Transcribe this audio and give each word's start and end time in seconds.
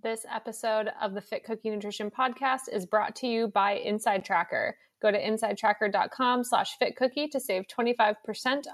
This 0.00 0.24
episode 0.32 0.92
of 1.02 1.12
the 1.12 1.20
Fit 1.20 1.42
Cookie 1.42 1.70
Nutrition 1.70 2.08
Podcast 2.08 2.72
is 2.72 2.86
brought 2.86 3.16
to 3.16 3.26
you 3.26 3.48
by 3.48 3.72
Inside 3.72 4.24
Tracker. 4.24 4.76
Go 5.02 5.10
to 5.10 5.20
insidetracker.com 5.20 6.44
slash 6.44 6.76
fitcookie 6.80 7.28
to 7.32 7.40
save 7.40 7.64
25% 7.66 8.14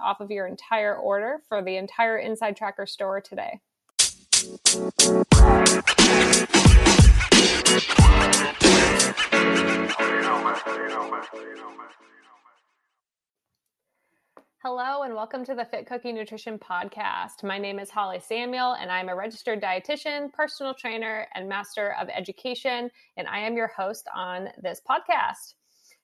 off 0.02 0.20
of 0.20 0.30
your 0.30 0.46
entire 0.46 0.94
order 0.94 1.38
for 1.48 1.62
the 1.62 1.78
entire 1.78 2.18
Inside 2.18 2.58
Tracker 2.58 2.84
store 2.84 3.22
today. 3.22 3.60
Hello, 14.66 15.02
and 15.02 15.14
welcome 15.14 15.44
to 15.44 15.54
the 15.54 15.66
Fit 15.66 15.86
Cookie 15.86 16.10
Nutrition 16.10 16.58
Podcast. 16.58 17.42
My 17.42 17.58
name 17.58 17.78
is 17.78 17.90
Holly 17.90 18.18
Samuel, 18.18 18.72
and 18.80 18.90
I'm 18.90 19.10
a 19.10 19.14
registered 19.14 19.60
dietitian, 19.60 20.32
personal 20.32 20.72
trainer, 20.72 21.26
and 21.34 21.46
master 21.46 21.94
of 22.00 22.08
education. 22.08 22.90
And 23.18 23.28
I 23.28 23.40
am 23.40 23.58
your 23.58 23.66
host 23.66 24.08
on 24.14 24.48
this 24.62 24.80
podcast. 24.88 25.56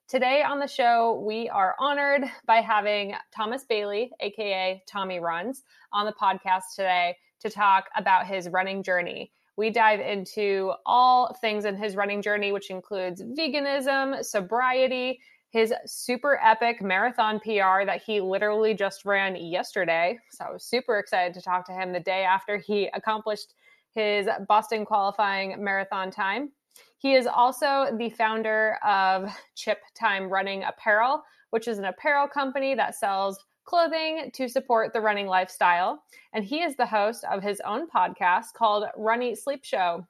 Today 0.08 0.42
on 0.42 0.58
the 0.58 0.66
show, 0.66 1.22
we 1.26 1.48
are 1.48 1.74
honored 1.78 2.24
by 2.44 2.56
having 2.56 3.14
Thomas 3.34 3.64
Bailey, 3.64 4.10
aka 4.20 4.82
Tommy 4.86 5.20
Runs, 5.20 5.62
on 5.94 6.04
the 6.04 6.12
podcast 6.12 6.74
today 6.76 7.16
to 7.40 7.48
talk 7.48 7.86
about 7.96 8.26
his 8.26 8.50
running 8.50 8.82
journey. 8.82 9.32
We 9.56 9.70
dive 9.70 10.00
into 10.00 10.74
all 10.84 11.34
things 11.40 11.64
in 11.64 11.78
his 11.78 11.96
running 11.96 12.20
journey, 12.20 12.52
which 12.52 12.68
includes 12.68 13.22
veganism, 13.22 14.22
sobriety, 14.22 15.18
his 15.50 15.74
super 15.84 16.40
epic 16.42 16.80
marathon 16.80 17.40
PR 17.40 17.84
that 17.84 18.02
he 18.06 18.20
literally 18.20 18.72
just 18.72 19.04
ran 19.04 19.36
yesterday. 19.36 20.18
So 20.30 20.44
I 20.44 20.52
was 20.52 20.64
super 20.64 20.98
excited 20.98 21.34
to 21.34 21.42
talk 21.42 21.66
to 21.66 21.72
him 21.72 21.92
the 21.92 22.00
day 22.00 22.22
after 22.22 22.56
he 22.56 22.88
accomplished 22.94 23.54
his 23.92 24.28
Boston 24.48 24.84
qualifying 24.84 25.62
marathon 25.62 26.10
time. 26.10 26.50
He 26.98 27.14
is 27.14 27.26
also 27.26 27.88
the 27.98 28.10
founder 28.10 28.78
of 28.84 29.28
Chip 29.56 29.78
Time 29.98 30.28
Running 30.28 30.62
Apparel, 30.64 31.22
which 31.50 31.66
is 31.66 31.78
an 31.78 31.86
apparel 31.86 32.28
company 32.28 32.74
that 32.76 32.94
sells 32.94 33.38
clothing 33.64 34.30
to 34.34 34.48
support 34.48 34.92
the 34.92 35.00
running 35.00 35.26
lifestyle. 35.26 36.02
And 36.32 36.44
he 36.44 36.62
is 36.62 36.76
the 36.76 36.86
host 36.86 37.24
of 37.30 37.42
his 37.42 37.60
own 37.64 37.88
podcast 37.88 38.52
called 38.54 38.84
Run 38.96 39.22
Eat 39.22 39.38
Sleep 39.38 39.64
Show. 39.64 40.06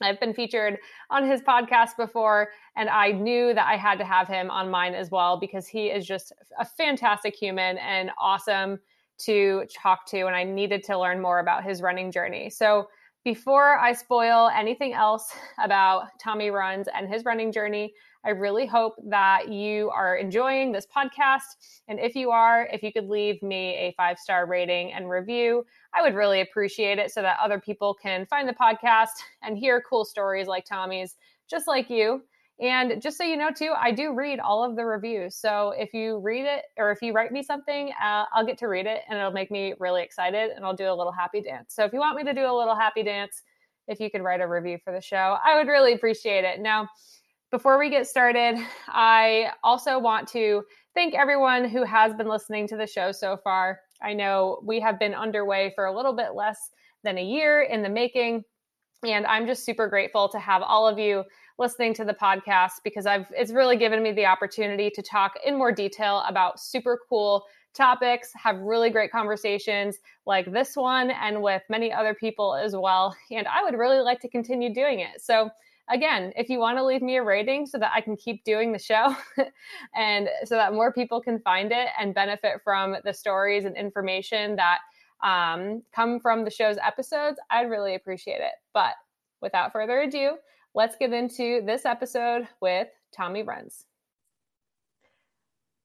I've 0.00 0.18
been 0.18 0.34
featured 0.34 0.78
on 1.10 1.28
his 1.28 1.40
podcast 1.40 1.96
before, 1.96 2.48
and 2.76 2.88
I 2.88 3.12
knew 3.12 3.54
that 3.54 3.66
I 3.66 3.76
had 3.76 3.98
to 3.98 4.04
have 4.04 4.26
him 4.26 4.50
on 4.50 4.70
mine 4.70 4.94
as 4.94 5.10
well 5.10 5.38
because 5.38 5.66
he 5.66 5.86
is 5.86 6.04
just 6.06 6.32
a 6.58 6.64
fantastic 6.64 7.34
human 7.34 7.78
and 7.78 8.10
awesome 8.18 8.80
to 9.18 9.64
talk 9.72 10.06
to. 10.06 10.26
And 10.26 10.34
I 10.34 10.42
needed 10.42 10.82
to 10.84 10.98
learn 10.98 11.22
more 11.22 11.38
about 11.38 11.64
his 11.64 11.80
running 11.80 12.10
journey. 12.10 12.50
So, 12.50 12.88
before 13.24 13.78
I 13.78 13.94
spoil 13.94 14.50
anything 14.54 14.92
else 14.92 15.34
about 15.58 16.08
Tommy 16.20 16.50
Runs 16.50 16.88
and 16.94 17.08
his 17.08 17.24
running 17.24 17.52
journey, 17.52 17.94
I 18.24 18.30
really 18.30 18.66
hope 18.66 18.94
that 19.08 19.52
you 19.52 19.90
are 19.90 20.16
enjoying 20.16 20.72
this 20.72 20.86
podcast. 20.86 21.80
And 21.88 22.00
if 22.00 22.14
you 22.14 22.30
are, 22.30 22.68
if 22.72 22.82
you 22.82 22.92
could 22.92 23.08
leave 23.08 23.42
me 23.42 23.74
a 23.74 23.94
five 23.96 24.18
star 24.18 24.46
rating 24.46 24.92
and 24.92 25.10
review, 25.10 25.64
I 25.92 26.02
would 26.02 26.14
really 26.14 26.40
appreciate 26.40 26.98
it 26.98 27.10
so 27.10 27.22
that 27.22 27.38
other 27.42 27.60
people 27.60 27.94
can 27.94 28.26
find 28.26 28.48
the 28.48 28.54
podcast 28.54 29.10
and 29.42 29.58
hear 29.58 29.82
cool 29.88 30.04
stories 30.04 30.46
like 30.46 30.64
Tommy's, 30.64 31.16
just 31.48 31.68
like 31.68 31.90
you. 31.90 32.22
And 32.60 33.02
just 33.02 33.18
so 33.18 33.24
you 33.24 33.36
know, 33.36 33.50
too, 33.50 33.74
I 33.76 33.90
do 33.90 34.14
read 34.14 34.38
all 34.38 34.62
of 34.62 34.76
the 34.76 34.84
reviews. 34.84 35.34
So 35.34 35.74
if 35.76 35.92
you 35.92 36.18
read 36.18 36.46
it 36.46 36.62
or 36.78 36.92
if 36.92 37.02
you 37.02 37.12
write 37.12 37.32
me 37.32 37.42
something, 37.42 37.92
uh, 38.02 38.24
I'll 38.32 38.46
get 38.46 38.58
to 38.58 38.68
read 38.68 38.86
it 38.86 39.00
and 39.08 39.18
it'll 39.18 39.32
make 39.32 39.50
me 39.50 39.74
really 39.80 40.02
excited 40.02 40.50
and 40.50 40.64
I'll 40.64 40.76
do 40.76 40.90
a 40.90 40.94
little 40.94 41.12
happy 41.12 41.40
dance. 41.40 41.74
So 41.74 41.84
if 41.84 41.92
you 41.92 41.98
want 41.98 42.16
me 42.16 42.22
to 42.22 42.32
do 42.32 42.46
a 42.46 42.56
little 42.56 42.76
happy 42.76 43.02
dance, 43.02 43.42
if 43.88 44.00
you 44.00 44.08
could 44.08 44.22
write 44.22 44.40
a 44.40 44.46
review 44.46 44.78
for 44.82 44.92
the 44.92 45.00
show, 45.00 45.36
I 45.44 45.56
would 45.58 45.66
really 45.66 45.92
appreciate 45.92 46.44
it. 46.44 46.60
Now, 46.60 46.88
before 47.54 47.78
we 47.78 47.88
get 47.88 48.04
started, 48.04 48.56
I 48.88 49.52
also 49.62 49.96
want 49.96 50.26
to 50.30 50.64
thank 50.92 51.14
everyone 51.14 51.68
who 51.68 51.84
has 51.84 52.12
been 52.12 52.26
listening 52.26 52.66
to 52.66 52.76
the 52.76 52.84
show 52.84 53.12
so 53.12 53.36
far. 53.44 53.78
I 54.02 54.12
know 54.12 54.58
we 54.64 54.80
have 54.80 54.98
been 54.98 55.14
underway 55.14 55.72
for 55.76 55.84
a 55.84 55.94
little 55.94 56.14
bit 56.16 56.34
less 56.34 56.72
than 57.04 57.16
a 57.16 57.22
year 57.22 57.62
in 57.62 57.80
the 57.80 57.88
making. 57.88 58.42
And 59.06 59.24
I'm 59.26 59.46
just 59.46 59.64
super 59.64 59.86
grateful 59.86 60.28
to 60.30 60.38
have 60.40 60.62
all 60.62 60.88
of 60.88 60.98
you 60.98 61.22
listening 61.56 61.94
to 61.94 62.04
the 62.04 62.14
podcast 62.14 62.82
because 62.82 63.06
I've 63.06 63.26
it's 63.30 63.52
really 63.52 63.76
given 63.76 64.02
me 64.02 64.10
the 64.10 64.26
opportunity 64.26 64.90
to 64.90 65.00
talk 65.00 65.34
in 65.46 65.56
more 65.56 65.70
detail 65.70 66.24
about 66.26 66.58
super 66.58 66.98
cool 67.08 67.44
topics, 67.72 68.32
have 68.34 68.58
really 68.58 68.90
great 68.90 69.12
conversations 69.12 69.98
like 70.26 70.50
this 70.52 70.74
one 70.74 71.12
and 71.12 71.40
with 71.40 71.62
many 71.70 71.92
other 71.92 72.14
people 72.14 72.56
as 72.56 72.74
well. 72.74 73.16
And 73.30 73.46
I 73.46 73.62
would 73.62 73.78
really 73.78 74.00
like 74.00 74.18
to 74.22 74.28
continue 74.28 74.74
doing 74.74 74.98
it. 74.98 75.20
So 75.20 75.50
again, 75.88 76.32
if 76.36 76.48
you 76.48 76.58
want 76.58 76.78
to 76.78 76.84
leave 76.84 77.02
me 77.02 77.16
a 77.16 77.22
rating 77.22 77.66
so 77.66 77.78
that 77.78 77.92
I 77.94 78.00
can 78.00 78.16
keep 78.16 78.44
doing 78.44 78.72
the 78.72 78.78
show 78.78 79.14
and 79.94 80.28
so 80.44 80.56
that 80.56 80.72
more 80.72 80.92
people 80.92 81.20
can 81.20 81.38
find 81.40 81.72
it 81.72 81.88
and 81.98 82.14
benefit 82.14 82.60
from 82.62 82.96
the 83.04 83.12
stories 83.12 83.64
and 83.64 83.76
information 83.76 84.56
that 84.56 84.78
um, 85.22 85.82
come 85.94 86.20
from 86.20 86.44
the 86.44 86.50
show's 86.50 86.76
episodes, 86.78 87.38
I'd 87.50 87.70
really 87.70 87.94
appreciate 87.94 88.40
it. 88.40 88.52
But 88.72 88.94
without 89.40 89.72
further 89.72 90.00
ado, 90.00 90.36
let's 90.74 90.96
get 90.96 91.12
into 91.12 91.62
this 91.64 91.84
episode 91.84 92.48
with 92.60 92.88
Tommy 93.14 93.42
Runs. 93.42 93.84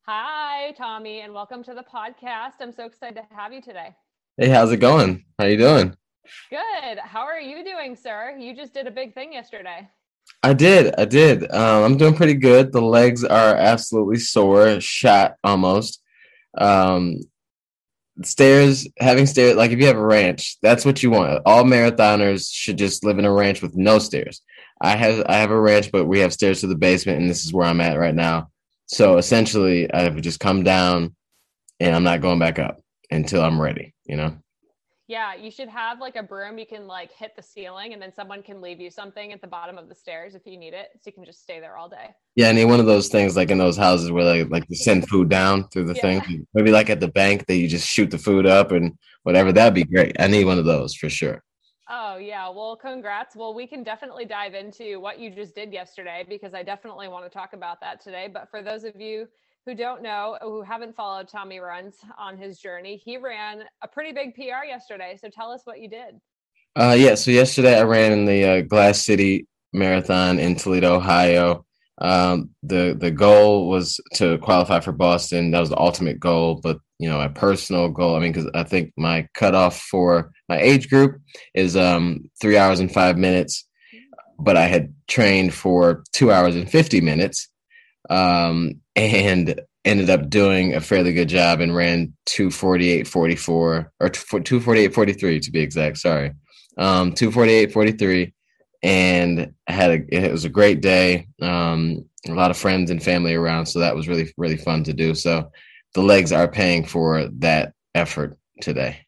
Hi, 0.03 0.71
Tommy, 0.77 1.21
and 1.21 1.33
welcome 1.33 1.63
to 1.63 1.73
the 1.73 1.83
podcast. 1.83 2.53
I'm 2.61 2.73
so 2.73 2.85
excited 2.85 3.15
to 3.15 3.35
have 3.35 3.53
you 3.53 3.61
today. 3.61 3.95
Hey, 4.37 4.49
how's 4.49 4.71
it 4.71 4.77
going? 4.77 5.23
How 5.37 5.45
are 5.45 5.49
you 5.49 5.57
doing? 5.57 5.95
Good. 6.49 6.99
How 6.99 7.21
are 7.21 7.39
you 7.39 7.63
doing, 7.63 7.95
sir? 7.95 8.35
You 8.37 8.55
just 8.55 8.73
did 8.73 8.87
a 8.87 8.91
big 8.91 9.13
thing 9.13 9.33
yesterday. 9.33 9.89
I 10.43 10.53
did. 10.53 10.93
I 10.97 11.05
did. 11.05 11.43
Um, 11.51 11.83
I'm 11.83 11.97
doing 11.97 12.15
pretty 12.15 12.35
good. 12.35 12.71
The 12.71 12.81
legs 12.81 13.23
are 13.23 13.55
absolutely 13.55 14.17
sore, 14.17 14.79
shot 14.79 15.35
almost. 15.43 16.01
Um, 16.57 17.21
stairs, 18.23 18.87
having 18.99 19.25
stairs, 19.25 19.55
like 19.55 19.71
if 19.71 19.79
you 19.79 19.87
have 19.87 19.97
a 19.97 20.05
ranch, 20.05 20.57
that's 20.61 20.85
what 20.85 21.03
you 21.03 21.11
want. 21.11 21.41
All 21.45 21.63
marathoners 21.63 22.49
should 22.51 22.77
just 22.77 23.03
live 23.03 23.19
in 23.19 23.25
a 23.25 23.33
ranch 23.33 23.61
with 23.61 23.75
no 23.75 23.99
stairs. 23.99 24.41
I 24.81 24.95
have 24.95 25.25
I 25.27 25.37
have 25.37 25.51
a 25.51 25.59
ranch, 25.59 25.91
but 25.91 26.05
we 26.05 26.19
have 26.19 26.33
stairs 26.33 26.61
to 26.61 26.67
the 26.67 26.75
basement, 26.75 27.19
and 27.19 27.29
this 27.29 27.45
is 27.45 27.53
where 27.53 27.67
I'm 27.67 27.81
at 27.81 27.99
right 27.99 28.15
now. 28.15 28.49
So 28.85 29.17
essentially, 29.17 29.91
I've 29.93 30.21
just 30.21 30.39
come 30.39 30.63
down, 30.63 31.15
and 31.79 31.95
I'm 31.95 32.03
not 32.03 32.21
going 32.21 32.39
back 32.39 32.59
up 32.59 32.81
until 33.11 33.41
I'm 33.41 33.61
ready. 33.61 33.93
You 34.05 34.17
know. 34.17 34.37
Yeah, 35.09 35.33
you 35.33 35.49
should 35.49 35.69
have 35.69 35.99
like 35.99 36.15
a 36.17 36.21
broom 36.21 36.59
you 36.59 36.67
can 36.67 36.85
like 36.85 37.11
hit 37.11 37.35
the 37.35 37.41
ceiling 37.41 37.93
and 37.93 38.01
then 38.01 38.13
someone 38.13 38.43
can 38.43 38.61
leave 38.61 38.79
you 38.79 38.91
something 38.91 39.33
at 39.33 39.41
the 39.41 39.47
bottom 39.47 39.75
of 39.75 39.89
the 39.89 39.95
stairs 39.95 40.35
if 40.35 40.43
you 40.45 40.55
need 40.55 40.75
it. 40.75 40.89
So 40.97 41.07
you 41.07 41.13
can 41.13 41.25
just 41.25 41.41
stay 41.41 41.59
there 41.59 41.77
all 41.77 41.89
day. 41.89 42.11
Yeah, 42.35 42.49
I 42.49 42.51
need 42.51 42.65
one 42.65 42.79
of 42.79 42.85
those 42.85 43.07
things 43.07 43.35
like 43.35 43.49
in 43.49 43.57
those 43.57 43.75
houses 43.75 44.11
where 44.11 44.23
they 44.23 44.43
like 44.43 44.65
send 44.71 45.09
food 45.09 45.27
down 45.27 45.67
through 45.69 45.85
the 45.85 45.95
yeah. 45.95 46.19
thing. 46.19 46.45
Maybe 46.53 46.69
like 46.69 46.91
at 46.91 46.99
the 46.99 47.07
bank 47.07 47.47
that 47.47 47.55
you 47.55 47.67
just 47.67 47.87
shoot 47.87 48.11
the 48.11 48.19
food 48.19 48.45
up 48.45 48.71
and 48.71 48.95
whatever. 49.23 49.51
That'd 49.51 49.73
be 49.73 49.83
great. 49.83 50.15
I 50.19 50.27
need 50.27 50.45
one 50.45 50.59
of 50.59 50.65
those 50.65 50.93
for 50.93 51.09
sure. 51.09 51.43
Oh, 51.89 52.17
yeah. 52.17 52.47
Well, 52.47 52.75
congrats. 52.75 53.35
Well, 53.35 53.55
we 53.55 53.65
can 53.65 53.83
definitely 53.83 54.25
dive 54.25 54.53
into 54.53 54.99
what 54.99 55.19
you 55.19 55.31
just 55.31 55.55
did 55.55 55.73
yesterday 55.73 56.23
because 56.29 56.53
I 56.53 56.61
definitely 56.61 57.07
want 57.07 57.25
to 57.25 57.35
talk 57.35 57.53
about 57.53 57.81
that 57.81 57.99
today. 57.99 58.29
But 58.31 58.47
for 58.51 58.61
those 58.61 58.83
of 58.83 59.01
you 59.01 59.27
who 59.69 59.75
don't 59.75 60.01
know, 60.01 60.35
who 60.41 60.63
haven't 60.63 60.95
followed 60.95 61.27
Tommy 61.27 61.59
Runs 61.59 61.97
on 62.17 62.39
his 62.39 62.57
journey, 62.57 62.97
he 62.97 63.17
ran 63.17 63.63
a 63.83 63.87
pretty 63.87 64.11
big 64.11 64.33
PR 64.33 64.65
yesterday. 64.65 65.15
So 65.21 65.29
tell 65.29 65.51
us 65.51 65.61
what 65.65 65.79
you 65.79 65.87
did. 65.87 66.19
Uh, 66.75 66.95
yeah, 66.97 67.13
so 67.13 67.29
yesterday 67.29 67.77
I 67.77 67.83
ran 67.83 68.11
in 68.11 68.25
the 68.25 68.43
uh, 68.45 68.61
Glass 68.61 69.05
City 69.05 69.47
Marathon 69.71 70.39
in 70.39 70.55
Toledo, 70.55 70.95
Ohio. 70.95 71.65
Um, 72.01 72.49
the 72.63 72.95
the 72.99 73.11
goal 73.11 73.69
was 73.69 73.99
to 74.15 74.39
qualify 74.39 74.79
for 74.79 74.91
Boston. 74.91 75.51
That 75.51 75.59
was 75.59 75.69
the 75.69 75.79
ultimate 75.79 76.19
goal, 76.19 76.59
but 76.63 76.79
you 76.97 77.07
know, 77.07 77.17
my 77.17 77.27
personal 77.27 77.89
goal. 77.89 78.15
I 78.15 78.19
mean, 78.19 78.31
because 78.31 78.49
I 78.55 78.63
think 78.63 78.91
my 78.97 79.27
cutoff 79.35 79.79
for 79.81 80.31
my 80.47 80.59
age 80.59 80.89
group 80.89 81.21
is 81.53 81.75
um, 81.75 82.31
three 82.41 82.57
hours 82.57 82.79
and 82.79 82.91
five 82.91 83.17
minutes, 83.17 83.67
but 84.39 84.57
I 84.57 84.65
had 84.65 84.93
trained 85.07 85.53
for 85.53 86.03
two 86.13 86.31
hours 86.31 86.55
and 86.55 86.69
fifty 86.69 87.01
minutes 87.01 87.49
um, 88.09 88.81
and 88.95 89.61
ended 89.85 90.09
up 90.09 90.29
doing 90.29 90.75
a 90.75 90.81
fairly 90.81 91.13
good 91.13 91.29
job 91.29 91.61
and 91.61 91.75
ran 91.75 92.13
248.44 92.27 93.49
or 93.49 93.89
248.43 94.01 95.41
to 95.41 95.51
be 95.51 95.59
exact. 95.59 95.97
Sorry, 95.97 96.31
um, 96.77 97.13
248.43, 97.13 98.33
and 98.83 99.53
I 99.67 99.71
had 99.71 99.91
a 99.91 100.25
it 100.25 100.31
was 100.31 100.45
a 100.45 100.49
great 100.49 100.81
day. 100.81 101.27
Um, 101.41 102.05
a 102.27 102.33
lot 102.33 102.51
of 102.51 102.57
friends 102.57 102.91
and 102.91 103.01
family 103.01 103.35
around, 103.35 103.65
so 103.65 103.79
that 103.79 103.95
was 103.95 104.07
really 104.07 104.33
really 104.37 104.57
fun 104.57 104.83
to 104.85 104.93
do. 104.93 105.15
So 105.15 105.51
the 105.93 106.01
legs 106.01 106.31
are 106.31 106.47
paying 106.47 106.85
for 106.85 107.27
that 107.39 107.73
effort 107.95 108.37
today. 108.61 109.05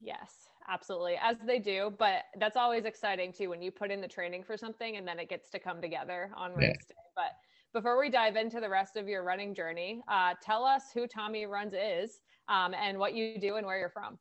Yes, 0.00 0.30
absolutely, 0.68 1.16
as 1.20 1.36
they 1.46 1.58
do. 1.58 1.92
But 1.98 2.24
that's 2.38 2.56
always 2.56 2.84
exciting 2.84 3.32
too 3.32 3.48
when 3.50 3.62
you 3.62 3.70
put 3.70 3.90
in 3.90 4.00
the 4.00 4.08
training 4.08 4.44
for 4.44 4.56
something 4.56 4.96
and 4.96 5.06
then 5.06 5.18
it 5.18 5.28
gets 5.28 5.50
to 5.50 5.58
come 5.58 5.80
together 5.80 6.30
on 6.36 6.52
race 6.54 6.66
yeah. 6.68 6.72
day. 6.88 6.94
But 7.16 7.32
before 7.74 7.98
we 7.98 8.08
dive 8.08 8.36
into 8.36 8.60
the 8.60 8.68
rest 8.68 8.96
of 8.96 9.08
your 9.08 9.24
running 9.24 9.52
journey, 9.54 10.00
uh, 10.08 10.34
tell 10.40 10.64
us 10.64 10.84
who 10.94 11.06
Tommy 11.06 11.44
Runs 11.44 11.74
is 11.74 12.20
um, 12.48 12.72
and 12.72 12.98
what 12.98 13.14
you 13.14 13.38
do 13.38 13.56
and 13.56 13.66
where 13.66 13.78
you're 13.78 13.90
from. 13.90 14.18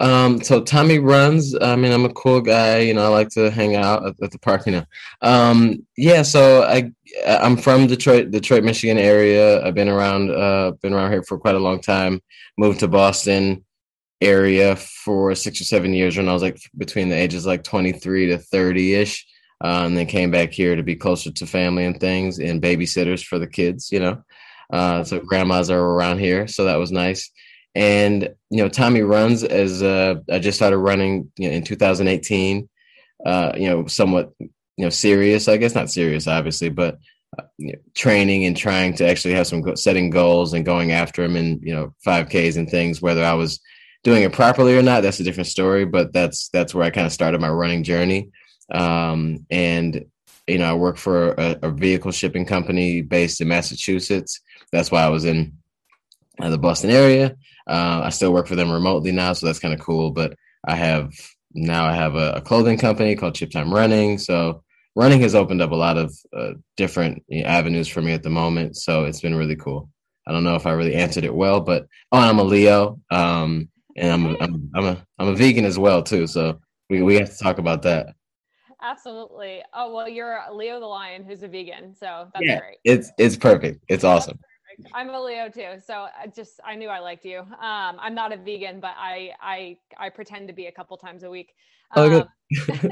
Um, 0.00 0.42
so 0.42 0.62
Tommy 0.62 0.98
runs. 0.98 1.54
I 1.60 1.76
mean, 1.76 1.92
I'm 1.92 2.06
a 2.06 2.12
cool 2.14 2.40
guy. 2.40 2.78
You 2.78 2.94
know, 2.94 3.04
I 3.04 3.08
like 3.08 3.28
to 3.30 3.50
hang 3.50 3.76
out 3.76 4.04
at, 4.04 4.14
at 4.22 4.30
the 4.32 4.38
park. 4.38 4.66
You 4.66 4.72
know, 4.72 4.84
um, 5.20 5.86
yeah. 5.96 6.22
So 6.22 6.62
I 6.62 6.90
I'm 7.26 7.56
from 7.56 7.86
Detroit, 7.86 8.30
Detroit, 8.30 8.64
Michigan 8.64 8.98
area. 8.98 9.64
I've 9.64 9.74
been 9.74 9.90
around, 9.90 10.30
uh, 10.30 10.72
been 10.82 10.94
around 10.94 11.12
here 11.12 11.22
for 11.22 11.38
quite 11.38 11.54
a 11.54 11.60
long 11.60 11.80
time. 11.80 12.20
Moved 12.58 12.80
to 12.80 12.88
Boston 12.88 13.64
area 14.20 14.74
for 14.76 15.34
six 15.34 15.60
or 15.60 15.64
seven 15.64 15.92
years 15.92 16.16
when 16.16 16.28
I 16.28 16.32
was 16.32 16.42
like 16.42 16.58
between 16.78 17.10
the 17.10 17.16
ages 17.16 17.44
like 17.44 17.62
23 17.62 18.28
to 18.28 18.38
30 18.38 18.94
ish. 18.94 19.26
Uh, 19.64 19.86
and 19.86 19.96
then 19.96 20.04
came 20.04 20.30
back 20.30 20.52
here 20.52 20.76
to 20.76 20.82
be 20.82 20.94
closer 20.94 21.30
to 21.30 21.46
family 21.46 21.86
and 21.86 21.98
things 21.98 22.38
and 22.38 22.60
babysitters 22.60 23.24
for 23.24 23.38
the 23.38 23.46
kids, 23.46 23.90
you 23.90 23.98
know. 23.98 24.22
Uh, 24.70 25.02
so 25.02 25.20
grandmas 25.20 25.70
are 25.70 25.80
around 25.80 26.18
here, 26.18 26.46
so 26.46 26.64
that 26.64 26.76
was 26.76 26.92
nice. 26.92 27.30
And 27.74 28.24
you 28.50 28.58
know, 28.58 28.68
Tommy 28.68 29.00
runs 29.00 29.42
as 29.42 29.82
uh, 29.82 30.16
I 30.30 30.38
just 30.38 30.58
started 30.58 30.78
running 30.78 31.32
you 31.38 31.48
know, 31.48 31.56
in 31.56 31.64
2018. 31.64 32.68
Uh, 33.24 33.52
you 33.56 33.70
know, 33.70 33.86
somewhat 33.86 34.32
you 34.38 34.50
know 34.76 34.90
serious, 34.90 35.48
I 35.48 35.56
guess 35.56 35.74
not 35.74 35.90
serious, 35.90 36.26
obviously, 36.26 36.68
but 36.68 36.98
uh, 37.38 37.44
you 37.56 37.72
know, 37.72 37.78
training 37.94 38.44
and 38.44 38.56
trying 38.56 38.94
to 38.96 39.08
actually 39.08 39.34
have 39.34 39.46
some 39.46 39.62
go- 39.62 39.76
setting 39.76 40.10
goals 40.10 40.52
and 40.52 40.66
going 40.66 40.92
after 40.92 41.22
them 41.22 41.36
and 41.36 41.62
you 41.62 41.74
know 41.74 41.94
5Ks 42.06 42.58
and 42.58 42.68
things. 42.68 43.00
Whether 43.00 43.24
I 43.24 43.32
was 43.32 43.60
doing 44.02 44.24
it 44.24 44.32
properly 44.34 44.76
or 44.76 44.82
not, 44.82 45.02
that's 45.02 45.20
a 45.20 45.24
different 45.24 45.46
story. 45.46 45.86
But 45.86 46.12
that's 46.12 46.48
that's 46.50 46.74
where 46.74 46.84
I 46.84 46.90
kind 46.90 47.06
of 47.06 47.12
started 47.12 47.40
my 47.40 47.48
running 47.48 47.82
journey. 47.82 48.30
Um, 48.72 49.46
and 49.50 50.04
you 50.46 50.58
know, 50.58 50.70
I 50.70 50.74
work 50.74 50.96
for 50.96 51.32
a, 51.32 51.58
a, 51.62 51.70
vehicle 51.70 52.12
shipping 52.12 52.44
company 52.44 53.00
based 53.00 53.40
in 53.40 53.48
Massachusetts. 53.48 54.40
That's 54.72 54.90
why 54.90 55.02
I 55.02 55.08
was 55.08 55.24
in 55.24 55.56
uh, 56.38 56.50
the 56.50 56.58
Boston 56.58 56.90
area. 56.90 57.36
Uh, 57.66 58.02
I 58.04 58.10
still 58.10 58.32
work 58.32 58.46
for 58.46 58.56
them 58.56 58.70
remotely 58.70 59.10
now, 59.10 59.32
so 59.32 59.46
that's 59.46 59.58
kind 59.58 59.72
of 59.72 59.80
cool. 59.80 60.10
But 60.10 60.34
I 60.66 60.74
have 60.74 61.12
now 61.54 61.86
I 61.86 61.94
have 61.94 62.14
a, 62.14 62.32
a, 62.32 62.40
clothing 62.40 62.78
company 62.78 63.14
called 63.16 63.36
Chip 63.36 63.50
Time 63.50 63.72
Running. 63.72 64.18
So 64.18 64.62
running 64.94 65.20
has 65.22 65.34
opened 65.34 65.62
up 65.62 65.70
a 65.70 65.76
lot 65.76 65.96
of 65.96 66.14
uh, 66.36 66.52
different 66.76 67.22
avenues 67.32 67.88
for 67.88 68.02
me 68.02 68.12
at 68.12 68.22
the 68.22 68.30
moment. 68.30 68.76
So 68.76 69.04
it's 69.04 69.20
been 69.20 69.34
really 69.34 69.56
cool. 69.56 69.88
I 70.26 70.32
don't 70.32 70.44
know 70.44 70.56
if 70.56 70.66
I 70.66 70.72
really 70.72 70.94
answered 70.94 71.24
it 71.24 71.34
well, 71.34 71.60
but 71.60 71.86
oh, 72.12 72.18
I'm 72.18 72.38
a 72.38 72.44
Leo, 72.44 73.00
um, 73.10 73.68
and 73.96 74.12
I'm 74.12 74.26
a, 74.26 74.38
I'm, 74.40 74.70
I'm 74.74 74.84
a 74.84 75.06
I'm 75.18 75.28
a 75.28 75.34
vegan 75.34 75.64
as 75.64 75.78
well 75.78 76.02
too. 76.02 76.26
So 76.26 76.60
we 76.90 77.02
we 77.02 77.16
have 77.16 77.30
to 77.30 77.42
talk 77.42 77.58
about 77.58 77.82
that. 77.82 78.14
Absolutely. 78.84 79.62
Oh 79.72 79.94
well, 79.94 80.08
you're 80.08 80.38
Leo 80.52 80.78
the 80.78 80.86
lion, 80.86 81.24
who's 81.24 81.42
a 81.42 81.48
vegan, 81.48 81.94
so 81.94 82.28
that's 82.34 82.44
yeah, 82.44 82.58
great. 82.58 82.76
It's 82.84 83.10
it's 83.16 83.34
perfect. 83.34 83.82
It's 83.88 84.04
awesome. 84.04 84.38
I'm 84.92 85.08
a 85.08 85.20
Leo 85.20 85.48
too, 85.48 85.80
so 85.84 86.06
I 86.20 86.26
just 86.26 86.60
I 86.64 86.74
knew 86.74 86.88
I 86.88 86.98
liked 86.98 87.24
you. 87.24 87.38
Um, 87.38 87.96
I'm 87.98 88.14
not 88.14 88.32
a 88.32 88.36
vegan, 88.36 88.80
but 88.80 88.94
I 88.98 89.30
I 89.40 89.78
I 89.96 90.10
pretend 90.10 90.48
to 90.48 90.54
be 90.54 90.66
a 90.66 90.72
couple 90.72 90.98
times 90.98 91.22
a 91.22 91.30
week. 91.30 91.54
Um, 91.96 92.12
oh, 92.12 92.26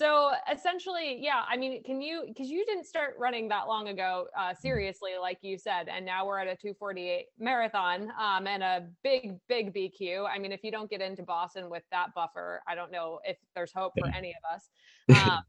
so 0.00 0.30
essentially, 0.50 1.18
yeah. 1.20 1.42
I 1.46 1.58
mean, 1.58 1.82
can 1.82 2.00
you 2.00 2.24
because 2.26 2.48
you 2.48 2.64
didn't 2.64 2.86
start 2.86 3.16
running 3.18 3.48
that 3.48 3.68
long 3.68 3.88
ago, 3.88 4.28
uh, 4.38 4.54
seriously, 4.54 5.10
like 5.20 5.36
you 5.42 5.58
said, 5.58 5.88
and 5.88 6.06
now 6.06 6.26
we're 6.26 6.38
at 6.38 6.46
a 6.46 6.56
248 6.56 7.26
marathon 7.38 8.10
um, 8.18 8.46
and 8.46 8.62
a 8.62 8.86
big 9.04 9.36
big 9.46 9.74
BQ. 9.74 10.26
I 10.26 10.38
mean, 10.38 10.52
if 10.52 10.64
you 10.64 10.70
don't 10.70 10.88
get 10.88 11.02
into 11.02 11.22
Boston 11.22 11.68
with 11.68 11.82
that 11.90 12.14
buffer, 12.14 12.62
I 12.66 12.74
don't 12.74 12.90
know 12.90 13.20
if 13.24 13.36
there's 13.54 13.72
hope 13.74 13.92
for 13.98 14.08
any 14.16 14.30
of 14.30 14.54
us. 14.54 14.70
Um, 15.28 15.40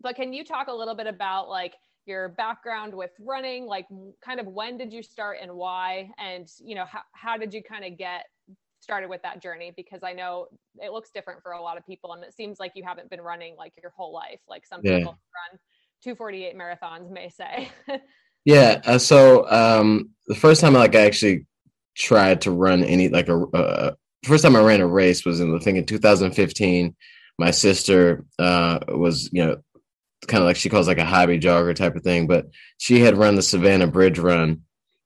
but 0.00 0.16
can 0.16 0.32
you 0.32 0.44
talk 0.44 0.66
a 0.66 0.72
little 0.72 0.94
bit 0.94 1.06
about 1.06 1.48
like 1.48 1.74
your 2.04 2.30
background 2.30 2.92
with 2.92 3.10
running 3.20 3.66
like 3.66 3.86
kind 4.24 4.40
of 4.40 4.46
when 4.46 4.76
did 4.76 4.92
you 4.92 5.02
start 5.02 5.38
and 5.40 5.52
why 5.52 6.10
and 6.18 6.48
you 6.58 6.74
know 6.74 6.84
how, 6.84 7.00
how 7.12 7.36
did 7.36 7.54
you 7.54 7.62
kind 7.62 7.84
of 7.84 7.96
get 7.96 8.24
started 8.88 9.10
with 9.10 9.20
that 9.20 9.42
journey 9.42 9.70
because 9.76 10.00
i 10.02 10.14
know 10.14 10.46
it 10.82 10.92
looks 10.92 11.10
different 11.10 11.42
for 11.42 11.52
a 11.52 11.60
lot 11.60 11.76
of 11.76 11.84
people 11.84 12.14
and 12.14 12.24
it 12.24 12.34
seems 12.34 12.58
like 12.58 12.72
you 12.74 12.82
haven't 12.82 13.10
been 13.10 13.20
running 13.20 13.54
like 13.54 13.74
your 13.82 13.92
whole 13.94 14.14
life 14.14 14.40
like 14.48 14.64
some 14.64 14.80
yeah. 14.82 14.96
people 14.96 15.12
run 15.52 15.58
248 16.02 16.56
marathons 16.56 17.10
may 17.10 17.28
say 17.28 17.68
yeah 18.46 18.80
uh, 18.86 18.96
so 18.96 19.46
um 19.50 20.08
the 20.26 20.34
first 20.34 20.62
time 20.62 20.72
like 20.72 20.94
i 20.94 21.02
actually 21.02 21.44
tried 21.94 22.40
to 22.40 22.50
run 22.50 22.82
any 22.82 23.10
like 23.10 23.28
a 23.28 23.36
uh, 23.48 23.90
first 24.24 24.42
time 24.42 24.56
i 24.56 24.60
ran 24.60 24.80
a 24.80 24.86
race 24.86 25.22
was 25.26 25.40
in 25.40 25.52
the 25.52 25.60
thing 25.60 25.76
in 25.76 25.84
2015 25.84 26.96
my 27.38 27.50
sister 27.50 28.24
uh 28.38 28.78
was 28.88 29.28
you 29.34 29.44
know 29.44 29.58
kind 30.26 30.42
of 30.42 30.46
like 30.46 30.56
she 30.56 30.68
calls 30.68 30.88
like 30.88 30.98
a 30.98 31.04
hobby 31.04 31.38
jogger 31.38 31.74
type 31.74 31.94
of 31.94 32.02
thing. 32.02 32.26
But 32.26 32.46
she 32.78 33.00
had 33.00 33.16
run 33.16 33.36
the 33.36 33.42
Savannah 33.42 33.86
Bridge 33.86 34.18
Run 34.18 34.62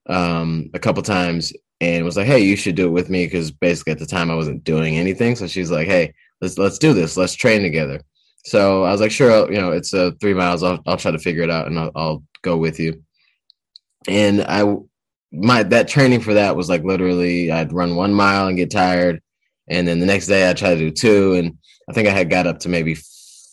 um, 0.09 0.71
a 0.75 0.79
couple 0.79 1.03
times 1.03 1.53
and 1.81 2.05
was 2.05 2.17
like, 2.17 2.27
"Hey, 2.27 2.41
you 2.41 2.57
should 2.57 2.75
do 2.75 2.87
it 2.87 2.93
with 2.93 3.11
me," 3.11 3.27
because 3.27 3.51
basically 3.51 3.93
at 3.93 3.99
the 3.99 4.07
time 4.07 4.31
I 4.31 4.35
wasn't 4.35 4.65
doing 4.65 4.97
anything. 4.97 5.37
So 5.37 5.47
she's 5.47 5.71
like, 5.71 5.87
"Hey, 5.87 6.15
let's 6.41 6.59
let's 6.59 6.79
do 6.79 6.93
this. 6.93 7.17
Let's 7.17 7.35
train 7.35 7.63
together." 7.63 8.01
So 8.45 8.85
I 8.85 8.93
was 8.93 9.01
like, 9.01 9.11
"Sure, 9.11 9.51
you 9.53 9.61
know, 9.61 9.73
it's 9.73 9.95
uh, 9.95 10.13
three 10.21 10.35
miles. 10.35 10.63
I'll 10.63 10.81
I'll 10.87 10.97
try 10.97 11.11
to 11.11 11.19
figure 11.19 11.43
it 11.43 11.51
out, 11.51 11.67
and 11.67 11.79
I'll, 11.79 11.93
I'll 11.95 12.25
go 12.43 12.57
with 12.57 12.81
you." 12.81 13.03
And 14.09 14.43
I 14.43 14.77
my 15.33 15.63
that 15.65 15.89
training 15.89 16.21
for 16.21 16.35
that 16.35 16.57
was 16.57 16.69
like 16.69 16.85
literally 16.85 17.51
I'd 17.51 17.73
run 17.73 17.97
one 17.97 18.15
mile 18.15 18.49
and 18.49 18.57
get 18.57 18.71
tired, 18.71 19.23
and 19.69 19.87
then 19.87 20.01
the 20.01 20.07
next 20.07 20.27
day 20.27 20.49
I 20.49 20.55
try 20.55 20.75
to 20.75 20.81
do 20.81 20.91
two, 20.91 21.35
and 21.35 21.59
I 21.89 21.93
think 21.93 22.09
I 22.09 22.13
had 22.13 22.31
got 22.31 22.47
up 22.47 22.61
to 22.61 22.69
maybe 22.69 22.97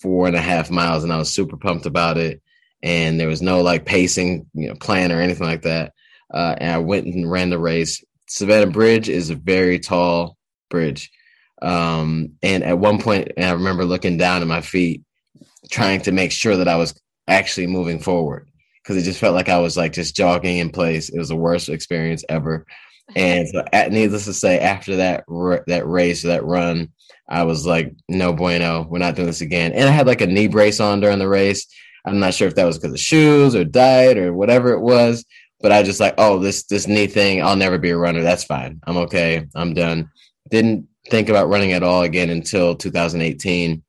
four 0.02 0.28
and 0.28 0.36
a 0.36 0.42
half 0.42 0.72
miles 0.72 1.04
and 1.04 1.12
I 1.12 1.18
was 1.18 1.34
super 1.34 1.58
pumped 1.58 1.86
about 1.86 2.18
it. 2.18 2.42
And 2.82 3.20
there 3.20 3.28
was 3.28 3.42
no 3.42 3.62
like 3.62 3.86
pacing, 3.86 4.46
you 4.54 4.70
know, 4.70 4.76
plan 4.76 5.12
or 5.12 5.20
anything 5.20 5.46
like 5.46 5.64
that. 5.64 5.94
Uh, 6.34 6.56
and 6.58 6.72
I 6.72 6.78
went 6.78 7.08
and 7.08 7.30
ran 7.30 7.50
the 7.50 7.60
race. 7.60 8.04
Savannah 8.28 8.72
Bridge 8.72 9.10
is 9.10 9.30
a 9.30 9.36
very 9.36 9.80
tall 9.80 10.38
bridge. 10.70 11.12
Um, 11.62 12.34
and 12.42 12.64
at 12.64 12.80
one 12.80 13.00
point, 13.02 13.32
and 13.36 13.46
I 13.46 13.52
remember 13.52 13.86
looking 13.86 14.18
down 14.18 14.42
at 14.42 14.48
my 14.48 14.62
feet, 14.62 15.04
trying 15.70 16.02
to 16.02 16.12
make 16.12 16.32
sure 16.32 16.58
that 16.58 16.68
I 16.68 16.78
was 16.78 16.94
actually 17.28 17.68
moving 17.68 18.00
forward 18.00 18.50
because 18.82 18.98
it 18.98 19.06
just 19.06 19.20
felt 19.20 19.36
like 19.36 19.50
I 19.50 19.60
was 19.60 19.78
like 19.78 19.94
just 19.94 20.16
jogging 20.16 20.58
in 20.58 20.70
place. 20.70 21.10
It 21.10 21.18
was 21.18 21.30
the 21.30 21.36
worst 21.36 21.70
experience 21.70 22.24
ever. 22.30 22.66
And 23.16 23.48
so, 23.50 23.64
at, 23.74 23.92
needless 23.92 24.26
to 24.26 24.34
say, 24.34 24.60
after 24.60 24.98
that 24.98 25.26
that 25.68 25.88
race, 25.88 26.24
that 26.24 26.46
run, 26.46 26.90
I 27.28 27.44
was 27.44 27.66
like, 27.66 27.94
no 28.08 28.34
bueno, 28.34 28.86
we're 28.90 29.00
not 29.00 29.16
doing 29.16 29.28
this 29.28 29.42
again. 29.42 29.74
And 29.74 29.88
I 29.88 29.92
had 29.92 30.08
like 30.08 30.22
a 30.22 30.28
knee 30.28 30.48
brace 30.48 30.80
on 30.80 31.00
during 31.00 31.20
the 31.20 31.28
race. 31.28 31.68
I'm 32.06 32.20
not 32.20 32.34
sure 32.34 32.48
if 32.48 32.56
that 32.56 32.66
was 32.66 32.78
because 32.78 32.94
of 32.94 33.00
shoes 33.00 33.56
or 33.56 33.64
diet 33.64 34.18
or 34.18 34.34
whatever 34.34 34.72
it 34.74 34.82
was, 34.82 35.26
but 35.62 35.72
I 35.72 35.84
just 35.84 36.00
like, 36.00 36.16
oh, 36.18 36.40
this 36.40 36.64
this 36.64 36.88
knee 36.88 37.08
thing, 37.08 37.42
I'll 37.42 37.56
never 37.56 37.78
be 37.78 37.90
a 37.90 37.98
runner. 37.98 38.22
That's 38.22 38.44
fine. 38.44 38.80
I'm 38.86 38.98
okay. 38.98 39.48
I'm 39.56 39.74
done. 39.74 40.10
Didn't 40.50 40.88
think 41.10 41.30
about 41.30 41.50
running 41.50 41.74
at 41.74 41.84
all 41.84 42.04
again 42.04 42.30
until 42.30 42.76
2018. 42.76 43.84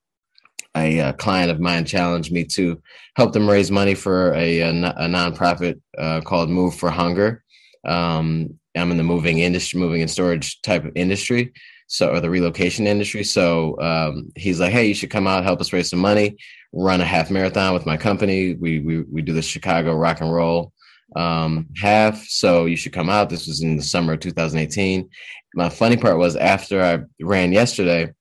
A, 0.77 0.99
a 1.01 1.13
client 1.15 1.51
of 1.51 1.59
mine 1.59 1.85
challenged 1.85 2.31
me 2.31 2.45
to 2.45 2.81
help 3.17 3.33
them 3.33 3.51
raise 3.51 3.73
money 3.73 3.95
for 3.95 4.33
a, 4.35 4.61
a, 4.61 4.69
a 4.69 5.09
nonprofit 5.09 5.81
uh, 5.99 6.21
called 6.21 6.49
Move 6.49 6.77
for 6.77 6.91
Hunger. 6.91 7.43
Um, 7.85 8.57
I'm 8.77 8.93
in 8.93 8.97
the 8.97 9.03
moving 9.03 9.41
industry, 9.41 9.81
moving 9.81 10.01
and 10.01 10.11
storage 10.11 10.63
type 10.63 10.85
of 10.85 10.93
industry 10.95 11.53
so 11.91 12.09
or 12.13 12.21
the 12.21 12.31
relocation 12.31 12.87
industry. 12.87 13.25
So 13.25 13.79
um, 13.81 14.31
he's 14.37 14.61
like, 14.61 14.71
hey, 14.71 14.87
you 14.87 14.95
should 14.95 15.11
come 15.11 15.27
out, 15.27 15.43
help 15.43 15.61
us 15.61 15.73
raise 15.73 15.91
some 15.91 15.99
money, 15.99 16.37
run 16.73 17.01
a 17.01 17.05
half 17.05 17.33
marathon 17.33 17.75
with 17.75 17.85
my 17.85 17.97
company. 17.97 18.55
We 18.55 18.79
we 18.79 19.03
we 19.03 19.23
do 19.23 19.33
the 19.33 19.43
Chicago 19.43 19.95
Rock 19.95 20.21
and 20.21 20.33
Roll 20.33 20.73
um, 21.17 21.67
half. 21.77 22.25
So 22.27 22.67
you 22.67 22.77
should 22.77 22.93
come 22.93 23.09
out. 23.09 23.31
This 23.31 23.47
was 23.47 23.63
in 23.63 23.77
the 23.77 23.83
summer 23.83 24.15
of 24.15 24.21
2018. 24.21 25.09
My 25.55 25.69
funny 25.69 25.97
part 25.97 26.19
was 26.19 26.37
after 26.37 26.83
I 26.83 27.01
ran 27.25 27.53
yesterday, 27.53 28.13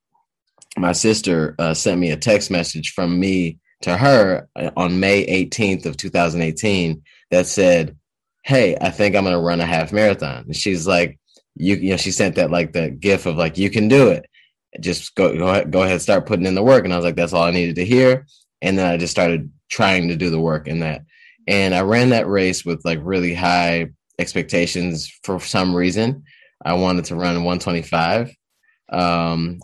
my 0.77 0.91
sister 0.91 1.55
uh, 1.59 1.73
sent 1.73 1.99
me 1.99 2.11
a 2.11 2.17
text 2.17 2.51
message 2.51 2.93
from 2.93 3.19
me 3.19 3.57
to 3.81 3.97
her 3.97 4.47
uh, 4.55 4.71
on 4.75 4.99
May 4.99 5.25
18th 5.25 5.85
of 5.85 5.97
2018 5.97 7.01
that 7.31 7.45
said, 7.45 7.95
"Hey, 8.43 8.77
I 8.79 8.89
think 8.89 9.15
I'm 9.15 9.23
going 9.23 9.35
to 9.35 9.41
run 9.41 9.61
a 9.61 9.65
half 9.65 9.91
marathon." 9.91 10.45
And 10.45 10.55
she's 10.55 10.87
like, 10.87 11.19
you 11.59 11.75
you 11.75 11.91
know 11.91 11.97
she 11.97 12.11
sent 12.11 12.35
that 12.35 12.49
like 12.49 12.73
the 12.73 12.89
gif 12.89 13.25
of 13.25 13.35
like 13.35 13.57
you 13.57 13.69
can 13.69 13.87
do 13.87 14.09
it 14.09 14.25
just 14.79 15.13
go 15.15 15.35
go 15.37 15.47
ahead, 15.47 15.71
go 15.71 15.83
ahead 15.83 16.01
start 16.01 16.25
putting 16.25 16.45
in 16.45 16.55
the 16.55 16.63
work 16.63 16.85
and 16.85 16.93
i 16.93 16.95
was 16.95 17.05
like 17.05 17.15
that's 17.15 17.33
all 17.33 17.43
i 17.43 17.51
needed 17.51 17.75
to 17.75 17.85
hear 17.85 18.25
and 18.61 18.77
then 18.77 18.87
i 18.87 18.97
just 18.97 19.11
started 19.11 19.51
trying 19.69 20.07
to 20.07 20.15
do 20.15 20.29
the 20.29 20.39
work 20.39 20.67
in 20.67 20.79
that 20.79 21.03
and 21.49 21.75
i 21.75 21.81
ran 21.81 22.09
that 22.09 22.27
race 22.27 22.63
with 22.63 22.83
like 22.85 22.99
really 23.01 23.33
high 23.33 23.87
expectations 24.17 25.09
for 25.23 25.39
some 25.39 25.73
reason. 25.73 26.23
I 26.65 26.73
wanted 26.73 27.05
to 27.05 27.15
run 27.15 27.35
125 27.35 28.35
um 28.91 29.59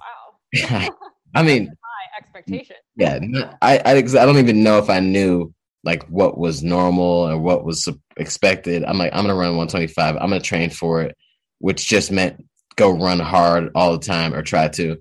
wow. 0.53 0.89
i 1.35 1.43
mean 1.43 1.67
high 1.67 2.17
expectation. 2.19 2.77
yeah 2.95 3.19
I, 3.61 3.79
I 3.79 3.97
i 3.97 4.01
don't 4.01 4.37
even 4.37 4.63
know 4.63 4.77
if 4.77 4.89
i 4.89 4.99
knew 4.99 5.53
like 5.83 6.03
what 6.07 6.37
was 6.37 6.63
normal 6.63 7.27
or 7.29 7.37
what 7.37 7.65
was 7.65 7.89
expected. 8.17 8.83
I'm 8.85 8.97
like 8.97 9.11
i'm 9.13 9.23
gonna 9.23 9.35
run 9.35 9.57
125 9.57 10.15
i'm 10.15 10.21
gonna 10.29 10.39
train 10.39 10.69
for 10.69 11.01
it 11.01 11.17
which 11.59 11.87
just 11.87 12.11
meant 12.11 12.45
go 12.75 12.91
run 12.91 13.19
hard 13.19 13.71
all 13.75 13.93
the 13.93 14.05
time 14.05 14.33
or 14.33 14.41
try 14.41 14.67
to. 14.67 14.97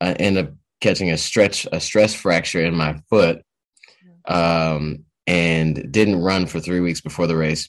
I 0.00 0.12
end 0.12 0.38
up 0.38 0.50
catching 0.80 1.10
a 1.10 1.16
stretch, 1.16 1.66
a 1.72 1.80
stress 1.80 2.14
fracture 2.14 2.64
in 2.64 2.74
my 2.74 3.00
foot, 3.08 3.42
um, 4.26 5.04
and 5.26 5.90
didn't 5.92 6.22
run 6.22 6.46
for 6.46 6.60
three 6.60 6.80
weeks 6.80 7.00
before 7.00 7.26
the 7.26 7.36
race. 7.36 7.68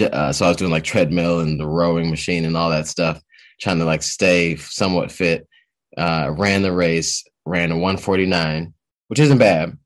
Uh, 0.00 0.32
so 0.32 0.44
I 0.44 0.48
was 0.48 0.56
doing 0.56 0.70
like 0.70 0.84
treadmill 0.84 1.40
and 1.40 1.58
the 1.58 1.66
rowing 1.66 2.10
machine 2.10 2.44
and 2.44 2.56
all 2.56 2.70
that 2.70 2.86
stuff. 2.86 3.22
trying 3.60 3.78
to 3.78 3.84
like 3.84 4.02
stay 4.02 4.56
somewhat 4.56 5.10
fit. 5.10 5.48
Uh, 5.96 6.32
ran 6.36 6.62
the 6.62 6.72
race, 6.72 7.24
ran 7.44 7.72
a 7.72 7.74
149, 7.74 8.72
which 9.08 9.18
isn't 9.18 9.38
bad, 9.38 9.76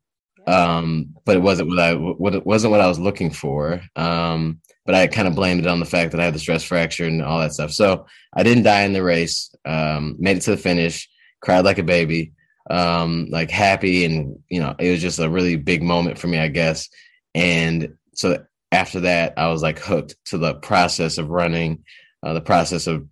um, 0.46 1.14
but 1.24 1.36
it 1.36 1.40
wasn't 1.40 1.68
what 1.68 1.78
I 1.78 1.94
what 1.94 2.34
it 2.34 2.44
wasn't 2.44 2.72
what 2.72 2.80
I 2.80 2.88
was 2.88 2.98
looking 2.98 3.30
for. 3.30 3.80
Um, 3.96 4.60
but 4.84 4.94
I 4.94 5.06
kind 5.06 5.28
of 5.28 5.36
blamed 5.36 5.60
it 5.60 5.68
on 5.68 5.80
the 5.80 5.86
fact 5.86 6.10
that 6.10 6.20
I 6.20 6.24
had 6.24 6.34
the 6.34 6.40
stress 6.40 6.64
fracture 6.64 7.06
and 7.06 7.22
all 7.22 7.38
that 7.38 7.52
stuff. 7.52 7.70
So 7.70 8.06
I 8.34 8.42
didn't 8.42 8.64
die 8.64 8.82
in 8.82 8.92
the 8.92 9.02
race. 9.02 9.54
Um, 9.64 10.16
made 10.18 10.36
it 10.36 10.40
to 10.42 10.50
the 10.50 10.56
finish, 10.56 11.08
cried 11.40 11.64
like 11.64 11.78
a 11.78 11.84
baby, 11.84 12.32
um, 12.70 13.26
like 13.30 13.50
happy, 13.50 14.04
and 14.04 14.38
you 14.48 14.60
know 14.60 14.74
it 14.78 14.90
was 14.90 15.00
just 15.00 15.18
a 15.18 15.30
really 15.30 15.56
big 15.56 15.82
moment 15.82 16.18
for 16.18 16.28
me, 16.28 16.38
I 16.38 16.48
guess. 16.48 16.88
And 17.34 17.94
so 18.14 18.44
after 18.70 19.00
that, 19.00 19.34
I 19.36 19.48
was 19.48 19.62
like 19.62 19.78
hooked 19.78 20.16
to 20.26 20.38
the 20.38 20.54
process 20.54 21.18
of 21.18 21.30
running, 21.30 21.84
uh, 22.22 22.34
the 22.34 22.40
process 22.40 22.86
of 22.86 23.06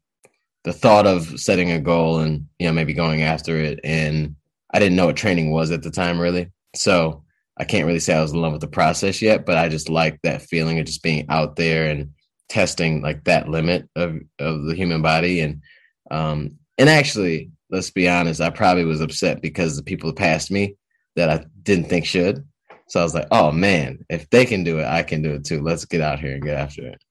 the 0.65 0.73
thought 0.73 1.07
of 1.07 1.41
setting 1.41 1.71
a 1.71 1.81
goal 1.81 2.19
and 2.19 2.47
you 2.59 2.67
know 2.67 2.73
maybe 2.73 2.95
going 2.95 3.23
after 3.23 3.57
it. 3.57 3.81
And 3.85 4.37
I 4.73 4.79
didn't 4.79 4.97
know 4.97 5.07
what 5.07 5.17
training 5.17 5.51
was 5.51 5.71
at 5.71 5.83
the 5.83 5.91
time, 5.91 6.21
really. 6.21 6.51
So 6.75 7.25
I 7.57 7.65
can't 7.65 7.87
really 7.87 8.01
say 8.01 8.15
I 8.15 8.23
was 8.23 8.33
in 8.33 8.41
love 8.41 8.53
with 8.53 8.61
the 8.61 8.69
process 8.69 9.21
yet, 9.21 9.45
but 9.45 9.57
I 9.57 9.69
just 9.69 9.89
like 9.89 10.21
that 10.23 10.43
feeling 10.43 10.79
of 10.79 10.87
just 10.87 11.03
being 11.03 11.27
out 11.29 11.57
there 11.57 11.91
and 11.91 12.11
testing 12.49 13.03
like 13.03 13.25
that 13.25 13.49
limit 13.49 13.89
of 13.97 14.19
of 14.39 14.65
the 14.65 14.75
human 14.75 15.03
body. 15.03 15.41
And 15.41 15.63
um, 16.11 16.57
and 16.79 16.89
actually, 16.89 17.51
let's 17.71 17.91
be 17.91 18.09
honest, 18.09 18.41
I 18.41 18.51
probably 18.51 18.85
was 18.85 19.01
upset 19.01 19.41
because 19.41 19.77
the 19.77 19.83
people 19.83 20.13
passed 20.13 20.51
me 20.51 20.77
that 21.17 21.31
I 21.31 21.45
didn't 21.63 21.89
think 21.89 22.07
should. 22.07 22.47
So 22.89 23.01
I 23.01 23.05
was 23.05 23.15
like, 23.15 23.29
oh 23.31 23.53
man, 23.53 24.05
if 24.09 24.29
they 24.31 24.45
can 24.45 24.65
do 24.65 24.81
it, 24.81 24.87
I 24.87 25.03
can 25.03 25.23
do 25.23 25.35
it 25.35 25.45
too. 25.45 25.61
Let's 25.63 25.85
get 25.85 26.01
out 26.01 26.19
here 26.19 26.35
and 26.35 26.43
get 26.43 26.57
after 26.57 26.87
it. 26.87 27.03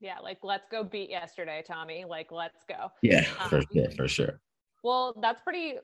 Yeah, 0.00 0.18
like 0.20 0.38
let's 0.42 0.66
go 0.70 0.84
beat 0.84 1.10
yesterday, 1.10 1.62
Tommy. 1.66 2.04
Like 2.04 2.30
let's 2.30 2.62
go. 2.68 2.90
Yeah, 3.02 3.26
um, 3.40 3.48
for 3.48 3.62
sure, 3.72 3.90
for 3.96 4.08
sure. 4.08 4.40
Well, 4.82 5.16
that's 5.20 5.40
pretty 5.42 5.76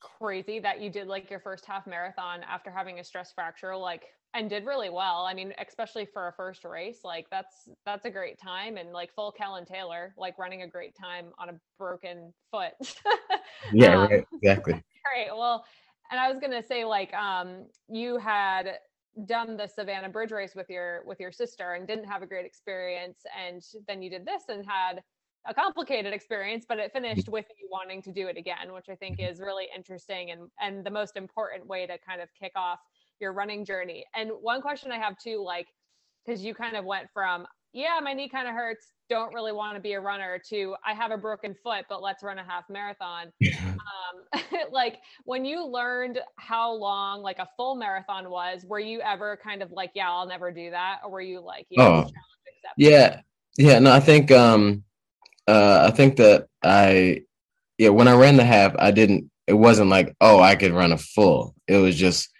crazy 0.00 0.58
that 0.60 0.80
you 0.80 0.90
did 0.90 1.06
like 1.06 1.30
your 1.30 1.40
first 1.40 1.64
half 1.66 1.86
marathon 1.86 2.40
after 2.48 2.70
having 2.70 2.98
a 2.98 3.04
stress 3.04 3.32
fracture 3.32 3.76
like 3.76 4.04
and 4.36 4.50
did 4.50 4.66
really 4.66 4.90
well 4.90 5.24
i 5.24 5.32
mean 5.32 5.52
especially 5.66 6.04
for 6.04 6.28
a 6.28 6.32
first 6.32 6.64
race 6.64 7.00
like 7.04 7.26
that's 7.30 7.68
that's 7.84 8.04
a 8.04 8.10
great 8.10 8.38
time 8.38 8.76
and 8.76 8.92
like 8.92 9.12
full 9.14 9.32
Kellyn 9.32 9.64
Taylor 9.64 10.14
like 10.18 10.38
running 10.38 10.62
a 10.62 10.68
great 10.68 10.94
time 10.94 11.26
on 11.38 11.48
a 11.48 11.54
broken 11.78 12.32
foot 12.50 12.74
yeah 13.72 13.96
um, 13.96 14.10
right 14.10 14.24
exactly 14.34 14.74
great 15.14 15.36
well 15.36 15.64
and 16.10 16.20
i 16.20 16.30
was 16.30 16.38
gonna 16.38 16.62
say 16.62 16.84
like 16.84 17.12
um 17.14 17.66
you 17.88 18.18
had 18.18 18.78
done 19.24 19.56
the 19.56 19.66
Savannah 19.66 20.10
Bridge 20.10 20.30
race 20.30 20.54
with 20.54 20.68
your 20.68 21.02
with 21.06 21.18
your 21.18 21.32
sister 21.32 21.72
and 21.72 21.86
didn't 21.86 22.04
have 22.04 22.22
a 22.22 22.26
great 22.26 22.44
experience 22.44 23.20
and 23.34 23.62
then 23.88 24.02
you 24.02 24.10
did 24.10 24.26
this 24.26 24.42
and 24.48 24.66
had 24.66 25.02
a 25.48 25.54
complicated 25.54 26.12
experience 26.12 26.66
but 26.68 26.78
it 26.78 26.92
finished 26.92 27.22
mm-hmm. 27.22 27.32
with 27.32 27.46
you 27.58 27.68
wanting 27.70 28.02
to 28.02 28.12
do 28.12 28.26
it 28.26 28.36
again 28.36 28.72
which 28.72 28.88
I 28.90 28.94
think 28.96 29.18
mm-hmm. 29.18 29.32
is 29.32 29.40
really 29.40 29.68
interesting 29.74 30.32
and 30.32 30.50
and 30.60 30.84
the 30.84 30.90
most 30.90 31.16
important 31.16 31.66
way 31.66 31.86
to 31.86 31.96
kind 32.06 32.20
of 32.20 32.28
kick 32.38 32.52
off 32.56 32.80
your 33.20 33.32
running 33.32 33.64
journey. 33.64 34.04
And 34.14 34.30
one 34.40 34.60
question 34.60 34.92
I 34.92 34.98
have 34.98 35.16
too 35.18 35.42
like 35.44 35.66
cuz 36.26 36.44
you 36.44 36.54
kind 36.54 36.76
of 36.76 36.84
went 36.84 37.08
from 37.12 37.46
yeah, 37.72 37.98
my 38.02 38.14
knee 38.14 38.28
kind 38.28 38.48
of 38.48 38.54
hurts, 38.54 38.92
don't 39.08 39.32
really 39.34 39.52
want 39.52 39.76
to 39.76 39.80
be 39.80 39.92
a 39.92 40.00
runner 40.00 40.40
to 40.48 40.74
I 40.84 40.94
have 40.94 41.10
a 41.10 41.16
broken 41.16 41.54
foot, 41.62 41.84
but 41.88 42.02
let's 42.02 42.22
run 42.22 42.38
a 42.38 42.44
half 42.44 42.64
marathon. 42.68 43.32
um, 43.44 44.42
like 44.72 44.98
when 45.24 45.44
you 45.44 45.64
learned 45.64 46.18
how 46.36 46.72
long 46.72 47.22
like 47.22 47.38
a 47.38 47.48
full 47.56 47.76
marathon 47.76 48.30
was, 48.30 48.64
were 48.64 48.80
you 48.80 49.00
ever 49.00 49.38
kind 49.42 49.62
of 49.62 49.70
like, 49.72 49.92
yeah, 49.94 50.10
I'll 50.10 50.26
never 50.26 50.50
do 50.50 50.70
that? 50.70 51.00
Or 51.04 51.10
were 51.10 51.20
you 51.20 51.40
like, 51.40 51.66
know, 51.70 52.06
oh, 52.06 52.10
yeah, 52.76 53.20
yeah, 53.58 53.78
no, 53.78 53.92
I 53.92 54.00
think, 54.00 54.30
um, 54.30 54.84
uh, 55.46 55.88
I 55.88 55.94
think 55.94 56.16
that 56.16 56.46
I, 56.62 57.22
yeah, 57.78 57.90
when 57.90 58.08
I 58.08 58.14
ran 58.14 58.36
the 58.36 58.44
half, 58.44 58.74
I 58.78 58.90
didn't, 58.90 59.30
it 59.46 59.52
wasn't 59.52 59.90
like, 59.90 60.14
oh, 60.20 60.40
I 60.40 60.56
could 60.56 60.72
run 60.72 60.92
a 60.92 60.98
full. 60.98 61.54
It 61.68 61.76
was 61.76 61.94
just, 61.94 62.30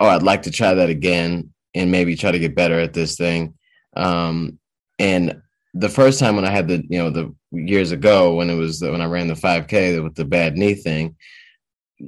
oh, 0.00 0.08
I'd 0.08 0.22
like 0.22 0.42
to 0.42 0.50
try 0.50 0.74
that 0.74 0.90
again 0.90 1.52
and 1.74 1.90
maybe 1.90 2.16
try 2.16 2.30
to 2.30 2.38
get 2.38 2.54
better 2.54 2.78
at 2.78 2.92
this 2.92 3.16
thing. 3.16 3.54
Um, 3.96 4.58
and 4.98 5.42
the 5.74 5.88
first 5.88 6.20
time 6.20 6.36
when 6.36 6.44
I 6.44 6.50
had 6.50 6.68
the, 6.68 6.84
you 6.88 6.98
know, 6.98 7.10
the 7.10 7.34
years 7.50 7.92
ago 7.92 8.34
when 8.34 8.50
it 8.50 8.54
was 8.54 8.80
the, 8.80 8.92
when 8.92 9.00
I 9.00 9.06
ran 9.06 9.26
the 9.26 9.34
5K 9.34 10.02
with 10.02 10.14
the 10.14 10.24
bad 10.24 10.56
knee 10.56 10.74
thing, 10.74 11.16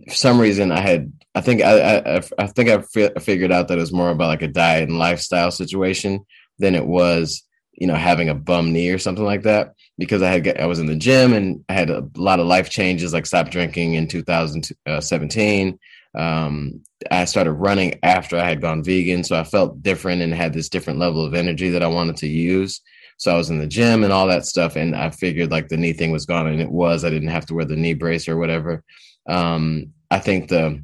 for 0.09 0.15
some 0.15 0.41
reason 0.41 0.73
I 0.73 0.81
had, 0.81 1.13
I 1.35 1.41
think 1.41 1.63
I, 1.63 1.99
I, 1.99 2.23
I 2.39 2.47
think 2.47 2.69
I 2.69 2.83
figured 3.21 3.53
out 3.53 3.69
that 3.69 3.79
it 3.79 3.81
was 3.81 3.93
more 3.93 4.11
about 4.11 4.29
like 4.29 4.43
a 4.43 4.49
diet 4.49 4.89
and 4.89 4.99
lifestyle 4.99 5.51
situation 5.51 6.25
than 6.59 6.75
it 6.75 6.87
was, 6.87 7.43
you 7.73 7.87
know, 7.87 7.95
having 7.95 8.29
a 8.29 8.35
bum 8.35 8.73
knee 8.73 8.91
or 8.91 8.99
something 8.99 9.25
like 9.25 9.43
that. 9.43 9.75
Because 9.99 10.23
I 10.23 10.31
had, 10.31 10.61
I 10.61 10.67
was 10.67 10.79
in 10.79 10.87
the 10.87 10.97
gym 10.97 11.33
and 11.33 11.65
I 11.69 11.73
had 11.73 11.91
a 11.91 12.09
lot 12.17 12.41
of 12.41 12.47
life 12.47 12.69
changes, 12.69 13.13
like 13.13 13.27
stopped 13.27 13.51
drinking 13.51 13.95
in 13.95 14.09
2017. 14.09 15.79
Um, 16.17 16.83
I 17.11 17.27
started 17.27 17.53
running 17.53 17.99
after 18.03 18.37
I 18.37 18.49
had 18.49 18.61
gone 18.61 18.83
vegan, 18.83 19.23
so 19.23 19.39
I 19.39 19.45
felt 19.45 19.83
different 19.83 20.23
and 20.23 20.33
had 20.33 20.53
this 20.53 20.69
different 20.69 20.99
level 20.99 21.25
of 21.25 21.35
energy 21.35 21.69
that 21.71 21.83
I 21.83 21.89
wanted 21.89 22.17
to 22.19 22.27
use. 22.27 22.81
So 23.19 23.33
I 23.33 23.37
was 23.37 23.51
in 23.51 23.59
the 23.59 23.67
gym 23.67 24.05
and 24.05 24.13
all 24.13 24.27
that 24.27 24.47
stuff, 24.47 24.77
and 24.77 24.95
I 24.97 25.11
figured 25.11 25.51
like 25.51 25.69
the 25.69 25.77
knee 25.77 25.93
thing 25.93 26.11
was 26.11 26.27
gone, 26.27 26.47
and 26.47 26.61
it 26.61 26.71
was. 26.71 27.05
I 27.05 27.11
didn't 27.11 27.29
have 27.29 27.47
to 27.47 27.55
wear 27.55 27.65
the 27.65 27.77
knee 27.77 27.95
brace 27.95 28.29
or 28.29 28.37
whatever. 28.37 28.83
Um, 29.29 29.93
I 30.11 30.19
think 30.19 30.49
the 30.49 30.83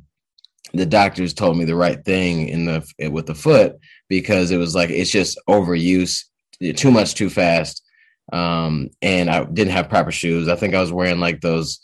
the 0.74 0.86
doctors 0.86 1.34
told 1.34 1.56
me 1.56 1.64
the 1.64 1.76
right 1.76 2.02
thing 2.04 2.48
in 2.48 2.64
the 2.64 3.10
with 3.10 3.26
the 3.26 3.34
foot 3.34 3.78
because 4.08 4.50
it 4.50 4.56
was 4.56 4.74
like 4.74 4.90
it's 4.90 5.10
just 5.10 5.38
overuse, 5.48 6.24
too 6.76 6.90
much 6.90 7.14
too 7.14 7.28
fast, 7.28 7.82
um, 8.32 8.88
and 9.02 9.30
I 9.30 9.44
didn't 9.44 9.72
have 9.72 9.88
proper 9.88 10.10
shoes. 10.10 10.48
I 10.48 10.56
think 10.56 10.74
I 10.74 10.80
was 10.80 10.92
wearing 10.92 11.20
like 11.20 11.40
those. 11.40 11.80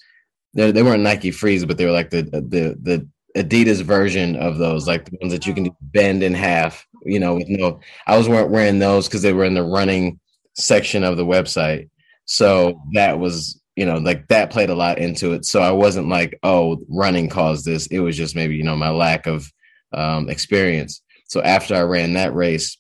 They, 0.55 0.83
weren't 0.83 1.03
Nike 1.03 1.31
Frees, 1.31 1.65
but 1.67 1.77
they 1.77 1.85
were 1.85 1.93
like 1.93 2.11
the 2.11 2.23
the 2.23 2.77
the 2.81 3.09
Adidas 3.37 3.83
version 3.83 4.37
of 4.37 4.59
those, 4.59 4.87
like 4.87 5.05
the 5.05 5.19
ones 5.21 5.33
that 5.33 5.47
you 5.47 5.55
can 5.55 5.71
bend 5.81 6.23
in 6.23 6.35
half. 6.35 6.87
You 7.05 7.21
know, 7.21 7.37
with 7.37 7.49
no, 7.49 7.81
I 8.07 8.19
was 8.19 8.29
wearing 8.29 8.79
those 8.79 9.07
because 9.07 9.23
they 9.23 9.33
were 9.33 9.45
in 9.45 9.55
the 9.55 9.63
running 9.63 10.19
section 10.55 11.05
of 11.05 11.17
the 11.17 11.25
website. 11.25 11.89
So 12.25 12.83
that 12.95 13.19
was, 13.19 13.61
you 13.77 13.87
know, 13.87 13.99
like 13.99 14.29
that 14.29 14.51
played 14.51 14.71
a 14.71 14.75
lot 14.75 14.99
into 14.99 15.33
it. 15.33 15.45
So 15.45 15.63
I 15.63 15.71
wasn't 15.71 16.09
like, 16.09 16.39
oh, 16.43 16.79
running 16.89 17.29
caused 17.29 17.65
this. 17.65 17.87
It 17.87 18.01
was 18.01 18.17
just 18.17 18.35
maybe, 18.35 18.57
you 18.57 18.65
know, 18.65 18.77
my 18.77 18.91
lack 18.91 19.27
of 19.27 19.51
um, 19.93 20.29
experience. 20.29 21.01
So 21.29 21.41
after 21.43 21.75
I 21.75 21.83
ran 21.83 22.15
that 22.15 22.35
race, 22.35 22.77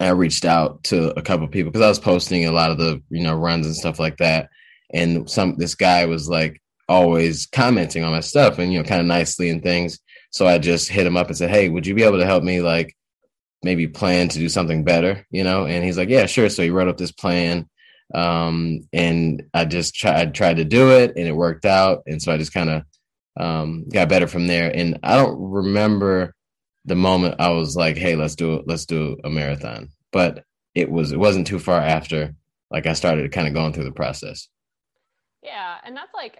I 0.00 0.08
reached 0.10 0.46
out 0.46 0.82
to 0.84 1.16
a 1.18 1.22
couple 1.22 1.46
people 1.48 1.70
because 1.70 1.84
I 1.84 1.88
was 1.88 1.98
posting 1.98 2.46
a 2.46 2.52
lot 2.52 2.70
of 2.70 2.78
the, 2.78 3.02
you 3.10 3.22
know, 3.22 3.34
runs 3.34 3.66
and 3.66 3.76
stuff 3.76 3.98
like 3.98 4.16
that. 4.16 4.48
And 4.92 5.28
some 5.30 5.56
this 5.56 5.74
guy 5.74 6.06
was 6.06 6.28
like, 6.28 6.60
always 6.90 7.46
commenting 7.46 8.02
on 8.02 8.10
my 8.10 8.18
stuff 8.18 8.58
and 8.58 8.72
you 8.72 8.78
know 8.78 8.84
kind 8.84 9.00
of 9.00 9.06
nicely 9.06 9.48
and 9.48 9.62
things. 9.62 10.00
So 10.32 10.46
i 10.46 10.58
just 10.58 10.88
hit 10.88 11.06
him 11.06 11.16
up 11.16 11.28
and 11.28 11.36
said 11.36 11.48
hey 11.48 11.68
would 11.68 11.86
you 11.86 11.94
be 11.94 12.02
able 12.02 12.18
to 12.18 12.26
help 12.26 12.42
me 12.42 12.60
like 12.60 12.96
maybe 13.62 13.86
plan 13.86 14.28
to 14.28 14.38
do 14.38 14.48
something 14.48 14.82
better? 14.82 15.24
You 15.30 15.44
know? 15.44 15.66
And 15.66 15.84
he's 15.84 15.96
like 15.96 16.08
yeah 16.08 16.26
sure. 16.26 16.48
So 16.48 16.62
he 16.62 16.70
wrote 16.70 16.88
up 16.88 16.96
this 16.96 17.12
plan 17.12 17.68
um, 18.12 18.88
and 18.92 19.44
i 19.54 19.64
just 19.64 19.94
tried 19.94 20.34
tried 20.34 20.56
to 20.56 20.64
do 20.64 20.90
it 20.90 21.12
and 21.16 21.28
it 21.28 21.32
worked 21.32 21.64
out. 21.64 22.02
And 22.06 22.20
so 22.20 22.32
i 22.32 22.36
just 22.36 22.52
kind 22.52 22.68
of 22.70 22.82
um, 23.36 23.88
got 23.88 24.08
better 24.08 24.26
from 24.26 24.48
there. 24.48 24.74
And 24.74 24.98
i 25.04 25.16
don't 25.16 25.40
remember 25.40 26.34
the 26.86 26.96
moment 26.96 27.36
i 27.38 27.50
was 27.50 27.76
like 27.76 27.96
hey 27.96 28.16
let's 28.16 28.34
do 28.34 28.54
it 28.54 28.64
let's 28.66 28.84
do 28.84 29.16
a 29.22 29.30
marathon. 29.30 29.90
But 30.10 30.44
it 30.74 30.90
was 30.90 31.12
it 31.12 31.20
wasn't 31.20 31.46
too 31.46 31.60
far 31.60 31.80
after 31.80 32.34
like 32.68 32.86
i 32.86 32.94
started 32.94 33.30
kind 33.30 33.46
of 33.46 33.54
going 33.54 33.72
through 33.72 33.84
the 33.84 33.92
process. 33.92 34.48
Yeah. 35.42 35.76
And 35.84 35.96
that's 35.96 36.12
like 36.14 36.38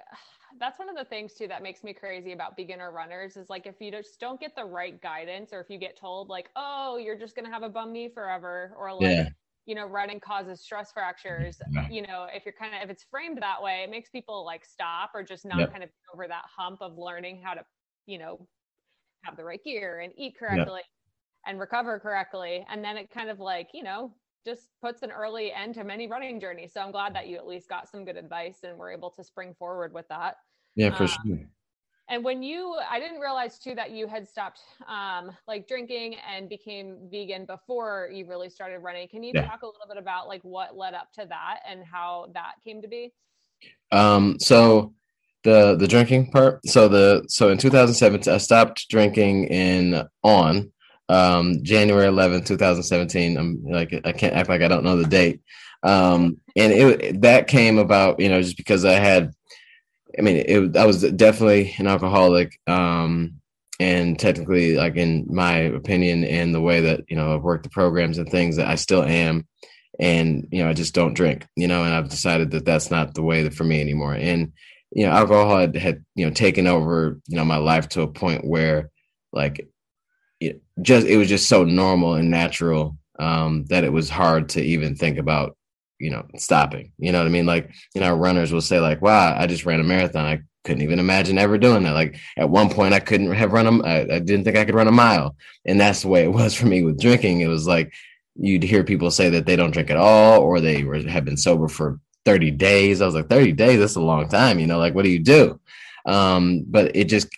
that's 0.60 0.78
one 0.78 0.88
of 0.88 0.96
the 0.96 1.04
things 1.04 1.32
too 1.34 1.48
that 1.48 1.62
makes 1.62 1.82
me 1.82 1.92
crazy 1.92 2.32
about 2.32 2.56
beginner 2.56 2.92
runners 2.92 3.36
is 3.36 3.48
like 3.48 3.66
if 3.66 3.76
you 3.80 3.90
just 3.90 4.20
don't 4.20 4.38
get 4.38 4.54
the 4.54 4.64
right 4.64 5.00
guidance 5.00 5.52
or 5.52 5.60
if 5.60 5.70
you 5.70 5.78
get 5.78 5.98
told 5.98 6.28
like 6.28 6.50
oh 6.54 6.98
you're 7.02 7.18
just 7.18 7.34
going 7.34 7.44
to 7.44 7.50
have 7.50 7.62
a 7.62 7.68
bum 7.68 7.92
knee 7.92 8.08
forever 8.12 8.72
or 8.78 8.92
like 8.92 9.02
yeah. 9.02 9.28
you 9.66 9.74
know 9.74 9.86
running 9.86 10.20
causes 10.20 10.60
stress 10.60 10.92
fractures 10.92 11.60
yeah. 11.72 11.88
you 11.88 12.02
know 12.02 12.26
if 12.32 12.44
you're 12.44 12.54
kind 12.54 12.74
of 12.74 12.82
if 12.82 12.90
it's 12.90 13.04
framed 13.10 13.38
that 13.40 13.60
way 13.60 13.82
it 13.82 13.90
makes 13.90 14.10
people 14.10 14.44
like 14.44 14.64
stop 14.64 15.10
or 15.14 15.22
just 15.22 15.44
not 15.44 15.58
yep. 15.58 15.72
kind 15.72 15.82
of 15.82 15.90
over 16.14 16.28
that 16.28 16.44
hump 16.54 16.78
of 16.82 16.96
learning 16.98 17.40
how 17.42 17.54
to 17.54 17.62
you 18.06 18.18
know 18.18 18.46
have 19.24 19.36
the 19.36 19.44
right 19.44 19.64
gear 19.64 20.00
and 20.00 20.12
eat 20.16 20.34
correctly 20.38 20.76
yep. 20.76 20.84
and 21.46 21.58
recover 21.58 21.98
correctly 21.98 22.64
and 22.70 22.84
then 22.84 22.96
it 22.96 23.10
kind 23.10 23.30
of 23.30 23.40
like 23.40 23.68
you 23.72 23.82
know 23.82 24.12
just 24.44 24.68
puts 24.80 25.02
an 25.02 25.10
early 25.10 25.52
end 25.52 25.74
to 25.74 25.84
many 25.84 26.06
running 26.06 26.40
journeys. 26.40 26.72
So 26.72 26.80
I'm 26.80 26.92
glad 26.92 27.14
that 27.14 27.28
you 27.28 27.36
at 27.36 27.46
least 27.46 27.68
got 27.68 27.90
some 27.90 28.04
good 28.04 28.16
advice 28.16 28.60
and 28.62 28.78
were 28.78 28.90
able 28.90 29.10
to 29.10 29.22
spring 29.22 29.54
forward 29.58 29.92
with 29.92 30.08
that. 30.08 30.36
Yeah, 30.76 30.94
for 30.94 31.04
um, 31.04 31.08
sure. 31.08 31.38
And 32.08 32.24
when 32.24 32.42
you, 32.42 32.76
I 32.88 32.98
didn't 32.98 33.20
realize 33.20 33.58
too 33.58 33.74
that 33.76 33.92
you 33.92 34.08
had 34.08 34.28
stopped 34.28 34.60
um, 34.88 35.30
like 35.46 35.68
drinking 35.68 36.16
and 36.28 36.48
became 36.48 37.08
vegan 37.10 37.44
before 37.44 38.10
you 38.12 38.26
really 38.26 38.50
started 38.50 38.80
running. 38.80 39.06
Can 39.06 39.22
you 39.22 39.30
yeah. 39.32 39.46
talk 39.46 39.62
a 39.62 39.66
little 39.66 39.86
bit 39.88 39.96
about 39.96 40.26
like 40.26 40.42
what 40.42 40.76
led 40.76 40.94
up 40.94 41.12
to 41.14 41.26
that 41.26 41.60
and 41.68 41.84
how 41.84 42.26
that 42.34 42.54
came 42.64 42.82
to 42.82 42.88
be? 42.88 43.12
Um, 43.92 44.38
so 44.40 44.92
the 45.44 45.76
the 45.76 45.86
drinking 45.86 46.32
part. 46.32 46.66
So 46.66 46.88
the 46.88 47.24
so 47.28 47.50
in 47.50 47.58
2007, 47.58 48.32
I 48.32 48.38
stopped 48.38 48.88
drinking 48.88 49.44
in 49.44 50.02
on 50.24 50.72
um, 51.08 51.62
January 51.62 52.06
11, 52.06 52.44
2017. 52.44 53.36
I'm 53.36 53.64
like, 53.64 53.92
I 54.04 54.12
can't 54.12 54.34
act 54.34 54.48
like 54.48 54.62
I 54.62 54.68
don't 54.68 54.84
know 54.84 54.96
the 54.96 55.08
date. 55.08 55.40
Um, 55.82 56.38
and 56.56 56.72
it, 56.72 57.22
that 57.22 57.48
came 57.48 57.78
about, 57.78 58.20
you 58.20 58.28
know, 58.28 58.40
just 58.40 58.56
because 58.56 58.84
I 58.84 58.92
had, 58.92 59.32
I 60.18 60.22
mean, 60.22 60.44
it, 60.46 60.76
I 60.76 60.86
was 60.86 61.02
definitely 61.02 61.74
an 61.78 61.86
alcoholic. 61.86 62.58
Um, 62.66 63.40
and 63.78 64.18
technically, 64.18 64.76
like 64.76 64.96
in 64.96 65.26
my 65.30 65.56
opinion, 65.56 66.24
and 66.24 66.54
the 66.54 66.60
way 66.60 66.80
that, 66.82 67.00
you 67.08 67.16
know, 67.16 67.34
I've 67.34 67.42
worked 67.42 67.64
the 67.64 67.70
programs 67.70 68.18
and 68.18 68.28
things 68.28 68.56
that 68.56 68.68
I 68.68 68.74
still 68.74 69.02
am. 69.02 69.46
And, 69.98 70.48
you 70.50 70.62
know, 70.62 70.68
I 70.68 70.74
just 70.74 70.94
don't 70.94 71.14
drink, 71.14 71.46
you 71.56 71.66
know, 71.66 71.84
and 71.84 71.94
I've 71.94 72.08
decided 72.08 72.50
that 72.50 72.64
that's 72.64 72.90
not 72.90 73.14
the 73.14 73.22
way 73.22 73.48
for 73.50 73.64
me 73.64 73.80
anymore. 73.80 74.14
And, 74.14 74.52
you 74.92 75.06
know, 75.06 75.12
alcohol 75.12 75.58
had, 75.58 75.76
had, 75.76 76.04
you 76.14 76.26
know, 76.26 76.32
taken 76.32 76.66
over, 76.66 77.20
you 77.26 77.36
know, 77.36 77.44
my 77.44 77.56
life 77.56 77.88
to 77.90 78.02
a 78.02 78.08
point 78.08 78.46
where 78.46 78.90
like 79.32 79.66
it 80.40 80.62
just 80.82 81.06
it 81.06 81.16
was 81.16 81.28
just 81.28 81.48
so 81.48 81.64
normal 81.64 82.14
and 82.14 82.30
natural 82.30 82.96
um, 83.18 83.64
that 83.66 83.84
it 83.84 83.92
was 83.92 84.08
hard 84.08 84.48
to 84.50 84.62
even 84.62 84.96
think 84.96 85.18
about 85.18 85.56
you 86.00 86.10
know 86.10 86.26
stopping 86.36 86.92
you 86.98 87.12
know 87.12 87.18
what 87.18 87.26
i 87.26 87.30
mean? 87.30 87.46
Like 87.46 87.70
you 87.94 88.00
know 88.00 88.14
runners 88.14 88.52
will 88.52 88.60
say 88.60 88.80
like 88.80 89.02
wow 89.02 89.36
i 89.38 89.46
just 89.46 89.66
ran 89.66 89.80
a 89.80 89.84
marathon. 89.84 90.24
I 90.24 90.40
couldn't 90.64 90.82
even 90.82 90.98
imagine 90.98 91.38
ever 91.38 91.56
doing 91.58 91.84
that. 91.84 91.94
Like 91.94 92.16
at 92.36 92.50
one 92.50 92.70
point 92.70 92.94
i 92.94 93.00
couldn't 93.00 93.32
have 93.32 93.52
run 93.52 93.66
a 93.66 93.86
I, 93.86 94.00
I 94.16 94.18
didn't 94.18 94.44
think 94.44 94.56
i 94.56 94.64
could 94.64 94.74
run 94.74 94.88
a 94.88 94.92
mile. 94.92 95.36
And 95.66 95.80
that's 95.80 96.02
the 96.02 96.08
way 96.08 96.24
it 96.24 96.32
was 96.40 96.54
for 96.54 96.66
me 96.66 96.82
with 96.82 97.00
drinking. 97.00 97.40
It 97.40 97.48
was 97.48 97.66
like 97.66 97.92
you'd 98.36 98.62
hear 98.62 98.84
people 98.84 99.10
say 99.10 99.30
that 99.30 99.46
they 99.46 99.56
don't 99.56 99.72
drink 99.72 99.90
at 99.90 99.96
all 99.96 100.40
or 100.40 100.60
they 100.60 100.84
were, 100.84 100.98
have 101.08 101.24
been 101.24 101.36
sober 101.36 101.68
for 101.68 102.00
30 102.24 102.52
days. 102.52 103.00
I 103.00 103.06
was 103.06 103.14
like 103.14 103.28
30 103.28 103.52
days? 103.52 103.78
That's 103.78 103.96
a 103.96 104.00
long 104.00 104.28
time 104.28 104.58
you 104.58 104.66
know? 104.66 104.78
Like 104.78 104.94
what 104.94 105.04
do 105.04 105.10
you 105.10 105.20
do? 105.20 105.60
Um, 106.06 106.64
but 106.66 106.96
it 106.96 107.04
just 107.04 107.28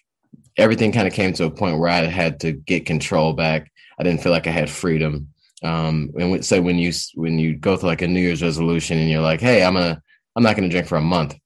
everything 0.57 0.93
kind 0.93 1.09
of 1.09 1.15
came 1.15 1.33
to 1.35 1.45
a 1.45 1.51
point 1.51 1.79
where 1.79 1.89
I 1.89 2.05
had 2.05 2.41
to 2.41 2.53
get 2.53 2.87
control 2.87 3.33
back. 3.33 3.71
I 3.99 4.03
didn't 4.03 4.23
feel 4.23 4.33
like 4.33 4.47
I 4.47 4.51
had 4.51 4.71
freedom. 4.71 5.32
Um, 5.63 6.11
and 6.19 6.45
so 6.45 6.61
when 6.61 6.79
you 6.79 6.93
when 7.15 7.39
you 7.39 7.57
go 7.57 7.77
through 7.77 7.89
like 7.89 8.03
a 8.03 8.09
New 8.09 8.21
Year's 8.21 8.43
resolution 8.43 8.99
and 8.99 9.09
you're 9.09 9.23
like, 9.23 9.41
hey, 9.41 9.65
I'm 9.65 9.75
gonna 9.75 10.03
I'm 10.35 10.43
not 10.43 10.57
gonna 10.57 10.69
drink 10.69 10.89
for 10.89 10.99
a 10.99 11.03
month, 11.03 11.37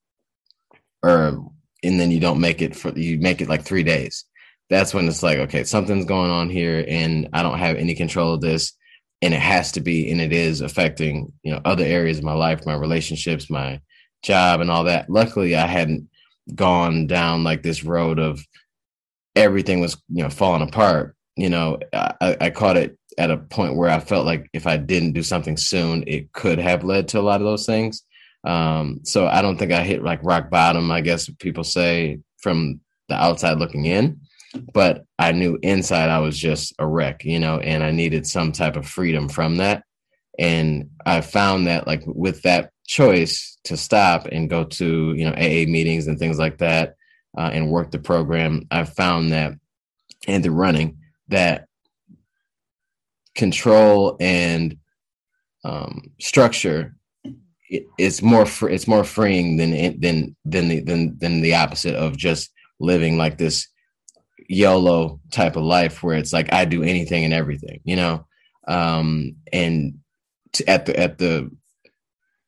or 1.02 1.46
and 1.82 2.00
then 2.00 2.10
you 2.10 2.20
don't 2.20 2.40
make 2.40 2.62
it 2.62 2.74
for 2.74 2.96
you 2.98 3.18
make 3.18 3.40
it 3.40 3.48
like 3.48 3.62
three 3.62 3.82
days. 3.82 4.24
That's 4.70 4.94
when 4.94 5.06
it's 5.06 5.22
like, 5.22 5.38
okay, 5.38 5.64
something's 5.64 6.06
going 6.06 6.30
on 6.30 6.50
here, 6.50 6.84
and 6.88 7.28
I 7.32 7.42
don't 7.42 7.58
have 7.58 7.76
any 7.76 7.94
control 7.94 8.34
of 8.34 8.40
this, 8.40 8.72
and 9.22 9.34
it 9.34 9.40
has 9.40 9.72
to 9.72 9.80
be, 9.80 10.10
and 10.10 10.20
it 10.20 10.32
is 10.32 10.60
affecting 10.60 11.32
you 11.42 11.52
know 11.52 11.60
other 11.64 11.84
areas 11.84 12.18
of 12.18 12.24
my 12.24 12.34
life, 12.34 12.64
my 12.64 12.74
relationships, 12.74 13.50
my 13.50 13.80
job, 14.22 14.60
and 14.60 14.70
all 14.70 14.84
that. 14.84 15.10
Luckily, 15.10 15.56
I 15.56 15.66
hadn't 15.66 16.08
gone 16.54 17.06
down 17.06 17.44
like 17.44 17.62
this 17.62 17.84
road 17.84 18.18
of 18.18 18.44
everything 19.34 19.80
was 19.80 20.00
you 20.08 20.22
know 20.22 20.30
falling 20.30 20.66
apart 20.66 21.15
you 21.36 21.48
know 21.48 21.78
I, 21.92 22.36
I 22.40 22.50
caught 22.50 22.76
it 22.76 22.98
at 23.18 23.30
a 23.30 23.36
point 23.36 23.76
where 23.76 23.90
i 23.90 24.00
felt 24.00 24.26
like 24.26 24.48
if 24.52 24.66
i 24.66 24.76
didn't 24.76 25.12
do 25.12 25.22
something 25.22 25.56
soon 25.56 26.04
it 26.06 26.32
could 26.32 26.58
have 26.58 26.84
led 26.84 27.08
to 27.08 27.20
a 27.20 27.22
lot 27.22 27.40
of 27.40 27.46
those 27.46 27.66
things. 27.66 28.02
Um, 28.44 29.00
so 29.02 29.26
i 29.26 29.42
don't 29.42 29.58
think 29.58 29.72
i 29.72 29.82
hit 29.82 30.04
like 30.04 30.20
rock 30.22 30.50
bottom 30.50 30.90
i 30.90 31.00
guess 31.00 31.28
people 31.40 31.64
say 31.64 32.20
from 32.38 32.80
the 33.08 33.14
outside 33.14 33.58
looking 33.58 33.86
in 33.86 34.20
but 34.72 35.04
i 35.18 35.32
knew 35.32 35.58
inside 35.62 36.10
i 36.10 36.18
was 36.18 36.38
just 36.38 36.72
a 36.78 36.86
wreck 36.86 37.24
you 37.24 37.40
know 37.40 37.58
and 37.58 37.82
i 37.82 37.90
needed 37.90 38.26
some 38.26 38.52
type 38.52 38.76
of 38.76 38.86
freedom 38.86 39.28
from 39.28 39.56
that. 39.56 39.82
And 40.38 40.90
i 41.04 41.20
found 41.22 41.66
that 41.66 41.86
like 41.86 42.02
with 42.06 42.42
that 42.42 42.70
choice 42.86 43.58
to 43.64 43.76
stop 43.76 44.26
and 44.30 44.48
go 44.48 44.62
to 44.62 45.12
you 45.14 45.24
know 45.24 45.32
aa 45.32 45.66
meetings 45.68 46.06
and 46.06 46.18
things 46.18 46.38
like 46.38 46.58
that 46.58 46.94
uh, 47.36 47.50
and 47.52 47.70
work 47.70 47.90
the 47.90 47.98
program, 47.98 48.66
I 48.70 48.84
found 48.84 49.32
that 49.32 49.54
and 50.26 50.44
the 50.44 50.50
running 50.50 50.98
that 51.28 51.66
control 53.34 54.16
and 54.20 54.78
um, 55.64 56.12
structure 56.18 56.96
it's 57.68 58.22
more 58.22 58.46
fr- 58.46 58.68
it's 58.68 58.86
more 58.86 59.04
freeing 59.04 59.56
than 59.56 59.98
than 60.00 60.36
than 60.44 60.68
the 60.68 60.80
than 60.80 61.18
than 61.18 61.40
the 61.40 61.54
opposite 61.54 61.94
of 61.94 62.16
just 62.16 62.52
living 62.78 63.16
like 63.16 63.38
this 63.38 63.68
YOLO 64.48 65.20
type 65.30 65.56
of 65.56 65.64
life 65.64 66.02
where 66.02 66.16
it's 66.16 66.32
like 66.32 66.52
I 66.52 66.64
do 66.64 66.82
anything 66.82 67.24
and 67.24 67.34
everything, 67.34 67.80
you 67.84 67.96
know. 67.96 68.26
Um, 68.68 69.36
and 69.52 69.98
to, 70.54 70.68
at 70.68 70.86
the 70.86 70.98
at 70.98 71.18
the 71.18 71.50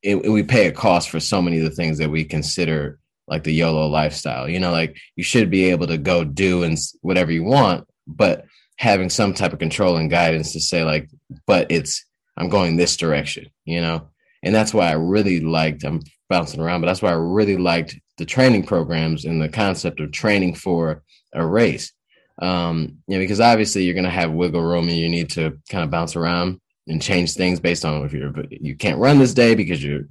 it, 0.03 0.31
we 0.31 0.43
pay 0.43 0.69
a 0.69 0.73
cost 0.73 1.11
for 1.11 1.21
so 1.21 1.43
many 1.43 1.59
of 1.59 1.65
the 1.65 1.71
things 1.71 1.99
that 1.99 2.11
we 2.11 2.25
consider 2.25 3.01
like 3.27 3.43
the 3.43 3.53
YOLO 3.53 3.89
lifestyle. 3.89 4.49
You 4.49 4.61
know, 4.61 4.71
like 4.71 4.97
you 5.17 5.25
should 5.25 5.51
be 5.51 5.71
able 5.71 5.89
to 5.89 5.99
go 5.99 6.25
do 6.25 6.63
and 6.63 6.79
whatever 7.01 7.33
you 7.33 7.43
want, 7.43 7.87
but 8.07 8.45
having 8.79 9.11
some 9.11 9.35
type 9.35 9.53
of 9.53 9.59
control 9.59 9.97
and 9.97 10.11
guidance 10.11 10.53
to 10.53 10.61
say 10.61 10.85
like, 10.85 11.11
but 11.47 11.71
it's 11.71 12.05
I'm 12.37 12.49
going 12.49 12.77
this 12.77 12.97
direction, 12.97 13.51
you 13.65 13.81
know? 13.81 14.09
And 14.43 14.55
that's 14.55 14.73
why 14.73 14.89
I 14.89 14.93
really 14.93 15.41
liked 15.41 15.85
I'm 15.85 16.01
bouncing 16.29 16.61
around, 16.61 16.81
but 16.81 16.87
that's 16.87 17.03
why 17.03 17.11
I 17.11 17.17
really 17.17 17.57
liked 17.57 17.99
the 18.19 18.25
training 18.25 18.65
programs 18.65 19.25
and 19.25 19.43
the 19.43 19.49
concept 19.49 20.01
of 20.01 20.13
training 20.13 20.55
for 20.55 21.03
a 21.33 21.45
race. 21.45 21.93
Um, 22.41 22.99
you 23.09 23.17
know, 23.17 23.23
because 23.23 23.41
obviously 23.41 23.83
you're 23.85 23.97
gonna 23.97 24.11
have 24.11 24.31
wiggle 24.31 24.63
room 24.63 24.89
and 24.89 24.97
you 24.97 25.09
need 25.09 25.31
to 25.31 25.59
kind 25.69 25.83
of 25.83 25.91
bounce 25.91 26.15
around 26.15 26.61
and 26.87 27.03
change 27.03 27.35
things 27.35 27.59
based 27.59 27.85
on 27.85 28.05
if 28.05 28.13
you're 28.13 28.33
you 28.51 28.77
can't 28.77 29.01
run 29.01 29.19
this 29.19 29.35
day 29.35 29.55
because 29.55 29.83
you're 29.83 30.05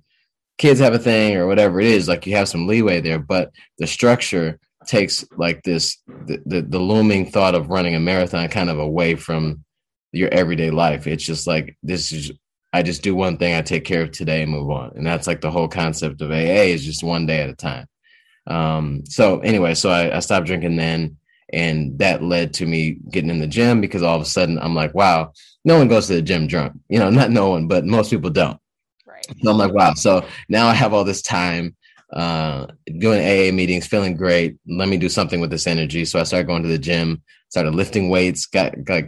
kids 0.57 0.79
have 0.79 0.93
a 0.93 0.99
thing 0.99 1.35
or 1.35 1.47
whatever 1.47 1.79
it 1.79 1.87
is 1.87 2.07
like 2.07 2.25
you 2.25 2.35
have 2.35 2.49
some 2.49 2.67
leeway 2.67 2.99
there 2.99 3.19
but 3.19 3.51
the 3.77 3.87
structure 3.87 4.59
takes 4.87 5.25
like 5.37 5.61
this 5.63 6.01
the, 6.25 6.41
the, 6.45 6.61
the 6.61 6.79
looming 6.79 7.29
thought 7.29 7.55
of 7.55 7.69
running 7.69 7.95
a 7.95 7.99
marathon 7.99 8.47
kind 8.47 8.69
of 8.69 8.79
away 8.79 9.15
from 9.15 9.63
your 10.11 10.29
everyday 10.29 10.71
life. 10.71 11.07
It's 11.07 11.23
just 11.23 11.47
like 11.47 11.77
this 11.83 12.11
is 12.11 12.31
i 12.73 12.83
just 12.83 13.01
do 13.01 13.15
one 13.15 13.37
thing 13.37 13.55
i 13.55 13.61
take 13.61 13.85
care 13.85 14.01
of 14.01 14.11
today 14.11 14.41
and 14.41 14.51
move 14.51 14.69
on. 14.69 14.91
And 14.95 15.05
that's 15.05 15.27
like 15.27 15.41
the 15.41 15.51
whole 15.51 15.67
concept 15.67 16.21
of 16.21 16.31
aa 16.31 16.33
is 16.33 16.85
just 16.85 17.03
one 17.03 17.25
day 17.25 17.41
at 17.41 17.49
a 17.49 17.55
time. 17.55 17.87
Um 18.47 19.03
so 19.05 19.39
anyway 19.39 19.73
so 19.73 19.89
I, 19.89 20.17
I 20.17 20.19
stopped 20.19 20.47
drinking 20.47 20.75
then 20.75 21.17
and 21.53 21.97
that 21.99 22.23
led 22.23 22.53
to 22.55 22.65
me 22.65 22.97
getting 23.09 23.29
in 23.29 23.39
the 23.39 23.47
gym 23.47 23.79
because 23.79 24.03
all 24.03 24.17
of 24.17 24.21
a 24.21 24.25
sudden 24.25 24.59
i'm 24.59 24.75
like 24.75 24.93
wow 24.93 25.31
no 25.63 25.77
one 25.77 25.87
goes 25.87 26.07
to 26.07 26.15
the 26.15 26.21
gym 26.21 26.47
drunk. 26.47 26.73
You 26.89 26.99
know 26.99 27.09
not 27.09 27.31
no 27.31 27.49
one 27.49 27.67
but 27.67 27.85
most 27.85 28.09
people 28.09 28.29
don't. 28.29 28.59
Right. 29.05 29.25
so 29.41 29.51
I'm 29.51 29.57
like, 29.57 29.73
wow. 29.73 29.93
So 29.93 30.25
now 30.49 30.67
I 30.67 30.73
have 30.73 30.93
all 30.93 31.03
this 31.03 31.21
time 31.21 31.75
uh, 32.13 32.67
doing 32.99 33.19
AA 33.19 33.53
meetings, 33.53 33.87
feeling 33.87 34.15
great. 34.15 34.57
Let 34.67 34.87
me 34.87 34.97
do 34.97 35.09
something 35.09 35.39
with 35.39 35.49
this 35.49 35.67
energy. 35.67 36.05
So 36.05 36.19
I 36.19 36.23
started 36.23 36.47
going 36.47 36.63
to 36.63 36.69
the 36.69 36.77
gym, 36.77 37.21
started 37.49 37.75
lifting 37.75 38.09
weights, 38.09 38.45
got, 38.45 38.83
got 38.83 39.03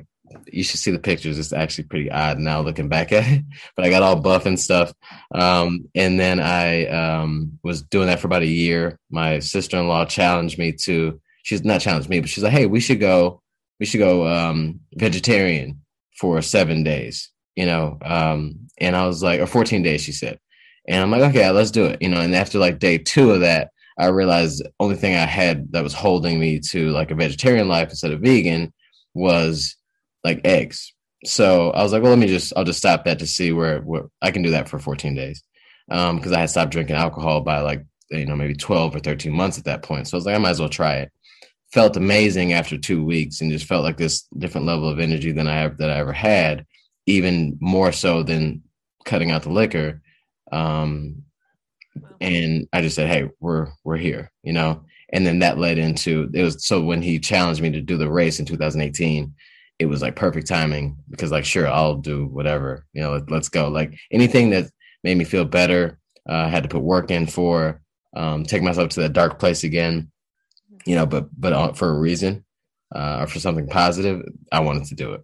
you 0.51 0.63
should 0.63 0.79
see 0.79 0.91
the 0.91 0.99
pictures. 0.99 1.39
It's 1.39 1.53
actually 1.53 1.85
pretty 1.85 2.11
odd 2.11 2.39
now 2.39 2.61
looking 2.61 2.89
back 2.89 3.11
at 3.11 3.27
it, 3.27 3.43
but 3.75 3.85
I 3.85 3.89
got 3.89 4.03
all 4.03 4.15
buff 4.15 4.45
and 4.45 4.59
stuff. 4.59 4.93
Um, 5.33 5.85
and 5.95 6.19
then 6.19 6.39
I 6.39 6.85
um, 6.87 7.59
was 7.63 7.81
doing 7.81 8.07
that 8.07 8.19
for 8.19 8.27
about 8.27 8.41
a 8.41 8.47
year. 8.47 8.97
My 9.09 9.39
sister 9.39 9.77
in 9.77 9.87
law 9.87 10.05
challenged 10.05 10.57
me 10.57 10.73
to, 10.83 11.19
she's 11.43 11.63
not 11.63 11.81
challenged 11.81 12.09
me, 12.09 12.19
but 12.19 12.29
she's 12.29 12.43
like, 12.43 12.53
hey, 12.53 12.65
we 12.65 12.79
should 12.79 12.99
go, 12.99 13.41
we 13.79 13.85
should 13.85 13.99
go 13.99 14.27
um, 14.27 14.81
vegetarian 14.93 15.81
for 16.17 16.41
seven 16.41 16.83
days, 16.83 17.29
you 17.55 17.65
know, 17.65 17.97
um, 18.03 18.67
and 18.77 18.95
I 18.95 19.07
was 19.07 19.23
like, 19.23 19.39
or 19.39 19.47
14 19.47 19.83
days, 19.83 20.01
she 20.01 20.11
said. 20.11 20.39
And 20.89 21.03
I'm 21.03 21.11
like, 21.11 21.21
okay, 21.29 21.49
let's 21.51 21.71
do 21.71 21.85
it. 21.85 22.01
You 22.01 22.09
know, 22.09 22.19
and 22.19 22.35
after 22.35 22.57
like 22.57 22.79
day 22.79 22.97
two 22.97 23.31
of 23.31 23.41
that, 23.41 23.69
I 23.99 24.07
realized 24.07 24.63
the 24.63 24.71
only 24.79 24.95
thing 24.95 25.15
I 25.15 25.25
had 25.25 25.71
that 25.71 25.83
was 25.83 25.93
holding 25.93 26.39
me 26.39 26.59
to 26.71 26.89
like 26.89 27.11
a 27.11 27.15
vegetarian 27.15 27.67
life 27.67 27.89
instead 27.89 28.11
of 28.11 28.21
vegan 28.21 28.73
was 29.13 29.75
like 30.23 30.41
eggs. 30.43 30.93
So 31.25 31.69
I 31.71 31.83
was 31.83 31.93
like, 31.93 32.01
well, 32.01 32.11
let 32.11 32.19
me 32.19 32.27
just, 32.27 32.53
I'll 32.57 32.63
just 32.63 32.79
stop 32.79 33.05
that 33.05 33.19
to 33.19 33.27
see 33.27 33.51
where, 33.51 33.81
where 33.81 34.03
I 34.21 34.31
can 34.31 34.41
do 34.41 34.51
that 34.51 34.67
for 34.67 34.79
14 34.79 35.13
days. 35.13 35.43
Um, 35.91 36.19
cause 36.19 36.31
I 36.31 36.39
had 36.39 36.49
stopped 36.49 36.71
drinking 36.71 36.95
alcohol 36.95 37.41
by 37.41 37.59
like, 37.59 37.85
you 38.09 38.25
know, 38.25 38.35
maybe 38.35 38.55
12 38.55 38.95
or 38.95 38.99
13 38.99 39.31
months 39.31 39.59
at 39.59 39.65
that 39.65 39.83
point. 39.83 40.07
So 40.07 40.15
I 40.15 40.17
was 40.17 40.25
like, 40.25 40.35
I 40.35 40.39
might 40.39 40.51
as 40.51 40.59
well 40.59 40.69
try 40.69 40.95
it. 40.95 41.11
Felt 41.71 41.97
amazing 41.97 42.53
after 42.53 42.77
two 42.77 43.03
weeks 43.03 43.41
and 43.41 43.51
just 43.51 43.65
felt 43.65 43.83
like 43.83 43.97
this 43.97 44.27
different 44.37 44.65
level 44.65 44.89
of 44.89 44.99
energy 44.99 45.31
than 45.33 45.47
I, 45.47 45.67
that 45.67 45.89
I 45.89 45.99
ever 45.99 46.13
had, 46.13 46.65
even 47.05 47.57
more 47.59 47.91
so 47.91 48.23
than 48.23 48.63
cutting 49.05 49.29
out 49.29 49.43
the 49.43 49.51
liquor. 49.51 50.01
Um, 50.51 51.23
and 52.21 52.67
I 52.73 52.81
just 52.81 52.95
said, 52.95 53.07
"Hey, 53.07 53.29
we're 53.39 53.67
we're 53.83 53.97
here," 53.97 54.31
you 54.43 54.53
know. 54.53 54.83
And 55.11 55.25
then 55.25 55.39
that 55.39 55.57
led 55.57 55.77
into 55.77 56.29
it 56.33 56.43
was 56.43 56.65
so 56.65 56.83
when 56.83 57.01
he 57.01 57.19
challenged 57.19 57.61
me 57.61 57.71
to 57.71 57.81
do 57.81 57.97
the 57.97 58.09
race 58.09 58.39
in 58.39 58.45
2018, 58.45 59.33
it 59.79 59.85
was 59.85 60.01
like 60.01 60.15
perfect 60.15 60.47
timing 60.47 60.97
because 61.09 61.31
like 61.31 61.45
sure 61.45 61.67
I'll 61.67 61.95
do 61.95 62.27
whatever 62.27 62.85
you 62.93 63.01
know 63.01 63.13
let, 63.13 63.31
us 63.31 63.49
go 63.49 63.69
like 63.69 63.97
anything 64.11 64.51
that 64.51 64.65
made 65.03 65.17
me 65.17 65.23
feel 65.23 65.45
better. 65.45 65.99
Uh, 66.29 66.33
I 66.33 66.47
had 66.47 66.63
to 66.63 66.69
put 66.69 66.81
work 66.81 67.11
in 67.11 67.25
for 67.25 67.81
um, 68.15 68.43
take 68.43 68.61
myself 68.61 68.89
to 68.89 69.01
that 69.01 69.13
dark 69.13 69.39
place 69.39 69.63
again, 69.63 70.11
you 70.85 70.95
know, 70.95 71.05
but 71.05 71.29
but 71.39 71.77
for 71.77 71.89
a 71.89 71.99
reason 71.99 72.45
uh, 72.93 73.19
or 73.21 73.27
for 73.27 73.39
something 73.39 73.67
positive, 73.67 74.23
I 74.51 74.59
wanted 74.59 74.85
to 74.85 74.95
do 74.95 75.13
it. 75.13 75.21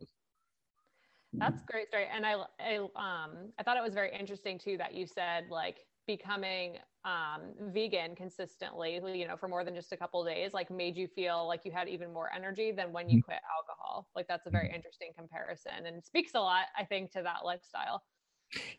That's 1.37 1.61
great 1.63 1.87
story. 1.87 2.05
And 2.13 2.25
I, 2.25 2.35
I, 2.59 2.77
um, 2.77 3.51
I 3.59 3.63
thought 3.63 3.77
it 3.77 3.83
was 3.83 3.93
very 3.93 4.11
interesting 4.17 4.59
too 4.59 4.77
that 4.77 4.93
you 4.93 5.05
said 5.05 5.45
like 5.49 5.77
becoming 6.07 6.77
um, 7.03 7.41
vegan 7.73 8.15
consistently, 8.15 8.99
you 9.13 9.27
know, 9.27 9.37
for 9.37 9.47
more 9.47 9.63
than 9.63 9.75
just 9.75 9.91
a 9.91 9.97
couple 9.97 10.23
days, 10.23 10.53
like 10.53 10.69
made 10.69 10.95
you 10.95 11.07
feel 11.07 11.47
like 11.47 11.61
you 11.63 11.71
had 11.71 11.87
even 11.87 12.13
more 12.13 12.29
energy 12.35 12.71
than 12.71 12.91
when 12.91 13.09
you 13.09 13.19
mm-hmm. 13.19 13.31
quit 13.31 13.39
alcohol. 13.55 14.07
Like 14.15 14.27
that's 14.27 14.45
a 14.47 14.49
very 14.49 14.67
mm-hmm. 14.67 14.75
interesting 14.75 15.11
comparison 15.17 15.85
and 15.85 16.03
speaks 16.03 16.31
a 16.35 16.39
lot, 16.39 16.65
I 16.77 16.83
think, 16.83 17.11
to 17.11 17.21
that 17.23 17.45
lifestyle. 17.45 18.03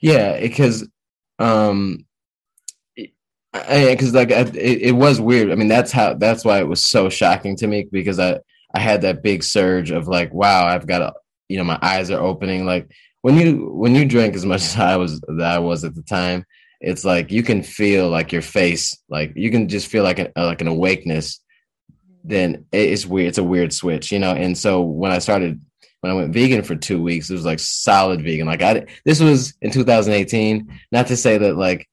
Yeah, 0.00 0.40
because 0.40 0.88
um 1.38 2.06
because 2.96 4.14
like 4.14 4.30
it, 4.30 4.54
it 4.56 4.92
was 4.92 5.20
weird. 5.20 5.50
I 5.50 5.54
mean, 5.54 5.68
that's 5.68 5.92
how 5.92 6.14
that's 6.14 6.44
why 6.44 6.58
it 6.58 6.68
was 6.68 6.82
so 6.82 7.08
shocking 7.08 7.56
to 7.56 7.66
me 7.66 7.88
because 7.90 8.18
I 8.18 8.38
I 8.74 8.80
had 8.80 9.02
that 9.02 9.22
big 9.22 9.42
surge 9.42 9.90
of 9.90 10.08
like, 10.08 10.32
wow, 10.34 10.66
I've 10.66 10.86
got 10.86 11.02
a 11.02 11.14
you 11.48 11.58
know 11.58 11.64
my 11.64 11.78
eyes 11.82 12.10
are 12.10 12.20
opening. 12.20 12.66
Like 12.66 12.90
when 13.22 13.36
you 13.36 13.70
when 13.72 13.94
you 13.94 14.04
drink 14.04 14.34
as 14.34 14.46
much 14.46 14.62
as 14.64 14.76
I 14.76 14.96
was 14.96 15.20
that 15.20 15.54
I 15.54 15.58
was 15.58 15.84
at 15.84 15.94
the 15.94 16.02
time, 16.02 16.44
it's 16.80 17.04
like 17.04 17.30
you 17.30 17.42
can 17.42 17.62
feel 17.62 18.08
like 18.08 18.32
your 18.32 18.42
face, 18.42 18.96
like 19.08 19.32
you 19.34 19.50
can 19.50 19.68
just 19.68 19.88
feel 19.88 20.04
like 20.04 20.18
an 20.18 20.28
uh, 20.36 20.46
like 20.46 20.60
an 20.60 20.68
awakeness. 20.68 21.40
Mm-hmm. 21.90 22.28
Then 22.28 22.64
it's 22.72 23.06
weird. 23.06 23.28
It's 23.28 23.38
a 23.38 23.44
weird 23.44 23.72
switch, 23.72 24.12
you 24.12 24.18
know. 24.18 24.32
And 24.32 24.56
so 24.56 24.82
when 24.82 25.12
I 25.12 25.18
started 25.18 25.60
when 26.00 26.12
I 26.12 26.14
went 26.14 26.32
vegan 26.32 26.62
for 26.62 26.76
two 26.76 27.02
weeks, 27.02 27.30
it 27.30 27.34
was 27.34 27.44
like 27.44 27.58
solid 27.58 28.22
vegan. 28.22 28.46
Like 28.46 28.62
I 28.62 28.86
this 29.04 29.20
was 29.20 29.54
in 29.62 29.70
2018. 29.70 30.80
Not 30.92 31.06
to 31.08 31.16
say 31.16 31.38
that 31.38 31.56
like 31.56 31.88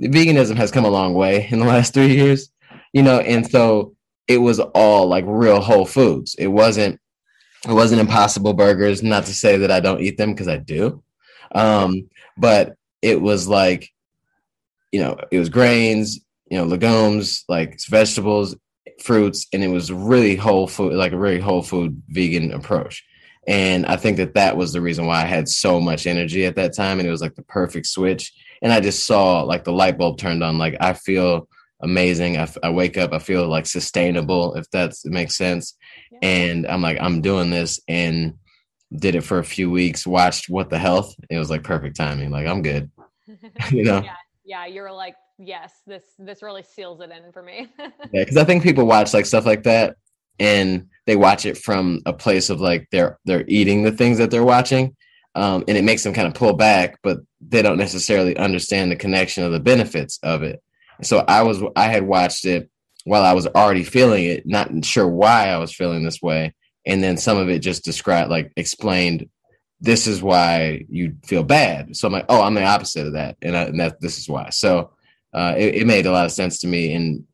veganism 0.00 0.56
has 0.56 0.70
come 0.70 0.84
a 0.84 0.90
long 0.90 1.14
way 1.14 1.48
in 1.50 1.58
the 1.58 1.66
last 1.66 1.94
three 1.94 2.14
years, 2.14 2.50
you 2.92 3.02
know, 3.02 3.20
and 3.20 3.48
so 3.50 3.94
it 4.28 4.38
was 4.38 4.60
all 4.60 5.08
like 5.08 5.24
real 5.26 5.60
whole 5.60 5.86
foods. 5.86 6.34
It 6.38 6.48
wasn't 6.48 7.00
it 7.68 7.72
wasn't 7.72 8.00
impossible 8.00 8.54
burgers. 8.54 9.02
Not 9.02 9.26
to 9.26 9.34
say 9.34 9.58
that 9.58 9.70
I 9.70 9.80
don't 9.80 10.00
eat 10.00 10.16
them 10.16 10.32
because 10.32 10.48
I 10.48 10.56
do. 10.56 11.02
Um, 11.54 12.08
but 12.36 12.74
it 13.02 13.20
was 13.20 13.48
like, 13.48 13.90
you 14.90 15.00
know, 15.00 15.16
it 15.30 15.38
was 15.38 15.48
grains, 15.48 16.20
you 16.50 16.58
know, 16.58 16.64
legumes, 16.64 17.44
like 17.48 17.78
vegetables, 17.88 18.56
fruits, 19.02 19.46
and 19.52 19.62
it 19.62 19.68
was 19.68 19.92
really 19.92 20.36
whole 20.36 20.66
food, 20.66 20.94
like 20.94 21.12
a 21.12 21.18
really 21.18 21.40
whole 21.40 21.62
food 21.62 22.02
vegan 22.08 22.52
approach. 22.52 23.04
And 23.46 23.86
I 23.86 23.96
think 23.96 24.18
that 24.18 24.34
that 24.34 24.56
was 24.56 24.72
the 24.72 24.80
reason 24.80 25.06
why 25.06 25.22
I 25.22 25.26
had 25.26 25.48
so 25.48 25.80
much 25.80 26.06
energy 26.06 26.44
at 26.44 26.56
that 26.56 26.74
time. 26.74 26.98
And 26.98 27.08
it 27.08 27.10
was 27.10 27.22
like 27.22 27.34
the 27.34 27.42
perfect 27.42 27.86
switch 27.86 28.32
and 28.62 28.72
I 28.72 28.80
just 28.80 29.04
saw 29.06 29.42
like 29.42 29.64
the 29.64 29.72
light 29.72 29.98
bulb 29.98 30.16
turned 30.16 30.42
on. 30.42 30.56
Like 30.56 30.76
I 30.80 30.94
feel 30.94 31.48
amazing. 31.80 32.38
I, 32.38 32.48
I 32.62 32.70
wake 32.70 32.96
up, 32.96 33.12
I 33.12 33.18
feel 33.18 33.46
like 33.48 33.66
sustainable, 33.66 34.54
if 34.54 34.70
that 34.70 34.94
makes 35.04 35.36
sense. 35.36 35.76
And 36.20 36.66
I'm 36.66 36.82
like, 36.82 36.98
I'm 37.00 37.20
doing 37.20 37.50
this 37.50 37.80
and 37.88 38.34
did 38.94 39.14
it 39.14 39.22
for 39.22 39.38
a 39.38 39.44
few 39.44 39.70
weeks, 39.70 40.06
watched 40.06 40.48
What 40.48 40.68
the 40.68 40.78
Health. 40.78 41.14
It 41.30 41.38
was 41.38 41.50
like 41.50 41.64
perfect 41.64 41.96
timing. 41.96 42.30
Like 42.30 42.46
I'm 42.46 42.62
good. 42.62 42.90
you 43.70 43.84
know? 43.84 44.02
Yeah. 44.02 44.16
Yeah. 44.44 44.66
You're 44.66 44.92
like, 44.92 45.14
yes, 45.38 45.72
this, 45.86 46.04
this 46.18 46.42
really 46.42 46.62
seals 46.62 47.00
it 47.00 47.10
in 47.10 47.32
for 47.32 47.42
me. 47.42 47.68
yeah. 48.12 48.24
Cause 48.24 48.36
I 48.36 48.44
think 48.44 48.62
people 48.62 48.84
watch 48.84 49.14
like 49.14 49.26
stuff 49.26 49.46
like 49.46 49.62
that 49.62 49.96
and 50.38 50.88
they 51.06 51.16
watch 51.16 51.46
it 51.46 51.56
from 51.56 52.02
a 52.06 52.12
place 52.12 52.50
of 52.50 52.60
like 52.60 52.88
they're, 52.90 53.18
they're 53.24 53.44
eating 53.48 53.82
the 53.82 53.92
things 53.92 54.18
that 54.18 54.30
they're 54.30 54.44
watching 54.44 54.96
um, 55.34 55.64
and 55.66 55.78
it 55.78 55.84
makes 55.84 56.02
them 56.02 56.12
kind 56.12 56.28
of 56.28 56.34
pull 56.34 56.52
back, 56.52 56.98
but 57.02 57.18
they 57.40 57.62
don't 57.62 57.78
necessarily 57.78 58.36
understand 58.36 58.90
the 58.90 58.96
connection 58.96 59.44
of 59.44 59.52
the 59.52 59.60
benefits 59.60 60.18
of 60.22 60.42
it. 60.42 60.62
So 61.02 61.24
I 61.26 61.42
was 61.42 61.62
I 61.74 61.84
had 61.84 62.02
watched 62.04 62.44
it 62.44 62.70
while 63.04 63.22
I 63.22 63.32
was 63.32 63.46
already 63.46 63.84
feeling 63.84 64.24
it, 64.24 64.46
not 64.46 64.84
sure 64.84 65.08
why 65.08 65.48
I 65.48 65.58
was 65.58 65.74
feeling 65.74 66.04
this 66.04 66.22
way, 66.22 66.54
and 66.86 67.02
then 67.02 67.16
some 67.16 67.36
of 67.36 67.48
it 67.48 67.60
just 67.60 67.84
described 67.84 68.30
like 68.30 68.52
explained 68.56 69.28
this 69.80 70.06
is 70.06 70.22
why 70.22 70.84
you 70.88 71.16
feel 71.24 71.42
bad. 71.42 71.96
So 71.96 72.06
I'm 72.06 72.12
like, 72.12 72.26
oh, 72.28 72.42
I'm 72.42 72.54
the 72.54 72.64
opposite 72.64 73.06
of 73.06 73.14
that, 73.14 73.36
and, 73.42 73.56
I, 73.56 73.62
and 73.62 73.80
that 73.80 74.00
this 74.00 74.18
is 74.18 74.28
why. 74.28 74.50
So 74.50 74.92
uh, 75.34 75.54
it, 75.56 75.76
it 75.76 75.86
made 75.86 76.06
a 76.06 76.12
lot 76.12 76.26
of 76.26 76.32
sense 76.32 76.58
to 76.60 76.66
me, 76.66 76.94
and 76.94 77.24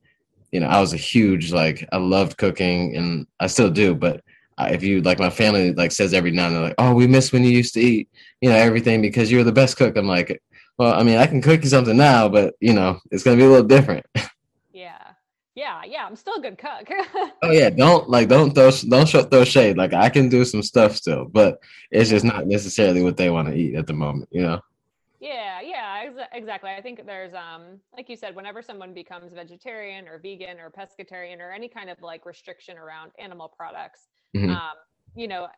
you 0.52 0.60
know, 0.60 0.68
I 0.68 0.80
was 0.80 0.94
a 0.94 0.98
huge 0.98 1.52
like 1.52 1.86
I 1.92 1.98
loved 1.98 2.36
cooking, 2.38 2.96
and 2.96 3.26
I 3.40 3.46
still 3.48 3.70
do, 3.70 3.94
but 3.94 4.22
if 4.60 4.82
you 4.82 5.00
like 5.02 5.18
my 5.18 5.30
family 5.30 5.72
like 5.72 5.92
says 5.92 6.12
every 6.12 6.30
now 6.30 6.46
and 6.46 6.56
then 6.56 6.62
like 6.62 6.74
oh 6.78 6.92
we 6.92 7.06
miss 7.06 7.32
when 7.32 7.44
you 7.44 7.50
used 7.50 7.74
to 7.74 7.80
eat 7.80 8.08
you 8.40 8.50
know 8.50 8.56
everything 8.56 9.00
because 9.00 9.30
you're 9.30 9.44
the 9.44 9.52
best 9.52 9.76
cook 9.76 9.96
i'm 9.96 10.08
like 10.08 10.42
well 10.78 10.94
i 10.94 11.02
mean 11.02 11.18
i 11.18 11.26
can 11.26 11.40
cook 11.40 11.62
you 11.62 11.68
something 11.68 11.96
now 11.96 12.28
but 12.28 12.54
you 12.60 12.72
know 12.72 12.98
it's 13.10 13.22
gonna 13.22 13.36
be 13.36 13.44
a 13.44 13.48
little 13.48 13.66
different 13.66 14.04
yeah 15.58 15.82
yeah 15.84 16.04
i'm 16.06 16.16
still 16.16 16.34
a 16.34 16.40
good 16.40 16.58
cook 16.58 16.88
oh 17.42 17.50
yeah 17.50 17.70
don't 17.70 18.08
like 18.08 18.28
don't 18.28 18.54
throw 18.54 18.70
don't 18.88 19.08
show, 19.08 19.22
throw 19.22 19.44
shade 19.44 19.76
like 19.76 19.92
i 19.92 20.08
can 20.08 20.28
do 20.28 20.44
some 20.44 20.62
stuff 20.62 20.96
still 20.96 21.24
but 21.24 21.58
it's 21.90 22.10
just 22.10 22.24
not 22.24 22.46
necessarily 22.46 23.02
what 23.02 23.16
they 23.16 23.30
want 23.30 23.48
to 23.48 23.54
eat 23.54 23.74
at 23.74 23.86
the 23.86 23.92
moment 23.92 24.28
you 24.30 24.42
know 24.42 24.60
yeah, 25.20 25.60
yeah, 25.60 26.04
ex- 26.04 26.28
exactly. 26.32 26.70
I 26.70 26.80
think 26.80 27.04
there's 27.04 27.34
um 27.34 27.80
like 27.92 28.08
you 28.08 28.14
said 28.14 28.36
whenever 28.36 28.62
someone 28.62 28.94
becomes 28.94 29.32
vegetarian 29.32 30.06
or 30.06 30.20
vegan 30.20 30.60
or 30.60 30.70
pescatarian 30.70 31.40
or 31.40 31.50
any 31.50 31.68
kind 31.68 31.90
of 31.90 32.00
like 32.02 32.24
restriction 32.24 32.78
around 32.78 33.10
animal 33.18 33.48
products, 33.48 34.06
Mm-hmm. 34.36 34.50
Um, 34.50 34.76
you 35.14 35.26
know, 35.26 35.48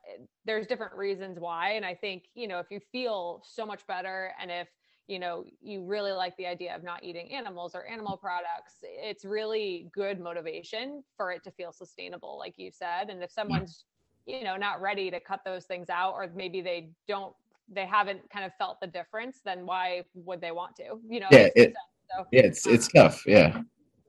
there's 0.45 0.67
different 0.67 0.95
reasons 0.95 1.39
why. 1.39 1.73
And 1.73 1.85
I 1.85 1.95
think, 1.95 2.25
you 2.35 2.49
know, 2.49 2.59
if 2.61 2.67
you 2.71 2.81
feel 2.93 3.43
so 3.45 3.67
much 3.67 3.87
better 3.87 4.33
and 4.41 4.51
if, 4.51 4.69
you 5.11 5.19
know, 5.19 5.45
you 5.61 5.83
really 5.83 6.13
like 6.13 6.37
the 6.37 6.47
idea 6.47 6.75
of 6.75 6.85
not 6.85 7.03
eating 7.03 7.33
animals 7.33 7.75
or 7.75 7.85
animal 7.85 8.17
products, 8.17 8.77
it's 8.83 9.25
really 9.25 9.91
good 9.93 10.21
motivation 10.21 11.03
for 11.17 11.33
it 11.33 11.43
to 11.43 11.51
feel 11.51 11.73
sustainable, 11.73 12.39
like 12.39 12.55
you 12.57 12.71
said. 12.71 13.11
And 13.11 13.21
if 13.23 13.33
someone's, 13.33 13.85
you 14.27 14.45
know, 14.45 14.57
not 14.57 14.81
ready 14.81 15.11
to 15.11 15.19
cut 15.19 15.41
those 15.45 15.65
things 15.65 15.91
out, 15.91 16.15
or 16.15 16.31
maybe 16.35 16.61
they 16.61 16.91
don't, 17.09 17.35
they 17.69 17.87
haven't 17.87 18.21
kind 18.31 18.45
of 18.45 18.53
felt 18.57 18.79
the 18.81 18.87
difference, 18.87 19.41
then 19.45 19.67
why 19.67 20.05
would 20.15 20.41
they 20.41 20.53
want 20.53 20.77
to? 20.77 21.01
You 21.09 21.21
know, 21.21 21.29
yeah, 21.33 21.49
it, 21.57 21.75
so, 22.09 22.25
yeah, 22.31 22.43
it's 22.43 22.67
it's 22.67 22.87
um, 22.87 22.91
tough. 23.03 23.27
Yeah. 23.27 23.63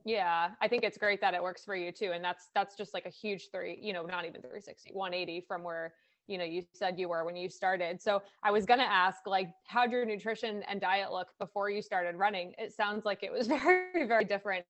Yeah, 0.04 0.50
I 0.60 0.68
think 0.68 0.84
it's 0.84 0.98
great 0.98 1.22
that 1.22 1.34
it 1.34 1.44
works 1.44 1.64
for 1.64 1.76
you 1.76 1.92
too. 1.92 2.12
And 2.14 2.24
that's 2.24 2.50
that's 2.56 2.76
just 2.76 2.94
like 2.94 3.06
a 3.06 3.10
huge 3.10 3.50
three, 3.52 3.78
you 3.82 3.94
know, 3.94 4.04
not 4.04 4.26
even 4.26 4.42
360, 4.42 4.92
180 4.94 5.46
from 5.48 5.64
where 5.64 5.94
you 6.32 6.38
know 6.38 6.46
you 6.46 6.63
said 6.74 6.98
you 6.98 7.10
were 7.10 7.26
when 7.26 7.36
you 7.36 7.50
started. 7.50 8.02
So 8.02 8.22
I 8.41 8.52
was 8.52 8.65
gonna 8.65 8.84
ask, 8.84 9.28
like, 9.28 9.50
how'd 9.65 9.91
your 9.91 10.06
nutrition 10.06 10.63
and 10.67 10.80
diet 10.80 11.12
look 11.12 11.28
before 11.39 11.70
you 11.70 11.82
started 11.82 12.15
running? 12.15 12.54
It 12.58 12.74
sounds 12.74 13.06
like 13.06 13.22
it 13.22 13.32
was 13.32 13.48
very, 13.65 14.08
very 14.08 14.26
different. 14.26 14.65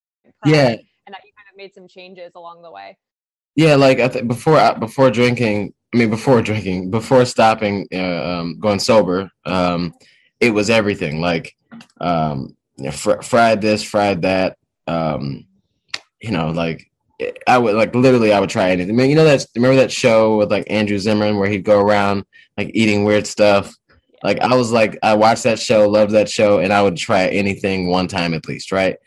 Yeah. 0.46 0.70
And 0.70 1.14
that 1.14 1.22
you 1.26 1.32
kind 1.36 1.48
of 1.52 1.58
made 1.58 1.74
some 1.74 1.88
changes 1.88 2.34
along 2.36 2.62
the 2.62 2.72
way. 2.72 2.98
Yeah, 3.56 3.76
like 3.76 4.00
I 4.00 4.08
think 4.08 4.28
before 4.28 4.58
uh, 4.58 4.74
before 4.76 5.12
drinking, 5.12 5.74
I 5.94 5.98
mean 5.98 6.10
before 6.10 6.42
drinking, 6.42 6.90
before 6.90 7.26
stopping, 7.26 7.88
uh, 7.94 7.98
um, 8.40 8.60
going 8.60 8.80
sober, 8.80 9.30
um, 9.46 9.94
it 10.40 10.52
was 10.52 10.70
everything. 10.70 11.22
Like, 11.22 11.56
um, 12.00 12.56
you 12.78 12.86
know, 12.86 12.92
fr- 12.92 13.22
fried 13.22 13.62
this, 13.62 13.84
fried 13.84 14.22
that, 14.24 14.58
um, 14.88 15.46
you 16.22 16.32
know, 16.32 16.50
like 16.50 16.91
I 17.48 17.58
would 17.58 17.76
like 17.76 17.94
literally 17.96 18.34
I 18.34 18.40
would 18.40 18.50
try 18.50 18.70
anything. 18.72 18.96
I 18.96 18.98
mean, 18.98 19.10
you 19.10 19.16
know 19.16 19.24
that 19.24 19.46
remember 19.56 19.76
that 19.78 19.92
show 19.92 20.38
with 20.38 20.52
like 20.52 20.66
Andrew 20.70 20.98
Zimmern 20.98 21.38
where 21.38 21.50
he'd 21.50 21.64
go 21.64 21.80
around 21.80 22.26
like 22.58 22.72
eating 22.74 23.04
weird 23.04 23.28
stuff. 23.28 23.76
Like 24.24 24.40
I 24.40 24.56
was 24.56 24.72
like 24.72 24.98
I 25.04 25.16
watched 25.16 25.44
that 25.44 25.60
show, 25.60 25.88
loved 25.88 26.12
that 26.12 26.30
show, 26.30 26.60
and 26.60 26.72
I 26.72 26.82
would 26.82 26.98
try 26.98 27.28
anything 27.28 27.88
one 27.88 28.08
time 28.08 28.34
at 28.34 28.48
least, 28.48 28.72
right? 28.72 28.98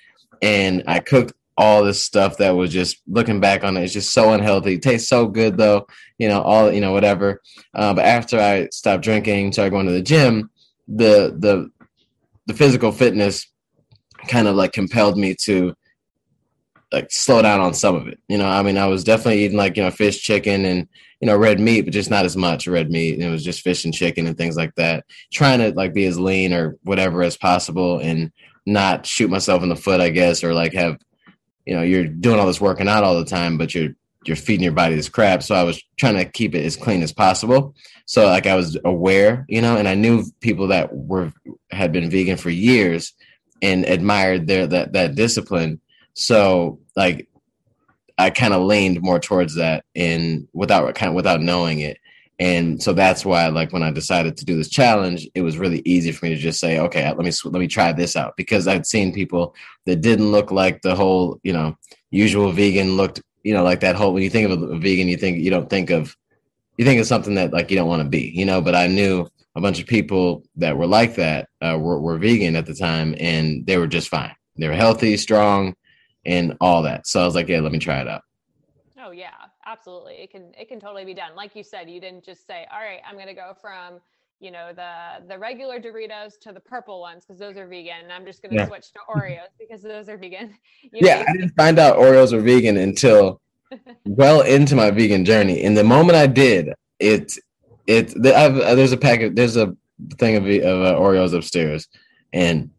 And 0.43 0.83
I 0.87 1.01
cooked 1.01 1.33
all 1.57 1.85
this 1.85 2.05
stuff 2.05 2.37
that 2.39 2.51
was 2.51 2.73
just 2.73 3.01
looking 3.07 3.41
back 3.41 3.63
on 3.63 3.77
it, 3.77 3.83
it's 3.83 3.93
just 3.93 4.13
so 4.13 4.33
unhealthy. 4.33 4.75
It 4.75 4.83
tastes 4.83 5.09
so 5.09 5.27
good 5.27 5.57
though, 5.57 5.87
you 6.19 6.29
know, 6.29 6.43
all 6.43 6.73
you 6.73 6.81
know, 6.81 6.93
whatever. 6.93 7.41
Uh, 7.75 7.95
but 7.95 8.05
after 8.05 8.41
I 8.41 8.69
stopped 8.71 9.05
drinking, 9.05 9.53
started 9.53 9.71
going 9.71 9.87
to 9.87 9.93
the 9.93 10.03
gym, 10.03 10.51
the 10.89 11.35
the 11.39 11.71
the 12.47 12.55
physical 12.55 12.93
fitness 12.93 13.47
kind 14.29 14.49
of 14.49 14.57
like 14.57 14.73
compelled 14.73 15.17
me 15.17 15.35
to 15.35 15.75
like 16.95 17.13
slow 17.13 17.43
down 17.43 17.61
on 17.61 17.75
some 17.75 17.95
of 17.95 18.09
it. 18.09 18.19
You 18.29 18.39
know, 18.39 18.47
I 18.47 18.63
mean, 18.63 18.79
I 18.79 18.87
was 18.87 19.05
definitely 19.05 19.45
eating 19.45 19.59
like, 19.59 19.77
you 19.77 19.83
know, 19.83 19.91
fish, 19.91 20.23
chicken, 20.23 20.65
and, 20.65 20.89
you 21.21 21.27
know, 21.27 21.37
red 21.37 21.61
meat, 21.61 21.83
but 21.83 21.93
just 21.93 22.11
not 22.11 22.25
as 22.25 22.37
much 22.37 22.67
red 22.67 22.91
meat. 22.91 23.21
It 23.21 23.29
was 23.29 23.45
just 23.45 23.63
fish 23.63 23.85
and 23.85 23.93
chicken 23.93 24.27
and 24.27 24.37
things 24.37 24.57
like 24.57 24.75
that. 24.77 25.05
Trying 25.33 25.59
to 25.59 25.73
like 25.73 25.93
be 25.93 26.07
as 26.07 26.19
lean 26.19 26.53
or 26.53 26.77
whatever 26.83 27.23
as 27.23 27.37
possible 27.37 27.99
and 27.99 28.33
not 28.65 29.07
shoot 29.07 29.29
myself 29.29 29.63
in 29.63 29.69
the 29.69 29.77
foot, 29.77 30.01
I 30.01 30.11
guess, 30.11 30.43
or 30.43 30.55
like 30.55 30.73
have, 30.73 30.99
you 31.67 31.75
know, 31.75 31.83
you're 31.83 32.07
doing 32.07 32.39
all 32.39 32.47
this 32.47 32.61
working 32.61 32.89
out 32.89 33.05
all 33.05 33.19
the 33.19 33.25
time, 33.25 33.59
but 33.59 33.75
you're, 33.75 33.95
you're 34.25 34.37
feeding 34.37 34.65
your 34.65 34.73
body 34.73 34.95
this 34.95 35.09
crap. 35.09 35.43
So 35.43 35.55
I 35.55 35.65
was 35.65 35.83
trying 35.99 36.17
to 36.17 36.25
keep 36.25 36.55
it 36.55 36.65
as 36.65 36.77
clean 36.77 37.03
as 37.03 37.13
possible. 37.13 37.75
So 38.07 38.27
like 38.27 38.47
I 38.47 38.55
was 38.55 38.79
aware, 38.85 39.45
you 39.49 39.61
know, 39.61 39.77
and 39.77 39.87
I 39.87 39.95
knew 39.95 40.25
people 40.41 40.69
that 40.69 40.95
were, 40.95 41.33
had 41.71 41.93
been 41.93 42.11
vegan 42.11 42.39
for 42.39 42.51
years 42.51 43.13
and 43.63 43.85
admired 43.85 44.47
their 44.47 44.67
that 44.67 44.93
that 44.93 45.15
discipline. 45.15 45.81
So 46.13 46.81
like 46.97 47.29
I 48.19 48.31
kind 48.31 48.55
of 48.55 48.63
leaned 48.63 49.03
more 49.03 49.19
towards 49.19 49.55
that 49.57 49.85
in 49.95 50.49
without 50.53 50.95
kind 50.95 51.09
of 51.09 51.15
without 51.15 51.41
knowing 51.41 51.81
it. 51.81 51.99
And 52.39 52.83
so 52.83 52.93
that's 52.93 53.25
why 53.25 53.47
like 53.49 53.73
when 53.73 53.83
I 53.83 53.91
decided 53.91 54.37
to 54.37 54.45
do 54.45 54.57
this 54.57 54.69
challenge, 54.69 55.29
it 55.35 55.43
was 55.43 55.59
really 55.59 55.83
easy 55.85 56.11
for 56.11 56.27
me 56.27 56.35
to 56.35 56.41
just 56.41 56.61
say, 56.61 56.79
okay, 56.79 57.07
let 57.07 57.19
me 57.19 57.33
let 57.45 57.61
me 57.61 57.69
try 57.69 57.93
this 57.93 58.17
out 58.17 58.37
because 58.37 58.67
I'd 58.67 58.87
seen 58.87 59.13
people 59.13 59.55
that 59.87 60.01
didn't 60.01 60.33
look 60.33 60.51
like 60.51 60.83
the 60.83 60.95
whole, 60.95 61.39
you 61.43 61.53
know, 61.53 61.77
usual 62.11 62.51
vegan 62.51 62.97
looked, 62.97 63.23
you 63.45 63.55
know, 63.55 63.63
like 63.63 63.81
that 63.81 63.97
whole 63.97 64.13
when 64.13 64.23
you 64.23 64.31
think 64.31 64.51
of 64.51 64.63
a 64.63 64.79
vegan, 64.79 65.09
you 65.09 65.17
think 65.17 65.39
you 65.39 65.51
don't 65.51 65.71
think 65.71 65.91
of 65.91 66.17
you 66.77 66.85
think 66.85 67.01
of 67.01 67.07
something 67.07 67.35
that 67.37 67.53
like 67.53 67.71
you 67.71 67.77
don't 67.77 67.89
want 67.89 68.03
to 68.03 68.09
be, 68.09 68.33
you 68.35 68.45
know, 68.45 68.61
but 68.61 68.75
I 68.75 68.89
knew 68.89 69.29
a 69.55 69.61
bunch 69.61 69.81
of 69.81 69.87
people 69.87 70.43
that 70.57 70.77
were 70.77 70.87
like 70.87 71.15
that 71.15 71.49
uh, 71.61 71.79
were, 71.81 72.01
were 72.01 72.19
vegan 72.19 72.57
at 72.57 72.67
the 72.67 72.75
time 72.75 73.15
and 73.21 73.65
they 73.67 73.77
were 73.77 73.87
just 73.87 74.09
fine. 74.09 74.35
They 74.57 74.67
were 74.67 74.75
healthy, 74.75 75.17
strong, 75.17 75.75
and 76.27 76.57
all 76.61 76.83
that. 76.83 77.07
So 77.07 77.23
I 77.23 77.25
was 77.25 77.35
like, 77.35 77.49
yeah, 77.49 77.61
let 77.61 77.73
me 77.73 77.79
try 77.79 78.01
it 78.01 78.09
out. 78.09 78.23
Oh 79.05 79.11
yeah, 79.11 79.33
absolutely. 79.67 80.15
It 80.15 80.31
can 80.31 80.53
it 80.59 80.69
can 80.69 80.81
totally 80.81 81.05
be 81.05 81.15
done. 81.15 81.35
Like 81.37 81.55
you 81.55 81.63
said, 81.63 81.91
you 81.91 82.01
didn't 82.01 82.25
just 82.25 82.47
say, 82.47 82.67
"All 82.73 82.81
right, 82.81 83.01
I'm 83.07 83.17
going 83.17 83.27
to 83.27 83.35
go 83.35 83.53
from 83.61 84.01
you 84.41 84.51
know 84.51 84.73
the 84.75 85.27
the 85.29 85.39
regular 85.39 85.79
Doritos 85.79 86.39
to 86.41 86.53
the 86.53 86.61
purple 86.61 87.01
ones 87.01 87.25
because 87.25 87.39
those 87.39 87.57
are 87.59 87.67
vegan, 87.67 88.03
and 88.03 88.13
I'm 88.13 88.25
just 88.25 88.41
going 88.41 88.53
to 88.53 88.59
yeah. 88.59 88.67
switch 88.67 88.93
to 88.93 89.01
Oreos 89.09 89.51
because 89.59 89.83
those 89.83 90.09
are 90.09 90.17
vegan." 90.17 90.55
You 90.83 91.07
yeah, 91.07 91.19
know? 91.19 91.27
I 91.29 91.33
didn't 91.33 91.55
find 91.57 91.79
out 91.79 91.99
Oreos 91.99 92.33
were 92.33 92.41
vegan 92.41 92.79
until 92.79 93.41
well 94.07 94.41
into 94.41 94.75
my 94.75 94.91
vegan 94.91 95.25
journey. 95.25 95.63
And 95.63 95.77
the 95.77 95.85
moment 95.85 96.17
I 96.17 96.27
did, 96.27 96.73
it 96.99 97.37
it 97.87 98.15
I've, 98.27 98.55
there's 98.55 98.93
a 98.93 98.97
packet 98.97 99.37
there's 99.37 99.57
a 99.57 99.77
thing 100.19 100.37
of, 100.37 100.45
of 100.45 100.83
uh, 100.83 100.99
Oreos 100.99 101.35
upstairs, 101.35 101.89
and. 102.33 102.71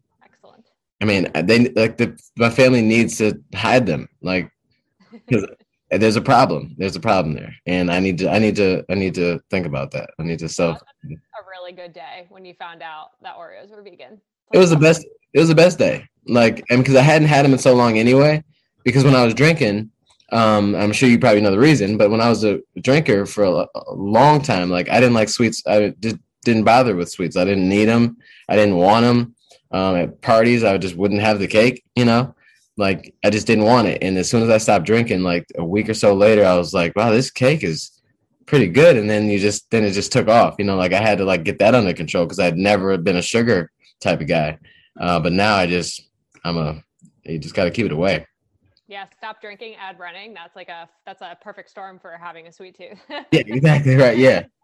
I 1.00 1.04
mean, 1.04 1.30
they 1.34 1.68
like 1.70 1.96
the 1.96 2.18
my 2.36 2.50
family 2.50 2.82
needs 2.82 3.18
to 3.18 3.40
hide 3.54 3.86
them, 3.86 4.08
like 4.22 4.50
because 5.12 5.46
there's 5.90 6.16
a 6.16 6.22
problem. 6.22 6.74
There's 6.78 6.96
a 6.96 7.00
problem 7.00 7.34
there, 7.34 7.54
and 7.66 7.90
I 7.90 8.00
need 8.00 8.18
to 8.18 8.30
I 8.30 8.38
need 8.38 8.56
to 8.56 8.84
I 8.88 8.94
need 8.94 9.14
to 9.14 9.40
think 9.50 9.66
about 9.66 9.90
that. 9.92 10.10
I 10.18 10.22
need 10.22 10.38
to 10.40 10.48
self. 10.48 10.80
a 11.04 11.08
really 11.50 11.72
good 11.72 11.92
day 11.92 12.26
when 12.28 12.44
you 12.44 12.54
found 12.54 12.82
out 12.82 13.10
that 13.22 13.36
Oreos 13.36 13.70
were 13.70 13.82
vegan. 13.82 14.20
It 14.52 14.58
was 14.58 14.70
the 14.70 14.76
best. 14.76 15.04
It 15.32 15.40
was 15.40 15.48
the 15.48 15.54
best 15.54 15.78
day. 15.78 16.08
Like, 16.26 16.64
and 16.70 16.82
because 16.82 16.96
I 16.96 17.02
hadn't 17.02 17.28
had 17.28 17.44
them 17.44 17.52
in 17.52 17.58
so 17.58 17.74
long 17.74 17.98
anyway. 17.98 18.42
Because 18.84 19.04
when 19.04 19.16
I 19.16 19.24
was 19.24 19.34
drinking, 19.34 19.90
um, 20.32 20.74
I'm 20.74 20.92
sure 20.92 21.08
you 21.08 21.18
probably 21.18 21.40
know 21.40 21.50
the 21.50 21.58
reason, 21.58 21.96
but 21.96 22.10
when 22.10 22.20
I 22.20 22.28
was 22.28 22.44
a 22.44 22.60
drinker 22.80 23.26
for 23.26 23.44
a, 23.44 23.66
a 23.74 23.94
long 23.94 24.40
time, 24.40 24.70
like 24.70 24.88
I 24.88 25.00
didn't 25.00 25.14
like 25.14 25.28
sweets. 25.28 25.62
I 25.66 25.94
just 26.00 26.16
didn't 26.44 26.64
bother 26.64 26.96
with 26.96 27.10
sweets. 27.10 27.36
I 27.36 27.44
didn't 27.44 27.68
need 27.68 27.86
them. 27.86 28.16
I 28.48 28.56
didn't 28.56 28.76
want 28.76 29.04
them. 29.04 29.34
Um, 29.70 29.96
at 29.96 30.20
parties, 30.20 30.64
I 30.64 30.78
just 30.78 30.96
wouldn't 30.96 31.20
have 31.20 31.38
the 31.38 31.46
cake. 31.46 31.84
You 31.94 32.04
know, 32.04 32.34
like 32.76 33.14
I 33.24 33.30
just 33.30 33.46
didn't 33.46 33.64
want 33.64 33.88
it. 33.88 34.02
And 34.02 34.16
as 34.18 34.30
soon 34.30 34.42
as 34.42 34.50
I 34.50 34.58
stopped 34.58 34.86
drinking, 34.86 35.22
like 35.22 35.46
a 35.56 35.64
week 35.64 35.88
or 35.88 35.94
so 35.94 36.14
later, 36.14 36.44
I 36.44 36.56
was 36.56 36.74
like, 36.74 36.94
wow, 36.96 37.10
this 37.10 37.30
cake 37.30 37.64
is 37.64 37.90
pretty 38.46 38.68
good. 38.68 38.96
And 38.96 39.08
then 39.08 39.28
you 39.28 39.38
just 39.38 39.70
then 39.70 39.84
it 39.84 39.92
just 39.92 40.12
took 40.12 40.28
off. 40.28 40.56
You 40.58 40.64
know, 40.64 40.76
like 40.76 40.92
I 40.92 41.00
had 41.00 41.18
to 41.18 41.24
like 41.24 41.44
get 41.44 41.58
that 41.58 41.74
under 41.74 41.92
control 41.92 42.24
because 42.24 42.38
I'd 42.38 42.56
never 42.56 42.96
been 42.98 43.16
a 43.16 43.22
sugar 43.22 43.70
type 44.00 44.20
of 44.20 44.28
guy. 44.28 44.58
Uh, 44.98 45.20
but 45.20 45.32
now 45.32 45.56
I 45.56 45.66
just 45.66 46.02
I'm 46.44 46.56
a 46.56 46.82
you 47.24 47.38
just 47.38 47.54
got 47.54 47.64
to 47.64 47.70
keep 47.70 47.86
it 47.86 47.92
away. 47.92 48.26
Yeah, 48.88 49.06
stop 49.16 49.40
drinking, 49.40 49.74
add 49.74 49.98
running. 49.98 50.32
That's 50.32 50.54
like 50.54 50.68
a 50.68 50.88
that's 51.04 51.22
a 51.22 51.36
perfect 51.42 51.70
storm 51.70 51.98
for 51.98 52.12
having 52.12 52.46
a 52.46 52.52
sweet 52.52 52.76
tooth. 52.76 52.98
yeah, 53.10 53.24
exactly 53.32 53.96
right. 53.96 54.16
Yeah. 54.16 54.44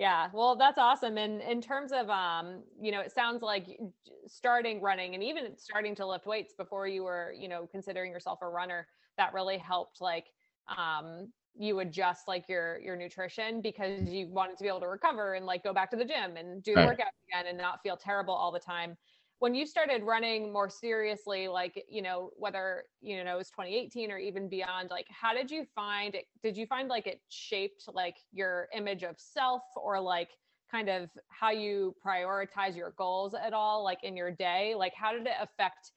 Yeah, 0.00 0.30
well, 0.32 0.56
that's 0.56 0.78
awesome. 0.78 1.18
And 1.18 1.42
in 1.42 1.60
terms 1.60 1.92
of, 1.92 2.08
um, 2.08 2.64
you 2.80 2.90
know, 2.90 3.00
it 3.00 3.12
sounds 3.12 3.42
like 3.42 3.78
starting 4.26 4.80
running 4.80 5.14
and 5.14 5.22
even 5.22 5.58
starting 5.58 5.94
to 5.96 6.06
lift 6.06 6.24
weights 6.24 6.54
before 6.54 6.86
you 6.88 7.04
were, 7.04 7.34
you 7.38 7.48
know, 7.48 7.66
considering 7.66 8.10
yourself 8.10 8.38
a 8.40 8.48
runner, 8.48 8.88
that 9.18 9.34
really 9.34 9.58
helped, 9.58 10.00
like, 10.00 10.28
um, 10.68 11.32
you 11.54 11.80
adjust 11.80 12.28
like 12.28 12.48
your 12.48 12.78
your 12.80 12.94
nutrition 12.96 13.60
because 13.60 14.08
you 14.08 14.28
wanted 14.28 14.56
to 14.56 14.62
be 14.62 14.68
able 14.68 14.80
to 14.80 14.86
recover 14.88 15.34
and 15.34 15.44
like 15.46 15.64
go 15.64 15.74
back 15.74 15.90
to 15.90 15.96
the 15.96 16.04
gym 16.04 16.36
and 16.36 16.62
do 16.62 16.76
the 16.76 16.82
right. 16.82 16.84
workout 16.84 17.08
again 17.28 17.46
and 17.48 17.58
not 17.58 17.82
feel 17.82 17.96
terrible 17.96 18.32
all 18.32 18.52
the 18.52 18.60
time 18.60 18.96
when 19.40 19.54
you 19.54 19.66
started 19.66 20.02
running 20.02 20.52
more 20.52 20.70
seriously 20.70 21.48
like 21.48 21.84
you 21.88 22.02
know 22.02 22.30
whether 22.36 22.84
you 23.00 23.24
know 23.24 23.34
it 23.34 23.38
was 23.38 23.50
2018 23.50 24.12
or 24.12 24.18
even 24.18 24.48
beyond 24.48 24.90
like 24.90 25.06
how 25.08 25.34
did 25.34 25.50
you 25.50 25.66
find 25.74 26.14
it 26.14 26.26
did 26.42 26.56
you 26.56 26.66
find 26.66 26.88
like 26.88 27.06
it 27.06 27.20
shaped 27.28 27.84
like 27.92 28.16
your 28.32 28.68
image 28.74 29.02
of 29.02 29.16
self 29.18 29.62
or 29.76 29.98
like 30.00 30.28
kind 30.70 30.88
of 30.88 31.10
how 31.28 31.50
you 31.50 31.94
prioritize 32.04 32.76
your 32.76 32.92
goals 32.96 33.34
at 33.34 33.52
all 33.52 33.82
like 33.82 34.04
in 34.04 34.16
your 34.16 34.30
day? 34.30 34.74
Like 34.76 34.92
how 34.94 35.12
did 35.12 35.26
it 35.26 35.34
affect 35.40 35.92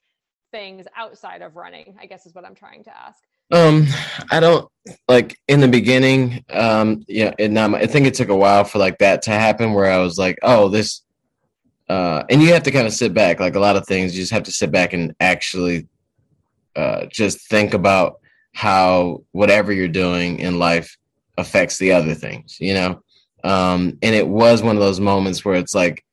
things 0.52 0.86
outside 0.96 1.42
of 1.42 1.56
running 1.56 1.96
i 2.00 2.06
guess 2.06 2.28
is 2.28 2.36
what 2.36 2.46
i'm 2.46 2.54
trying 2.54 2.84
to 2.84 2.96
ask. 2.96 3.24
Um 3.52 3.88
i 4.30 4.40
don't 4.40 4.70
like 5.08 5.36
in 5.48 5.62
the 5.62 5.68
beginning 5.68 6.46
um 6.52 7.04
yeah 7.08 7.34
and 7.40 7.58
i 7.58 7.88
think 7.88 8.06
it 8.06 8.14
took 8.14 8.30
a 8.30 8.36
while 8.36 8.64
for 8.64 8.78
like 8.78 9.00
that 9.00 9.24
to 9.24 9.32
happen 9.32 9.74
where 9.74 9.92
i 9.92 9.98
was 9.98 10.20
like 10.20 10.38
oh 10.44 10.70
this 10.70 11.02
uh, 11.94 12.24
and 12.28 12.42
you 12.42 12.52
have 12.52 12.64
to 12.64 12.72
kind 12.72 12.88
of 12.88 12.94
sit 12.94 13.14
back. 13.14 13.40
Like 13.40 13.54
a 13.54 13.60
lot 13.60 13.76
of 13.76 13.86
things, 13.86 14.16
you 14.16 14.24
just 14.24 14.32
have 14.32 14.44
to 14.44 14.52
sit 14.52 14.72
back 14.72 14.94
and 14.94 15.14
actually 15.20 15.88
uh, 16.76 17.06
just 17.06 17.48
think 17.48 17.76
about 17.76 18.20
how 18.54 19.24
whatever 19.32 19.72
you're 19.72 19.88
doing 19.88 20.40
in 20.40 20.58
life 20.58 20.98
affects 21.38 21.78
the 21.78 21.92
other 21.92 22.16
things, 22.16 22.58
you 22.60 22.74
know. 22.74 23.04
Um, 23.44 24.00
and 24.02 24.16
it 24.16 24.28
was 24.28 24.64
one 24.64 24.76
of 24.76 24.82
those 24.82 25.00
moments 25.00 25.46
where 25.46 25.54
it's 25.54 25.76
like, 25.76 26.04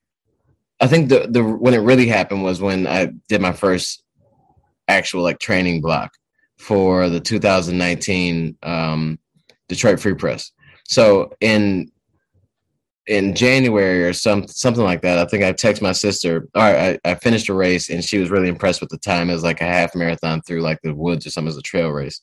I 0.81 0.87
think 0.87 1.09
the 1.09 1.27
the 1.31 1.43
when 1.43 1.73
it 1.73 1.79
really 1.79 2.09
happened 2.09 2.43
was 2.43 2.61
when 2.61 2.87
I 2.87 3.13
did 3.31 3.41
my 3.41 3.53
first 3.53 4.03
actual 4.87 5.23
like 5.23 5.39
training 5.39 5.81
block 5.81 6.13
for 6.59 7.09
the 7.09 7.21
2019 7.21 8.59
um, 8.63 9.19
Detroit 9.67 9.99
Free 9.99 10.15
Press. 10.15 10.53
So 10.85 11.33
in 11.41 11.91
in 13.11 13.35
January 13.35 14.05
or 14.05 14.13
some 14.13 14.47
something 14.47 14.85
like 14.85 15.03
that. 15.03 15.19
I 15.19 15.25
think 15.25 15.43
I 15.43 15.53
texted 15.53 15.83
my 15.83 15.91
sister. 15.91 16.49
All 16.55 16.63
right, 16.63 17.01
I, 17.05 17.11
I 17.11 17.15
finished 17.17 17.49
a 17.49 17.55
race 17.55 17.91
and 17.91 18.05
she 18.05 18.19
was 18.19 18.31
really 18.31 18.49
impressed 18.49 18.81
with 18.81 18.89
the 18.89 18.99
time. 18.99 19.29
It 19.29 19.35
was 19.35 19.43
like 19.43 19.61
a 19.61 19.65
half 19.65 19.97
marathon 19.97 20.43
through 20.43 20.61
like 20.61 20.81
the 20.83 20.95
woods 20.95 21.27
or 21.27 21.31
something 21.31 21.49
as 21.49 21.57
a 21.57 21.63
trail 21.63 21.91
race. 21.91 22.21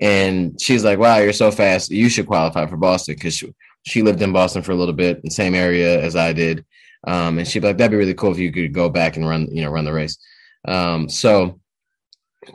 And 0.00 0.60
she's 0.60 0.84
like, 0.84 0.98
"Wow, 0.98 1.18
you're 1.18 1.32
so 1.32 1.52
fast. 1.52 1.90
You 1.90 2.08
should 2.08 2.26
qualify 2.26 2.66
for 2.66 2.76
Boston 2.76 3.14
because 3.14 3.34
she, 3.34 3.54
she 3.86 4.02
lived 4.02 4.22
in 4.22 4.32
Boston 4.32 4.62
for 4.62 4.72
a 4.72 4.76
little 4.76 4.92
bit, 4.94 5.22
the 5.22 5.30
same 5.30 5.54
area 5.54 6.02
as 6.02 6.16
I 6.16 6.32
did. 6.32 6.64
Um, 7.06 7.38
and 7.38 7.46
she'd 7.46 7.60
be 7.60 7.68
like, 7.68 7.78
"That'd 7.78 7.92
be 7.92 7.96
really 7.96 8.14
cool 8.14 8.32
if 8.32 8.38
you 8.38 8.50
could 8.50 8.74
go 8.74 8.88
back 8.88 9.16
and 9.16 9.28
run, 9.28 9.46
you 9.52 9.62
know, 9.62 9.70
run 9.70 9.84
the 9.84 9.92
race." 9.92 10.18
Um, 10.66 11.08
so 11.08 11.60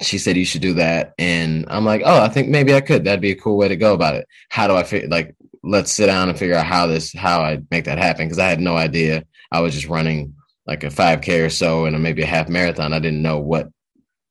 she 0.01 0.17
said 0.17 0.35
you 0.35 0.45
should 0.45 0.61
do 0.61 0.73
that, 0.73 1.13
and 1.17 1.65
I'm 1.69 1.85
like, 1.85 2.01
"Oh, 2.03 2.21
I 2.21 2.27
think 2.27 2.49
maybe 2.49 2.73
I 2.75 2.81
could. 2.81 3.05
That'd 3.05 3.21
be 3.21 3.31
a 3.31 3.35
cool 3.35 3.55
way 3.55 3.69
to 3.69 3.77
go 3.77 3.93
about 3.93 4.15
it. 4.15 4.27
How 4.49 4.67
do 4.67 4.75
I 4.75 4.83
feel 4.83 5.07
like 5.09 5.33
let's 5.69 5.91
sit 5.91 6.07
down 6.07 6.29
and 6.29 6.37
figure 6.37 6.55
out 6.55 6.65
how 6.65 6.87
this 6.87 7.13
how 7.13 7.41
I 7.41 7.59
make 7.69 7.85
that 7.85 7.99
happen 7.99 8.25
because 8.25 8.39
I 8.39 8.49
had 8.49 8.59
no 8.59 8.75
idea. 8.75 9.23
I 9.51 9.61
was 9.61 9.73
just 9.73 9.87
running 9.87 10.33
like 10.65 10.83
a 10.83 10.87
5K 10.87 11.45
or 11.45 11.49
so 11.49 11.85
and 11.85 12.01
maybe 12.01 12.23
a 12.23 12.27
half 12.27 12.49
marathon. 12.49 12.93
I 12.93 12.99
didn't 12.99 13.21
know 13.21 13.39
what 13.39 13.69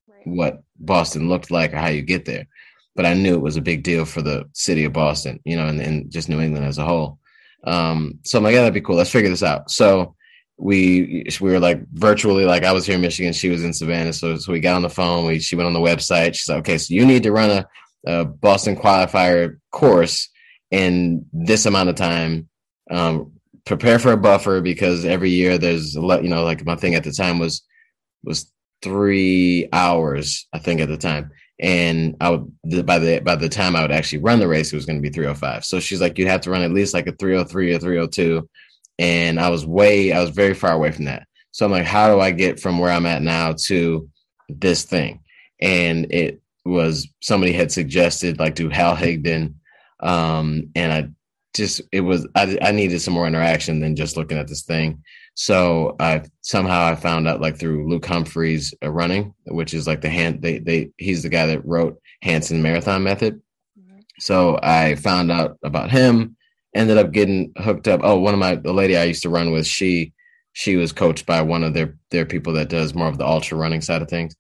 right. 0.09 0.27
what 0.27 0.63
Boston 0.79 1.29
looked 1.29 1.51
like 1.51 1.73
or 1.73 1.77
how 1.77 1.89
you 1.89 2.03
get 2.03 2.25
there, 2.25 2.47
but 2.97 3.07
I 3.07 3.15
knew 3.15 3.35
it 3.35 3.43
was 3.43 3.57
a 3.57 3.63
big 3.63 3.85
deal 3.85 4.05
for 4.05 4.21
the 4.21 4.49
city 4.53 4.85
of 4.85 4.93
Boston, 4.93 5.41
you 5.45 5.57
know, 5.57 5.69
and, 5.69 5.81
and 5.81 6.11
just 6.11 6.29
New 6.29 6.41
England 6.41 6.67
as 6.67 6.79
a 6.79 6.85
whole. 6.85 7.19
Um, 7.65 8.19
so 8.25 8.39
I'm 8.39 8.45
like, 8.45 8.55
yeah, 8.55 8.61
that'd 8.61 8.75
be 8.75 8.81
cool. 8.81 8.97
Let's 8.97 9.11
figure 9.11 9.31
this 9.31 9.43
out. 9.43 9.71
So 9.71 10.15
we 10.57 11.25
we 11.41 11.51
were 11.51 11.61
like 11.61 11.87
virtually 11.93 12.47
like 12.47 12.65
I 12.65 12.73
was 12.73 12.85
here 12.85 12.97
in 12.97 13.01
Michigan, 13.01 13.33
she 13.33 13.49
was 13.49 13.63
in 13.63 13.73
Savannah. 13.73 14.13
So 14.13 14.37
so 14.39 14.53
we 14.53 14.59
got 14.59 14.75
on 14.75 14.83
the 14.83 14.91
phone. 14.91 15.25
We 15.25 15.39
she 15.39 15.55
went 15.55 15.69
on 15.69 15.73
the 15.73 15.79
website. 15.79 16.35
She 16.35 16.43
said, 16.43 16.59
okay, 16.59 16.79
so 16.79 16.95
you 16.95 17.07
need 17.07 17.23
to 17.23 17.33
run 17.33 17.51
a, 17.51 17.67
a 18.07 18.25
Boston 18.25 18.75
qualifier 18.75 19.59
course 19.71 20.29
in 20.71 21.27
this 21.33 21.67
amount 21.67 21.89
of 21.89 21.95
time. 21.95 22.49
Um, 22.91 23.33
prepare 23.65 23.99
for 23.99 24.13
a 24.13 24.17
buffer 24.17 24.61
because 24.61 25.05
every 25.05 25.31
year 25.31 25.59
there's 25.59 25.95
a 25.95 26.01
lot, 26.01 26.23
you 26.23 26.31
know, 26.31 26.45
like 26.45 26.65
my 26.65 26.75
thing 26.75 26.95
at 26.95 27.05
the 27.05 27.13
time 27.13 27.39
was 27.39 27.63
was 28.25 28.51
three 28.83 29.69
hours, 29.73 30.47
I 30.53 30.59
think 30.59 30.81
at 30.81 30.89
the 30.89 30.97
time. 30.97 31.31
And 31.61 32.17
I 32.21 32.31
would 32.31 32.87
by 32.87 32.99
the 32.99 33.21
by 33.21 33.37
the 33.37 33.49
time 33.49 33.77
I 33.77 33.83
would 33.83 33.93
actually 33.93 34.21
run 34.21 34.39
the 34.39 34.49
race, 34.49 34.73
it 34.73 34.77
was 34.77 34.87
going 34.87 34.97
to 34.97 35.03
be 35.03 35.11
305. 35.13 35.65
So 35.65 35.81
she's 35.81 36.01
like, 36.01 36.19
you'd 36.19 36.29
have 36.29 36.41
to 36.43 36.51
run 36.51 36.63
at 36.63 36.73
least 36.73 36.95
like 36.95 37.07
a 37.07 37.13
303 37.13 37.75
or 37.75 37.79
302. 37.79 38.49
And 39.01 39.39
I 39.39 39.49
was 39.49 39.67
way, 39.67 40.13
I 40.13 40.21
was 40.21 40.31
very 40.31 40.55
far 40.55 40.73
away 40.73 40.91
from 40.93 41.05
that. 41.05 41.27
So 41.51 41.65
I'm 41.65 41.73
like, 41.73 41.85
how 41.85 42.13
do 42.13 42.21
I 42.21 42.31
get 42.31 42.61
from 42.61 42.79
where 42.79 42.91
I'm 42.91 43.07
at 43.07 43.23
now 43.23 43.55
to 43.67 44.09
this 44.49 44.85
thing? 44.85 45.21
And 45.61 46.13
it 46.13 46.41
was 46.65 47.09
somebody 47.21 47.53
had 47.53 47.73
suggested 47.73 48.39
like 48.39 48.55
do 48.55 48.69
Hal 48.69 48.95
Higdon 48.95 49.55
um, 50.01 50.71
and 50.75 50.93
I 50.93 51.09
just 51.55 51.81
it 51.93 52.01
was 52.01 52.27
I, 52.35 52.59
I 52.63 52.71
needed 52.73 53.01
some 53.01 53.15
more 53.15 53.27
interaction 53.27 53.81
than 53.81 53.97
just 53.97 54.17
looking 54.17 54.39
at 54.39 54.49
this 54.49 54.63
thing. 54.63 55.03
So 55.35 55.97
I 56.01 56.23
somehow 56.43 56.85
I 56.85 56.95
found 56.95 57.29
out 57.29 57.41
like 57.41 57.59
through 57.59 57.89
Luke 57.89 58.07
Humphrey's 58.07 58.75
uh, 58.83 58.91
running, 58.91 59.35
which 59.47 59.75
is 59.75 59.87
like 59.87 60.01
the 60.01 60.09
hand 60.09 60.43
they 60.43 60.59
they 60.59 60.91
he's 60.97 61.23
the 61.23 61.29
guy 61.29 61.47
that 61.47 61.65
wrote 61.67 62.01
Hanson 62.23 62.63
Marathon 62.63 63.03
Method. 63.03 63.41
Mm-hmm. 63.79 64.01
So 64.21 64.59
I 64.63 64.95
found 64.97 65.31
out 65.31 65.59
about 65.63 65.91
him, 65.91 66.37
ended 66.75 66.99
up 66.99 67.13
getting 67.13 67.53
hooked 67.57 67.89
up. 67.89 68.01
Oh, 68.03 68.19
one 68.19 68.35
of 68.35 68.41
my 68.41 68.55
the 68.57 68.73
lady 68.73 68.97
I 68.97 69.05
used 69.05 69.23
to 69.23 69.31
run 69.31 69.51
with, 69.51 69.67
she 69.67 70.13
she 70.53 70.77
was 70.77 70.93
coached 70.93 71.27
by 71.27 71.43
one 71.43 71.65
of 71.65 71.75
their 71.75 71.97
their 72.11 72.27
people 72.27 72.53
that 72.55 72.69
does 72.69 72.95
more 72.95 73.09
of 73.09 73.19
the 73.19 73.27
ultra 73.27 73.59
running 73.59 73.81
side 73.81 74.03
of 74.03 74.09
things. 74.09 74.35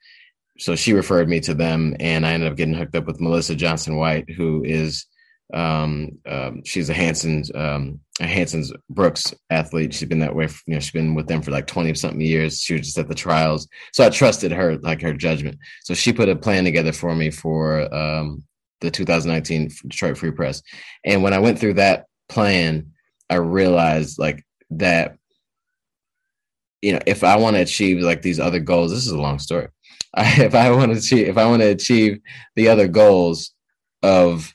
So 0.58 0.74
she 0.74 0.92
referred 0.92 1.28
me 1.28 1.38
to 1.40 1.54
them, 1.54 1.96
and 2.00 2.26
I 2.26 2.32
ended 2.32 2.50
up 2.50 2.56
getting 2.56 2.74
hooked 2.74 2.96
up 2.96 3.06
with 3.06 3.20
Melissa 3.20 3.54
Johnson 3.54 3.96
White, 3.96 4.28
who 4.30 4.64
is 4.64 5.06
um, 5.54 6.18
um, 6.26 6.62
she's 6.64 6.90
a 6.90 6.94
Hanson's 6.94 7.50
um, 7.54 8.00
a 8.20 8.26
Hanson's 8.26 8.72
Brooks 8.90 9.34
athlete. 9.50 9.94
She's 9.94 10.08
been 10.08 10.18
that 10.18 10.34
way. 10.34 10.46
For, 10.46 10.60
you 10.66 10.74
know, 10.74 10.80
she's 10.80 10.92
been 10.92 11.14
with 11.14 11.26
them 11.26 11.40
for 11.40 11.50
like 11.50 11.66
twenty 11.66 11.94
something 11.94 12.20
years. 12.20 12.60
She 12.60 12.74
was 12.74 12.82
just 12.82 12.98
at 12.98 13.08
the 13.08 13.14
trials, 13.14 13.66
so 13.92 14.04
I 14.04 14.10
trusted 14.10 14.52
her, 14.52 14.76
like 14.78 15.00
her 15.00 15.14
judgment. 15.14 15.58
So 15.84 15.94
she 15.94 16.12
put 16.12 16.28
a 16.28 16.36
plan 16.36 16.64
together 16.64 16.92
for 16.92 17.14
me 17.14 17.30
for 17.30 17.92
um, 17.94 18.42
the 18.80 18.90
2019 18.90 19.70
Detroit 19.88 20.18
Free 20.18 20.30
Press. 20.30 20.62
And 21.04 21.22
when 21.22 21.32
I 21.32 21.38
went 21.38 21.58
through 21.58 21.74
that 21.74 22.06
plan, 22.28 22.92
I 23.30 23.36
realized 23.36 24.18
like 24.18 24.44
that. 24.70 25.16
You 26.80 26.92
know, 26.92 27.00
if 27.06 27.24
I 27.24 27.36
want 27.36 27.56
to 27.56 27.62
achieve 27.62 28.00
like 28.02 28.22
these 28.22 28.38
other 28.38 28.60
goals, 28.60 28.92
this 28.92 29.04
is 29.04 29.12
a 29.12 29.20
long 29.20 29.40
story. 29.40 29.66
I, 30.14 30.42
if 30.42 30.54
I 30.54 30.70
want 30.70 30.92
to 30.92 30.98
achieve, 30.98 31.28
if 31.28 31.38
I 31.38 31.46
want 31.46 31.62
to 31.62 31.68
achieve 31.68 32.20
the 32.54 32.68
other 32.68 32.86
goals 32.86 33.52
of 34.02 34.54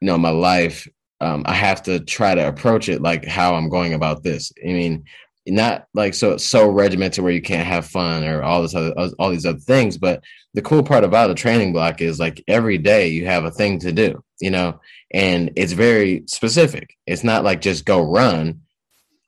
you 0.00 0.06
know 0.06 0.18
my 0.18 0.30
life 0.30 0.88
um, 1.20 1.42
i 1.46 1.54
have 1.54 1.82
to 1.82 2.00
try 2.00 2.34
to 2.34 2.48
approach 2.48 2.88
it 2.88 3.02
like 3.02 3.24
how 3.24 3.54
i'm 3.54 3.68
going 3.68 3.94
about 3.94 4.22
this. 4.22 4.52
I 4.62 4.68
mean 4.68 5.04
not 5.46 5.86
like 5.94 6.12
so 6.12 6.36
so 6.36 6.68
regimented 6.68 7.24
where 7.24 7.32
you 7.32 7.40
can't 7.40 7.66
have 7.66 7.86
fun 7.86 8.22
or 8.22 8.42
all 8.42 8.60
this 8.60 8.74
other 8.74 8.92
all 9.18 9.30
these 9.30 9.46
other 9.46 9.58
things 9.58 9.96
but 9.96 10.22
the 10.52 10.60
cool 10.60 10.82
part 10.82 11.04
about 11.04 11.30
a 11.30 11.34
training 11.34 11.72
block 11.72 12.02
is 12.02 12.20
like 12.20 12.44
every 12.48 12.76
day 12.76 13.08
you 13.08 13.24
have 13.24 13.44
a 13.44 13.50
thing 13.50 13.78
to 13.78 13.90
do 13.90 14.22
you 14.40 14.50
know 14.50 14.78
and 15.12 15.52
it's 15.56 15.72
very 15.72 16.24
specific. 16.26 16.96
It's 17.06 17.24
not 17.24 17.44
like 17.44 17.60
just 17.60 17.84
go 17.84 18.00
run. 18.00 18.62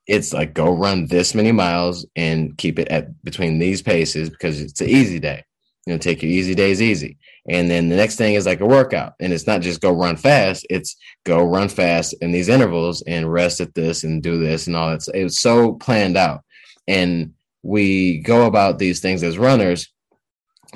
It's 0.07 0.33
like 0.33 0.55
go 0.55 0.71
run 0.71 1.07
this 1.07 1.35
many 1.35 1.53
miles 1.53 2.05
and 2.17 2.57
keep 2.59 2.79
it 2.79 2.89
at 2.89 3.23
between 3.23 3.59
these 3.59 3.81
paces 3.81 4.29
because 4.29 4.61
it's 4.61 4.81
an 4.81 4.89
easy 4.89 5.19
day. 5.19 5.45
You 5.87 5.95
know 5.95 5.99
take 5.99 6.23
your 6.23 6.31
easy 6.31 6.55
days 6.55 6.83
easy 6.83 7.17
and 7.49 7.71
then 7.71 7.89
the 7.89 7.97
next 7.97 8.17
thing 8.17 8.35
is 8.35 8.47
like 8.47 8.61
a 8.61 8.67
workout. 8.67 9.15
And 9.21 9.33
it's 9.33 9.47
not 9.47 9.63
just 9.63 9.81
go 9.81 9.93
run 9.93 10.17
fast, 10.17 10.67
it's 10.71 10.97
go 11.25 11.43
run 11.43 11.69
fast 11.69 12.15
in 12.21 12.33
these 12.33 12.49
intervals 12.49 13.03
and 13.03 13.33
rest 13.33 13.61
at 13.61 13.75
this 13.75 14.05
and 14.05 14.23
do 14.23 14.39
this 14.39 14.67
and 14.67 14.77
all 14.77 14.91
that. 14.91 15.07
It 15.15 15.25
was 15.25 15.41
so 15.41 15.75
planned 15.75 16.17
out. 16.17 16.43
And 16.87 17.35
we 17.63 18.19
go 18.19 18.47
about 18.47 18.79
these 18.79 19.01
things 19.01 19.23
as 19.23 19.39
runners 19.39 19.89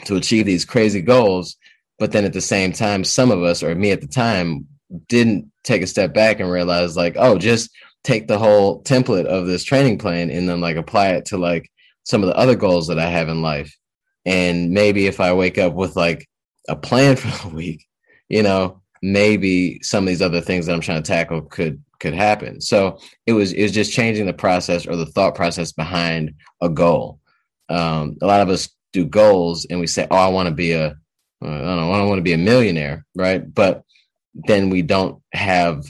to 0.04 0.16
achieve 0.16 0.46
these 0.46 0.64
crazy 0.64 1.02
goals. 1.02 1.56
But 1.98 2.12
then 2.12 2.24
at 2.24 2.32
the 2.32 2.40
same 2.40 2.72
time, 2.72 3.04
some 3.04 3.30
of 3.30 3.42
us, 3.42 3.62
or 3.62 3.74
me 3.74 3.92
at 3.92 4.00
the 4.00 4.08
time, 4.08 4.66
didn't 5.08 5.50
take 5.62 5.82
a 5.82 5.86
step 5.86 6.12
back 6.12 6.40
and 6.40 6.50
realize, 6.50 6.96
like, 6.96 7.16
oh, 7.16 7.38
just 7.38 7.70
take 8.02 8.26
the 8.26 8.38
whole 8.38 8.82
template 8.82 9.24
of 9.26 9.46
this 9.46 9.64
training 9.64 9.98
plan 9.98 10.30
and 10.30 10.48
then 10.48 10.60
like 10.60 10.76
apply 10.76 11.08
it 11.10 11.24
to 11.24 11.38
like 11.38 11.70
some 12.04 12.22
of 12.22 12.28
the 12.28 12.36
other 12.36 12.54
goals 12.54 12.86
that 12.88 12.98
I 12.98 13.08
have 13.08 13.28
in 13.28 13.42
life. 13.42 13.74
And 14.26 14.70
maybe 14.70 15.06
if 15.06 15.20
I 15.20 15.32
wake 15.32 15.58
up 15.58 15.74
with 15.74 15.96
like 15.96 16.28
a 16.68 16.76
plan 16.76 17.16
for 17.16 17.48
the 17.48 17.54
week, 17.54 17.86
you 18.28 18.42
know, 18.42 18.80
maybe 19.02 19.80
some 19.82 20.04
of 20.04 20.08
these 20.08 20.22
other 20.22 20.40
things 20.40 20.66
that 20.66 20.72
I'm 20.72 20.80
trying 20.80 21.02
to 21.02 21.06
tackle 21.06 21.42
could 21.42 21.82
could 22.00 22.14
happen. 22.14 22.60
So 22.60 22.98
it 23.26 23.32
was 23.32 23.52
it 23.52 23.62
was 23.62 23.72
just 23.72 23.92
changing 23.92 24.26
the 24.26 24.32
process 24.32 24.86
or 24.86 24.96
the 24.96 25.06
thought 25.06 25.34
process 25.34 25.72
behind 25.72 26.34
a 26.60 26.68
goal. 26.68 27.20
Um, 27.68 28.16
a 28.20 28.26
lot 28.26 28.40
of 28.40 28.48
us 28.48 28.68
do 28.92 29.04
goals 29.04 29.66
and 29.66 29.80
we 29.80 29.86
say, 29.86 30.06
"Oh, 30.10 30.16
I 30.16 30.28
want 30.28 30.48
to 30.48 30.54
be 30.54 30.72
a, 30.72 30.86
uh, 30.88 30.92
don't 31.40 31.64
know, 31.64 31.92
I 31.92 32.04
want 32.04 32.18
to 32.18 32.22
be 32.22 32.32
a 32.32 32.38
millionaire," 32.38 33.04
right? 33.14 33.42
But 33.52 33.84
then 34.34 34.70
we 34.70 34.82
don't 34.82 35.22
have 35.32 35.84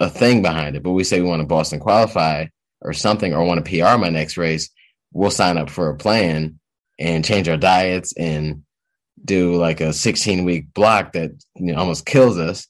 a 0.00 0.08
thing 0.08 0.42
behind 0.42 0.76
it. 0.76 0.82
But 0.82 0.92
we 0.92 1.04
say 1.04 1.20
we 1.20 1.28
want 1.28 1.40
to 1.40 1.46
Boston 1.46 1.80
qualify 1.80 2.46
or 2.82 2.92
something, 2.92 3.34
or 3.34 3.44
want 3.44 3.64
to 3.64 3.70
PR 3.70 3.98
my 3.98 4.08
next 4.08 4.36
race. 4.36 4.70
We'll 5.12 5.30
sign 5.30 5.58
up 5.58 5.70
for 5.70 5.90
a 5.90 5.96
plan 5.96 6.58
and 6.98 7.24
change 7.24 7.48
our 7.48 7.56
diets 7.56 8.14
and 8.16 8.62
do 9.24 9.54
like 9.56 9.80
a 9.80 9.92
16 9.92 10.44
week 10.44 10.72
block 10.74 11.12
that 11.12 11.30
you 11.56 11.72
know, 11.72 11.78
almost 11.78 12.06
kills 12.06 12.38
us 12.38 12.66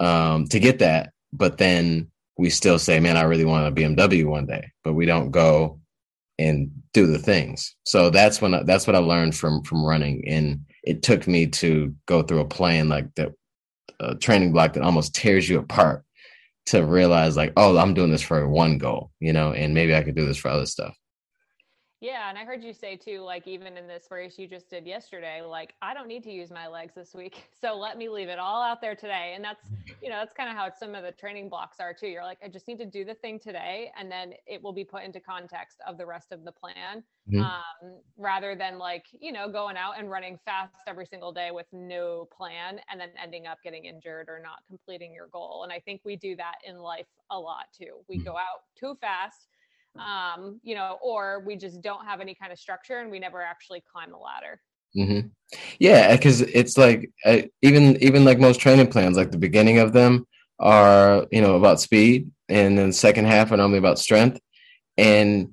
um, 0.00 0.46
to 0.48 0.58
get 0.58 0.78
that. 0.80 1.12
But 1.32 1.58
then 1.58 2.10
we 2.36 2.50
still 2.50 2.78
say, 2.78 3.00
man, 3.00 3.16
I 3.16 3.22
really 3.22 3.44
want 3.44 3.66
a 3.66 3.80
BMW 3.80 4.24
one 4.26 4.46
day, 4.46 4.72
but 4.82 4.94
we 4.94 5.06
don't 5.06 5.30
go 5.30 5.80
and 6.38 6.70
do 6.92 7.06
the 7.06 7.18
things. 7.18 7.76
So 7.84 8.10
that's 8.10 8.40
when 8.40 8.54
I, 8.54 8.62
that's 8.62 8.86
what 8.86 8.96
I 8.96 9.00
learned 9.00 9.36
from 9.36 9.62
from 9.62 9.84
running, 9.84 10.24
and 10.26 10.64
it 10.82 11.02
took 11.02 11.26
me 11.26 11.46
to 11.46 11.94
go 12.06 12.22
through 12.22 12.40
a 12.40 12.48
plan 12.48 12.88
like 12.88 13.14
that, 13.14 13.32
a 14.00 14.14
training 14.16 14.52
block 14.52 14.72
that 14.74 14.82
almost 14.82 15.14
tears 15.14 15.48
you 15.48 15.58
apart 15.58 16.04
to 16.66 16.84
realize 16.84 17.36
like, 17.36 17.52
oh, 17.56 17.76
I'm 17.76 17.94
doing 17.94 18.10
this 18.10 18.22
for 18.22 18.48
one 18.48 18.78
goal, 18.78 19.10
you 19.20 19.32
know, 19.32 19.52
and 19.52 19.74
maybe 19.74 19.94
I 19.94 20.02
could 20.02 20.16
do 20.16 20.26
this 20.26 20.38
for 20.38 20.48
other 20.48 20.66
stuff. 20.66 20.96
Yeah, 22.04 22.28
and 22.28 22.36
I 22.36 22.44
heard 22.44 22.62
you 22.62 22.74
say 22.74 22.96
too, 22.96 23.22
like 23.22 23.48
even 23.48 23.78
in 23.78 23.88
this 23.88 24.08
race 24.10 24.38
you 24.38 24.46
just 24.46 24.68
did 24.68 24.86
yesterday, 24.86 25.40
like 25.40 25.72
I 25.80 25.94
don't 25.94 26.06
need 26.06 26.22
to 26.24 26.30
use 26.30 26.50
my 26.50 26.68
legs 26.68 26.92
this 26.94 27.14
week, 27.14 27.48
so 27.58 27.78
let 27.78 27.96
me 27.96 28.10
leave 28.10 28.28
it 28.28 28.38
all 28.38 28.62
out 28.62 28.82
there 28.82 28.94
today. 28.94 29.32
And 29.34 29.42
that's, 29.42 29.64
you 30.02 30.10
know, 30.10 30.16
that's 30.16 30.34
kind 30.34 30.50
of 30.50 30.54
how 30.54 30.70
some 30.78 30.94
of 30.94 31.02
the 31.02 31.12
training 31.12 31.48
blocks 31.48 31.80
are 31.80 31.94
too. 31.94 32.08
You're 32.08 32.22
like, 32.22 32.36
I 32.44 32.48
just 32.48 32.68
need 32.68 32.76
to 32.80 32.84
do 32.84 33.06
the 33.06 33.14
thing 33.14 33.38
today, 33.38 33.90
and 33.98 34.12
then 34.12 34.34
it 34.46 34.62
will 34.62 34.74
be 34.74 34.84
put 34.84 35.02
into 35.02 35.18
context 35.18 35.78
of 35.88 35.96
the 35.96 36.04
rest 36.04 36.30
of 36.30 36.44
the 36.44 36.52
plan, 36.52 37.02
mm-hmm. 37.26 37.40
um, 37.40 37.96
rather 38.18 38.54
than 38.54 38.76
like 38.76 39.06
you 39.18 39.32
know 39.32 39.48
going 39.48 39.78
out 39.78 39.98
and 39.98 40.10
running 40.10 40.38
fast 40.44 40.74
every 40.86 41.06
single 41.06 41.32
day 41.32 41.52
with 41.52 41.68
no 41.72 42.28
plan, 42.36 42.80
and 42.92 43.00
then 43.00 43.08
ending 43.22 43.46
up 43.46 43.56
getting 43.64 43.86
injured 43.86 44.28
or 44.28 44.38
not 44.42 44.58
completing 44.68 45.14
your 45.14 45.28
goal. 45.28 45.62
And 45.64 45.72
I 45.72 45.80
think 45.80 46.02
we 46.04 46.16
do 46.16 46.36
that 46.36 46.56
in 46.68 46.76
life 46.76 47.06
a 47.30 47.40
lot 47.40 47.68
too. 47.72 48.04
We 48.10 48.16
mm-hmm. 48.16 48.26
go 48.26 48.32
out 48.32 48.64
too 48.78 48.94
fast 49.00 49.48
um, 49.98 50.60
you 50.62 50.74
know, 50.74 50.98
or 51.02 51.42
we 51.46 51.56
just 51.56 51.80
don't 51.82 52.04
have 52.04 52.20
any 52.20 52.34
kind 52.34 52.52
of 52.52 52.58
structure 52.58 52.98
and 52.98 53.10
we 53.10 53.18
never 53.18 53.42
actually 53.42 53.82
climb 53.92 54.10
the 54.10 54.16
ladder. 54.16 54.60
Mm-hmm. 54.96 55.28
Yeah, 55.78 56.14
because 56.14 56.40
it's 56.40 56.78
like 56.78 57.10
uh, 57.24 57.42
even 57.62 58.02
even 58.02 58.24
like 58.24 58.38
most 58.38 58.60
training 58.60 58.88
plans, 58.88 59.16
like 59.16 59.32
the 59.32 59.38
beginning 59.38 59.78
of 59.78 59.92
them 59.92 60.26
are 60.60 61.26
you 61.32 61.40
know 61.40 61.56
about 61.56 61.80
speed, 61.80 62.30
and 62.48 62.78
then 62.78 62.88
the 62.88 62.92
second 62.92 63.26
half 63.26 63.50
are 63.50 63.56
normally 63.56 63.78
about 63.78 63.98
strength, 63.98 64.40
and 64.96 65.50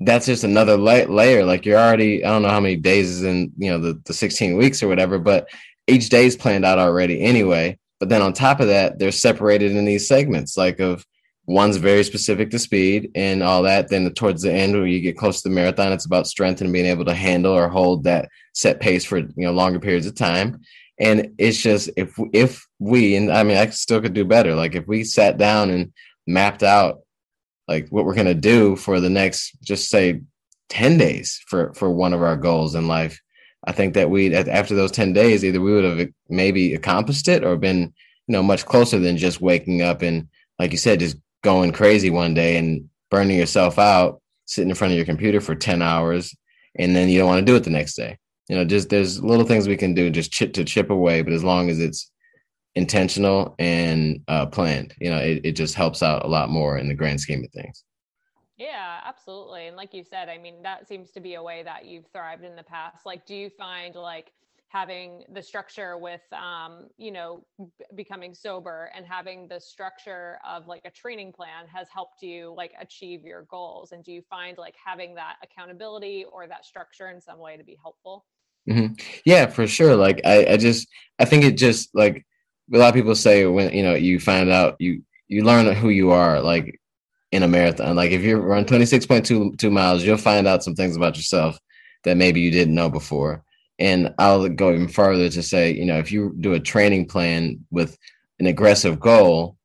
that's 0.00 0.26
just 0.26 0.44
another 0.44 0.76
la- 0.76 1.08
layer. 1.08 1.44
Like 1.44 1.66
you're 1.66 1.78
already 1.78 2.24
I 2.24 2.28
don't 2.28 2.42
know 2.42 2.48
how 2.48 2.60
many 2.60 2.76
days 2.76 3.10
is 3.10 3.24
in 3.24 3.52
you 3.56 3.70
know 3.70 3.78
the 3.78 4.00
the 4.04 4.14
16 4.14 4.56
weeks 4.56 4.82
or 4.82 4.88
whatever, 4.88 5.18
but 5.18 5.48
each 5.88 6.08
day 6.08 6.26
is 6.26 6.36
planned 6.36 6.64
out 6.64 6.78
already 6.78 7.22
anyway. 7.22 7.78
But 7.98 8.08
then 8.08 8.22
on 8.22 8.34
top 8.34 8.60
of 8.60 8.68
that, 8.68 8.98
they're 8.98 9.10
separated 9.10 9.72
in 9.72 9.84
these 9.84 10.06
segments, 10.06 10.56
like 10.56 10.80
of 10.80 11.04
one's 11.46 11.76
very 11.76 12.04
specific 12.04 12.50
to 12.50 12.58
speed 12.58 13.10
and 13.14 13.42
all 13.42 13.62
that. 13.62 13.88
Then 13.88 14.12
towards 14.12 14.42
the 14.42 14.52
end, 14.52 14.74
where 14.74 14.86
you 14.86 15.00
get 15.00 15.16
close 15.16 15.42
to 15.42 15.48
the 15.48 15.54
marathon, 15.54 15.92
it's 15.92 16.06
about 16.06 16.26
strength 16.26 16.60
and 16.60 16.72
being 16.72 16.86
able 16.86 17.04
to 17.04 17.14
handle 17.14 17.52
or 17.52 17.68
hold 17.68 18.04
that 18.04 18.28
set 18.52 18.80
pace 18.80 19.04
for 19.04 19.18
you 19.18 19.32
know 19.36 19.52
longer 19.52 19.78
periods 19.78 20.06
of 20.06 20.14
time. 20.14 20.60
And 20.98 21.34
it's 21.38 21.60
just 21.60 21.90
if 21.96 22.14
if 22.32 22.66
we 22.78 23.16
and 23.16 23.32
I 23.32 23.42
mean 23.42 23.56
I 23.56 23.68
still 23.70 24.00
could 24.00 24.14
do 24.14 24.24
better. 24.24 24.54
Like 24.54 24.74
if 24.74 24.86
we 24.86 25.04
sat 25.04 25.38
down 25.38 25.70
and 25.70 25.92
mapped 26.26 26.62
out 26.62 27.00
like 27.68 27.88
what 27.88 28.04
we're 28.04 28.14
gonna 28.14 28.34
do 28.34 28.76
for 28.76 29.00
the 29.00 29.10
next 29.10 29.56
just 29.62 29.88
say 29.88 30.20
10 30.68 30.98
days 30.98 31.40
for 31.46 31.72
for 31.74 31.90
one 31.90 32.12
of 32.12 32.22
our 32.22 32.36
goals 32.36 32.74
in 32.74 32.88
life 32.88 33.20
i 33.66 33.72
think 33.72 33.94
that 33.94 34.10
we 34.10 34.34
after 34.34 34.74
those 34.74 34.90
10 34.90 35.12
days 35.12 35.44
either 35.44 35.60
we 35.60 35.72
would 35.72 35.84
have 35.84 36.08
maybe 36.28 36.74
accomplished 36.74 37.28
it 37.28 37.44
or 37.44 37.56
been 37.56 37.92
you 38.26 38.32
know 38.32 38.42
much 38.42 38.66
closer 38.66 38.98
than 38.98 39.16
just 39.16 39.40
waking 39.40 39.82
up 39.82 40.02
and 40.02 40.28
like 40.58 40.72
you 40.72 40.78
said 40.78 41.00
just 41.00 41.16
going 41.46 41.70
crazy 41.70 42.10
one 42.10 42.34
day 42.34 42.56
and 42.56 42.90
burning 43.08 43.38
yourself 43.38 43.78
out, 43.78 44.20
sitting 44.46 44.68
in 44.68 44.74
front 44.74 44.92
of 44.92 44.96
your 44.96 45.06
computer 45.06 45.40
for 45.40 45.54
10 45.54 45.80
hours, 45.80 46.36
and 46.76 46.94
then 46.94 47.08
you 47.08 47.20
don't 47.20 47.28
want 47.28 47.38
to 47.38 47.44
do 47.50 47.54
it 47.54 47.62
the 47.62 47.70
next 47.70 47.94
day. 47.94 48.18
You 48.48 48.56
know, 48.56 48.64
just 48.64 48.88
there's 48.88 49.22
little 49.22 49.46
things 49.46 49.68
we 49.68 49.76
can 49.76 49.94
do 49.94 50.10
just 50.10 50.32
chip 50.32 50.52
to 50.54 50.64
chip 50.64 50.90
away, 50.90 51.22
but 51.22 51.32
as 51.32 51.44
long 51.44 51.70
as 51.70 51.78
it's 51.78 52.10
intentional 52.74 53.54
and 53.60 54.22
uh, 54.26 54.46
planned, 54.46 54.92
you 55.00 55.08
know, 55.08 55.18
it, 55.18 55.40
it 55.44 55.52
just 55.52 55.76
helps 55.76 56.02
out 56.02 56.24
a 56.24 56.28
lot 56.28 56.50
more 56.50 56.78
in 56.78 56.88
the 56.88 56.94
grand 56.94 57.20
scheme 57.20 57.44
of 57.44 57.50
things. 57.52 57.84
Yeah, 58.56 59.00
absolutely. 59.04 59.68
And 59.68 59.76
like 59.76 59.94
you 59.94 60.02
said, 60.02 60.28
I 60.28 60.38
mean, 60.38 60.62
that 60.64 60.88
seems 60.88 61.12
to 61.12 61.20
be 61.20 61.34
a 61.34 61.42
way 61.42 61.62
that 61.62 61.84
you've 61.86 62.06
thrived 62.12 62.42
in 62.42 62.56
the 62.56 62.64
past. 62.64 63.06
Like, 63.06 63.24
do 63.24 63.36
you 63.36 63.50
find 63.50 63.94
like 63.94 64.32
having 64.76 65.24
the 65.32 65.42
structure 65.42 65.96
with 65.96 66.20
um, 66.32 66.88
you 66.98 67.10
know 67.10 67.42
b- 67.58 67.66
becoming 67.94 68.34
sober 68.34 68.90
and 68.94 69.06
having 69.06 69.48
the 69.48 69.58
structure 69.58 70.38
of 70.46 70.66
like 70.66 70.82
a 70.84 70.90
training 70.90 71.32
plan 71.32 71.66
has 71.72 71.88
helped 71.88 72.20
you 72.20 72.52
like 72.54 72.72
achieve 72.78 73.24
your 73.24 73.42
goals. 73.44 73.92
And 73.92 74.04
do 74.04 74.12
you 74.12 74.22
find 74.28 74.58
like 74.58 74.74
having 74.84 75.14
that 75.14 75.36
accountability 75.42 76.26
or 76.30 76.46
that 76.46 76.66
structure 76.66 77.08
in 77.08 77.22
some 77.22 77.38
way 77.38 77.56
to 77.56 77.64
be 77.64 77.76
helpful? 77.80 78.26
Mm-hmm. 78.68 78.94
yeah 79.24 79.46
for 79.46 79.66
sure. 79.66 79.96
Like 79.96 80.20
I, 80.24 80.36
I 80.52 80.56
just 80.56 80.88
i 81.18 81.24
think 81.24 81.44
it 81.44 81.56
just 81.56 81.94
like 81.94 82.26
a 82.74 82.78
lot 82.78 82.88
of 82.88 82.94
people 82.94 83.14
say 83.14 83.46
when 83.46 83.72
you 83.72 83.82
know 83.82 83.94
you 83.94 84.20
find 84.20 84.50
out 84.50 84.76
you 84.78 85.02
you 85.28 85.42
learn 85.42 85.74
who 85.74 85.88
you 85.88 86.10
are 86.10 86.40
like 86.42 86.78
in 87.32 87.42
a 87.42 87.48
marathon. 87.48 87.96
Like 87.96 88.10
if 88.10 88.22
you 88.22 88.36
run 88.36 88.66
26.2 88.66 89.70
miles 89.70 90.04
you'll 90.04 90.18
find 90.18 90.46
out 90.46 90.64
some 90.64 90.74
things 90.74 90.96
about 90.96 91.16
yourself 91.16 91.58
that 92.04 92.18
maybe 92.18 92.40
you 92.40 92.50
didn't 92.50 92.74
know 92.74 92.90
before 92.90 93.45
and 93.78 94.14
I'll 94.18 94.48
go 94.48 94.72
even 94.72 94.88
further 94.88 95.28
to 95.28 95.42
say, 95.42 95.72
you 95.72 95.84
know, 95.84 95.98
if 95.98 96.10
you 96.10 96.34
do 96.40 96.54
a 96.54 96.60
training 96.60 97.06
plan 97.06 97.64
with 97.70 97.98
an 98.38 98.46
aggressive 98.46 98.98
goal 98.98 99.56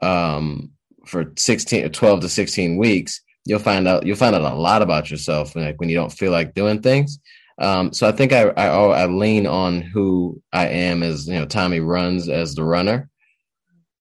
um, 0.00 0.72
for 1.06 1.32
16 1.36 1.84
or 1.84 1.88
12 1.88 2.20
to 2.20 2.28
16 2.28 2.76
weeks, 2.76 3.20
you'll 3.44 3.58
find 3.58 3.86
out 3.86 4.06
you'll 4.06 4.16
find 4.16 4.34
out 4.34 4.52
a 4.52 4.56
lot 4.56 4.82
about 4.82 5.10
yourself 5.10 5.54
like 5.54 5.78
when 5.78 5.88
you 5.88 5.96
don't 5.96 6.12
feel 6.12 6.32
like 6.32 6.54
doing 6.54 6.80
things. 6.80 7.18
Um, 7.58 7.92
so 7.92 8.08
I 8.08 8.12
think 8.12 8.32
I, 8.32 8.48
I 8.48 8.66
I 8.66 9.06
lean 9.06 9.46
on 9.46 9.80
who 9.80 10.42
I 10.52 10.66
am 10.66 11.02
as 11.02 11.28
you 11.28 11.34
know 11.34 11.46
Tommy 11.46 11.80
runs 11.80 12.28
as 12.28 12.54
the 12.54 12.64
runner 12.64 13.08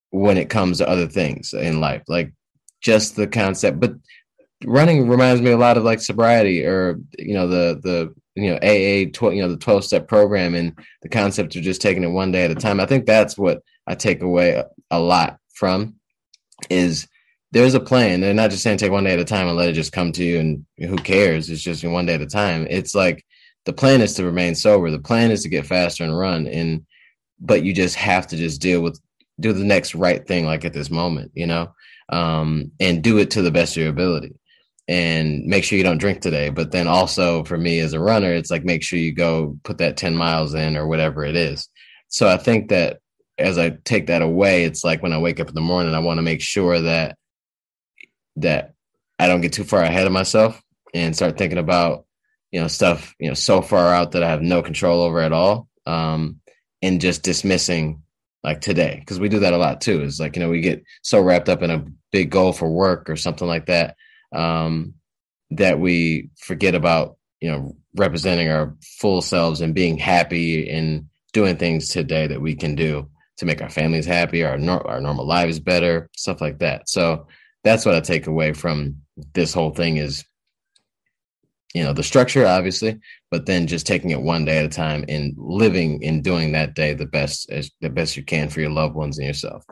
when 0.09 0.37
it 0.37 0.49
comes 0.49 0.77
to 0.77 0.89
other 0.89 1.07
things 1.07 1.53
in 1.53 1.79
life, 1.79 2.03
like 2.07 2.33
just 2.81 3.15
the 3.15 3.27
concept. 3.27 3.79
But 3.79 3.93
running 4.65 5.07
reminds 5.07 5.41
me 5.41 5.51
a 5.51 5.57
lot 5.57 5.77
of 5.77 5.83
like 5.83 6.01
sobriety 6.01 6.65
or 6.65 6.99
you 7.19 7.33
know 7.33 7.47
the 7.47 7.79
the 7.83 8.15
you 8.35 8.49
know 8.49 8.55
AA 8.57 9.09
12 9.13 9.35
you 9.35 9.41
know 9.41 9.49
the 9.49 9.57
12 9.57 9.83
step 9.83 10.07
program 10.07 10.55
and 10.55 10.77
the 11.01 11.09
concept 11.09 11.55
of 11.55 11.61
just 11.61 11.81
taking 11.81 12.03
it 12.03 12.07
one 12.07 12.31
day 12.31 12.45
at 12.45 12.51
a 12.51 12.55
time 12.55 12.79
I 12.79 12.85
think 12.85 13.05
that's 13.05 13.37
what 13.37 13.61
I 13.87 13.95
take 13.95 14.21
away 14.21 14.51
a, 14.51 14.65
a 14.89 14.99
lot 14.99 15.37
from 15.53 15.95
is 16.69 17.07
there's 17.53 17.75
a 17.75 17.79
plan. 17.79 18.19
They're 18.19 18.33
not 18.33 18.49
just 18.49 18.63
saying 18.63 18.77
take 18.77 18.91
one 18.91 19.03
day 19.03 19.13
at 19.13 19.19
a 19.19 19.25
time 19.25 19.47
and 19.47 19.55
let 19.55 19.69
it 19.69 19.73
just 19.73 19.91
come 19.91 20.11
to 20.13 20.23
you 20.23 20.39
and 20.39 20.65
who 20.79 20.95
cares? 20.95 21.51
It's 21.51 21.61
just 21.61 21.85
one 21.85 22.07
day 22.07 22.15
at 22.15 22.21
a 22.21 22.25
time. 22.25 22.65
It's 22.67 22.95
like 22.95 23.23
the 23.65 23.73
plan 23.73 24.01
is 24.01 24.15
to 24.15 24.25
remain 24.25 24.55
sober. 24.55 24.89
The 24.89 24.99
plan 24.99 25.29
is 25.29 25.43
to 25.43 25.49
get 25.49 25.67
faster 25.67 26.03
and 26.03 26.17
run 26.17 26.47
and 26.47 26.85
but 27.39 27.63
you 27.63 27.73
just 27.73 27.95
have 27.95 28.25
to 28.27 28.37
just 28.37 28.59
deal 28.59 28.81
with 28.81 28.99
do 29.39 29.53
the 29.53 29.63
next 29.63 29.93
right 29.95 30.25
thing 30.27 30.45
like 30.45 30.65
at 30.65 30.73
this 30.73 30.89
moment 30.89 31.31
you 31.35 31.45
know? 31.45 31.73
Um 32.09 32.71
and 32.79 33.03
do 33.03 33.19
it 33.19 33.31
to 33.31 33.41
the 33.43 33.51
best 33.51 33.77
of 33.77 33.81
your 33.81 33.91
ability 33.91 34.33
and 34.87 35.45
make 35.45 35.63
sure 35.63 35.77
you 35.77 35.83
don't 35.83 35.97
drink 35.99 36.21
today. 36.21 36.49
But 36.49 36.71
then 36.71 36.87
also 36.87 37.43
for 37.43 37.57
me 37.57 37.79
as 37.79 37.93
a 37.93 37.99
runner 37.99 38.33
it's 38.33 38.51
like 38.51 38.63
make 38.63 38.83
sure 38.83 38.99
you 38.99 39.13
go 39.13 39.57
put 39.63 39.77
that 39.77 39.97
10 39.97 40.15
miles 40.15 40.53
in 40.53 40.77
or 40.77 40.87
whatever 40.87 41.23
it 41.23 41.35
is. 41.35 41.69
So 42.07 42.27
i 42.27 42.37
think 42.37 42.69
that 42.69 42.99
as 43.39 43.57
i 43.57 43.71
take 43.83 44.07
that 44.07 44.21
away 44.21 44.63
it's 44.63 44.83
like 44.83 45.01
when 45.01 45.11
i 45.11 45.17
wake 45.17 45.39
up 45.39 45.47
in 45.49 45.55
the 45.55 45.61
morning 45.61 45.95
i 45.95 45.99
want 45.99 46.19
to 46.19 46.21
make 46.21 46.39
sure 46.39 46.79
that 46.79 47.17
that 48.35 48.75
i 49.17 49.25
don't 49.25 49.41
get 49.41 49.53
too 49.53 49.63
far 49.63 49.81
ahead 49.81 50.05
of 50.05 50.13
myself 50.13 50.61
and 50.93 51.15
start 51.15 51.35
thinking 51.35 51.57
about 51.57 52.05
you 52.51 52.59
know 52.59 52.67
stuff 52.67 53.15
you 53.19 53.27
know 53.27 53.33
so 53.33 53.63
far 53.63 53.91
out 53.91 54.11
that 54.11 54.21
i 54.21 54.29
have 54.29 54.43
no 54.43 54.61
control 54.61 55.01
over 55.01 55.19
at 55.19 55.33
all 55.33 55.67
um 55.87 56.39
and 56.83 57.01
just 57.01 57.23
dismissing 57.23 58.03
like 58.43 58.61
today. 58.61 58.97
Because 58.99 59.19
we 59.19 59.29
do 59.29 59.39
that 59.39 59.53
a 59.53 59.57
lot 59.57 59.81
too. 59.81 60.01
Is 60.01 60.19
like 60.19 60.35
you 60.35 60.41
know 60.41 60.49
we 60.49 60.61
get 60.61 60.83
so 61.01 61.21
wrapped 61.21 61.49
up 61.49 61.63
in 61.63 61.71
a 61.71 61.85
big 62.11 62.29
goal 62.29 62.53
for 62.53 62.69
work 62.69 63.09
or 63.09 63.15
something 63.15 63.47
like 63.47 63.65
that 63.67 63.95
um 64.33 64.93
that 65.51 65.79
we 65.79 66.29
forget 66.37 66.75
about 66.75 67.17
you 67.41 67.51
know 67.51 67.75
representing 67.95 68.49
our 68.49 68.75
full 68.99 69.21
selves 69.21 69.61
and 69.61 69.75
being 69.75 69.97
happy 69.97 70.69
and 70.69 71.07
doing 71.31 71.57
things 71.57 71.89
today 71.89 72.27
that 72.27 72.41
we 72.41 72.55
can 72.55 72.75
do 72.75 73.07
to 73.37 73.45
make 73.45 73.61
our 73.61 73.69
families 73.69 74.05
happy 74.05 74.43
our 74.43 74.57
nor- 74.57 74.87
our 74.87 75.01
normal 75.01 75.25
lives 75.25 75.59
better 75.59 76.09
stuff 76.15 76.41
like 76.41 76.59
that. 76.59 76.87
So 76.89 77.27
that's 77.63 77.85
what 77.85 77.95
i 77.95 78.01
take 78.01 78.27
away 78.27 78.51
from 78.53 78.97
this 79.33 79.53
whole 79.53 79.71
thing 79.71 79.97
is 79.97 80.25
you 81.73 81.83
know 81.83 81.93
the 81.93 82.03
structure 82.03 82.45
obviously 82.45 82.99
but 83.33 83.47
then 83.47 83.65
just 83.65 83.87
taking 83.87 84.11
it 84.11 84.21
one 84.21 84.45
day 84.45 84.59
at 84.59 84.65
a 84.65 84.69
time 84.69 85.03
and 85.09 85.33
living 85.37 85.99
and 86.05 86.23
doing 86.23 86.51
that 86.51 86.75
day 86.75 86.93
the 86.93 87.07
best 87.07 87.49
as 87.49 87.71
the 87.81 87.89
best 87.89 88.15
you 88.15 88.21
can 88.21 88.47
for 88.47 88.61
your 88.61 88.69
loved 88.69 88.93
ones 88.93 89.17
and 89.17 89.25
yourself. 89.25 89.65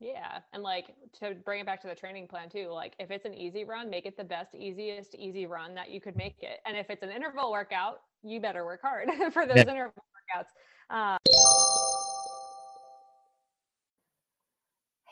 Yeah. 0.00 0.40
And 0.52 0.62
like 0.62 0.93
to 1.18 1.34
bring 1.44 1.60
it 1.60 1.66
back 1.66 1.80
to 1.80 1.88
the 1.88 1.94
training 1.94 2.26
plan 2.26 2.48
too 2.48 2.68
like 2.68 2.94
if 2.98 3.10
it's 3.10 3.24
an 3.24 3.34
easy 3.34 3.64
run 3.64 3.88
make 3.90 4.06
it 4.06 4.16
the 4.16 4.24
best 4.24 4.54
easiest 4.54 5.14
easy 5.14 5.46
run 5.46 5.74
that 5.74 5.90
you 5.90 6.00
could 6.00 6.16
make 6.16 6.36
it 6.42 6.60
and 6.66 6.76
if 6.76 6.90
it's 6.90 7.02
an 7.02 7.10
interval 7.10 7.50
workout 7.50 8.00
you 8.22 8.40
better 8.40 8.64
work 8.64 8.80
hard 8.82 9.08
for 9.32 9.46
those 9.46 9.56
yeah. 9.56 9.70
interval 9.70 10.04
workouts 10.34 10.94
um, 10.94 11.18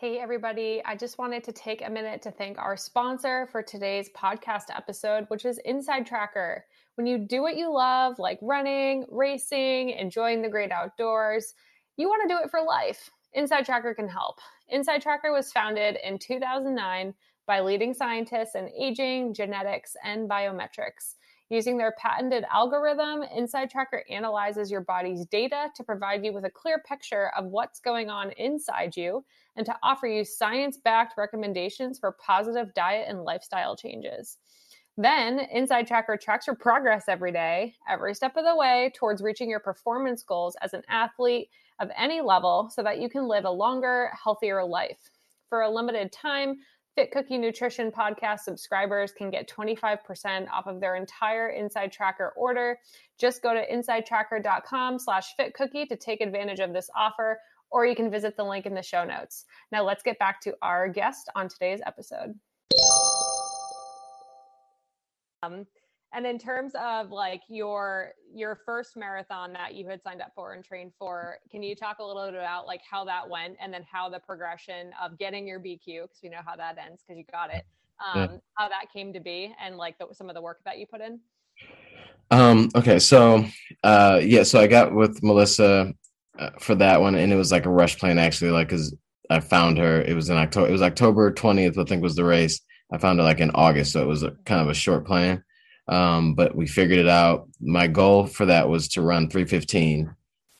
Hey, 0.03 0.19
everybody. 0.19 0.83
I 0.85 0.97
just 0.97 1.17
wanted 1.17 1.45
to 1.45 1.53
take 1.53 1.87
a 1.87 1.89
minute 1.89 2.23
to 2.23 2.33
thank 2.33 2.59
our 2.59 2.77
sponsor 2.77 3.47
for 3.53 3.63
today's 3.63 4.11
podcast 4.17 4.65
episode, 4.75 5.27
which 5.29 5.45
is 5.45 5.61
Inside 5.65 6.07
Tracker. 6.07 6.65
When 6.97 7.07
you 7.07 7.19
do 7.19 7.41
what 7.41 7.57
you 7.57 7.73
love, 7.73 8.19
like 8.19 8.41
running, 8.43 9.07
racing, 9.09 9.91
enjoying 9.91 10.43
the 10.43 10.49
great 10.49 10.73
outdoors, 10.73 11.55
you 11.97 12.09
want 12.09 12.29
to 12.29 12.35
do 12.35 12.41
it 12.43 12.51
for 12.51 12.61
life. 12.63 13.11
Inside 13.35 13.65
Tracker 13.65 13.95
can 13.95 14.09
help. 14.09 14.41
Inside 14.73 15.03
Tracker 15.03 15.31
was 15.31 15.53
founded 15.53 15.99
in 16.03 16.19
2009 16.19 17.13
by 17.47 17.61
leading 17.61 17.93
scientists 17.93 18.55
in 18.55 18.71
aging, 18.71 19.35
genetics, 19.35 19.95
and 20.03 20.29
biometrics. 20.29 21.17
Using 21.51 21.77
their 21.77 21.95
patented 21.99 22.47
algorithm, 22.51 23.23
Inside 23.37 23.69
Tracker 23.69 24.03
analyzes 24.09 24.71
your 24.71 24.81
body's 24.81 25.27
data 25.27 25.69
to 25.77 25.85
provide 25.85 26.25
you 26.25 26.33
with 26.33 26.47
a 26.47 26.51
clear 26.51 26.83
picture 26.89 27.31
of 27.37 27.45
what's 27.45 27.81
going 27.81 28.09
on 28.09 28.31
inside 28.39 28.97
you 28.97 29.23
and 29.57 29.67
to 29.67 29.77
offer 29.83 30.07
you 30.07 30.25
science 30.25 30.79
backed 30.79 31.19
recommendations 31.19 31.99
for 31.99 32.13
positive 32.13 32.73
diet 32.73 33.05
and 33.11 33.25
lifestyle 33.25 33.77
changes. 33.77 34.39
Then, 34.97 35.41
Inside 35.53 35.87
Tracker 35.87 36.17
tracks 36.17 36.47
your 36.47 36.57
progress 36.57 37.05
every 37.09 37.33
day, 37.33 37.75
every 37.87 38.15
step 38.15 38.39
of 38.39 38.45
the 38.45 38.57
way 38.57 38.91
towards 38.95 39.23
reaching 39.23 39.51
your 39.51 39.61
performance 39.61 40.23
goals 40.23 40.57
as 40.63 40.73
an 40.73 40.83
athlete 40.89 41.51
of 41.83 41.91
any 41.99 42.23
level 42.23 42.71
so 42.73 42.83
that 42.83 43.01
you 43.01 43.11
can 43.11 43.29
live 43.29 43.45
a 43.45 43.51
longer, 43.51 44.11
healthier 44.23 44.65
life. 44.65 45.11
For 45.51 45.63
a 45.63 45.71
limited 45.71 46.13
time, 46.13 46.57
Fit 46.95 47.11
Cookie 47.11 47.39
Nutrition 47.39 47.91
podcast 47.91 48.41
subscribers 48.41 49.13
can 49.13 49.31
get 49.31 49.49
25% 49.49 50.49
off 50.51 50.67
of 50.67 50.81
their 50.81 50.95
entire 50.95 51.51
Inside 51.51 51.91
Tracker 51.91 52.33
order. 52.37 52.79
Just 53.19 53.43
go 53.43 53.53
to 53.53 53.67
insidetracker.com 53.67 54.99
slash 54.99 55.35
fitcookie 55.39 55.89
to 55.89 55.97
take 55.97 56.21
advantage 56.21 56.61
of 56.61 56.73
this 56.73 56.89
offer, 56.97 57.41
or 57.71 57.85
you 57.85 57.97
can 57.97 58.11
visit 58.11 58.37
the 58.37 58.45
link 58.45 58.67
in 58.67 58.75
the 58.75 58.83
show 58.83 59.05
notes. 59.05 59.47
Now 59.73 59.85
let's 59.85 60.03
get 60.03 60.19
back 60.19 60.41
to 60.43 60.55
our 60.63 60.89
guest 60.89 61.31
on 61.35 61.49
today's 61.49 61.81
episode. 61.85 62.35
Um, 65.43 65.67
and 66.13 66.27
in 66.27 66.39
terms 66.39 66.73
of 66.75 67.11
like 67.11 67.43
your 67.49 68.13
your 68.35 68.59
first 68.67 68.97
marathon 68.97 69.53
that 69.53 69.75
you 69.75 69.87
had 69.87 70.03
signed 70.03 70.21
up 70.21 70.33
for 70.35 70.53
and 70.53 70.65
trained 70.65 70.93
for, 70.99 71.39
can 71.51 71.63
you 71.63 71.75
talk 71.75 71.99
a 71.99 72.05
little 72.05 72.25
bit 72.27 72.35
about 72.35 72.67
like 72.67 72.81
how 72.89 73.05
that 73.05 73.29
went 73.29 73.57
and 73.61 73.73
then 73.73 73.85
how 73.91 74.09
the 74.09 74.19
progression 74.19 74.91
of 75.03 75.19
getting 75.19 75.47
your 75.47 75.59
BQ 75.59 76.03
because 76.03 76.19
we 76.23 76.29
know 76.29 76.41
how 76.45 76.57
that 76.57 76.77
ends 76.79 77.03
because 77.03 77.19
you 77.19 77.25
got 77.33 77.53
it, 77.53 77.65
um, 78.05 78.21
yeah. 78.21 78.37
how 78.55 78.69
that 78.69 78.93
came 78.93 79.13
to 79.13 79.21
be 79.21 79.55
and 79.63 79.77
like 79.77 79.99
the, 79.99 80.07
some 80.13 80.29
of 80.29 80.35
the 80.35 80.43
work 80.43 80.61
that 80.65 80.79
you 80.79 80.87
put 80.87 81.01
in. 81.01 81.19
Um. 82.31 82.71
Okay. 82.75 82.99
So, 82.99 83.45
uh, 83.83 84.21
yeah. 84.23 84.43
So 84.43 84.61
I 84.61 84.67
got 84.67 84.95
with 84.95 85.23
Melissa 85.23 85.93
uh, 86.39 86.51
for 86.61 86.75
that 86.77 87.01
one, 87.01 87.15
and 87.15 87.33
it 87.33 87.37
was 87.37 87.53
like 87.53 87.67
a 87.67 87.71
rush 87.71 87.99
plan 87.99 88.19
actually, 88.19 88.51
like 88.51 88.69
because 88.69 88.95
I 89.31 89.41
found 89.41 89.79
her. 89.79 90.01
It 90.03 90.15
was 90.15 90.31
in 90.31 90.37
October. 90.37 90.69
It 90.69 90.73
was 90.73 90.83
October 90.83 91.31
twentieth, 91.33 91.79
I 91.79 91.85
think, 91.85 92.03
was 92.03 92.17
the 92.17 92.25
race. 92.25 92.61
I 92.91 92.99
found 92.99 93.19
her 93.19 93.25
like 93.25 93.41
in 93.41 93.51
August, 93.51 93.93
so 93.93 94.03
it 94.03 94.07
was 94.07 94.23
a, 94.23 94.33
kind 94.45 94.61
of 94.61 94.69
a 94.69 94.75
short 94.75 95.07
plan 95.07 95.43
um, 95.89 96.35
but 96.35 96.55
we 96.55 96.67
figured 96.67 96.99
it 96.99 97.09
out. 97.09 97.49
My 97.61 97.87
goal 97.87 98.27
for 98.27 98.47
that 98.47 98.69
was 98.69 98.89
to 98.89 99.03
run 99.03 99.29
315. 99.29 100.15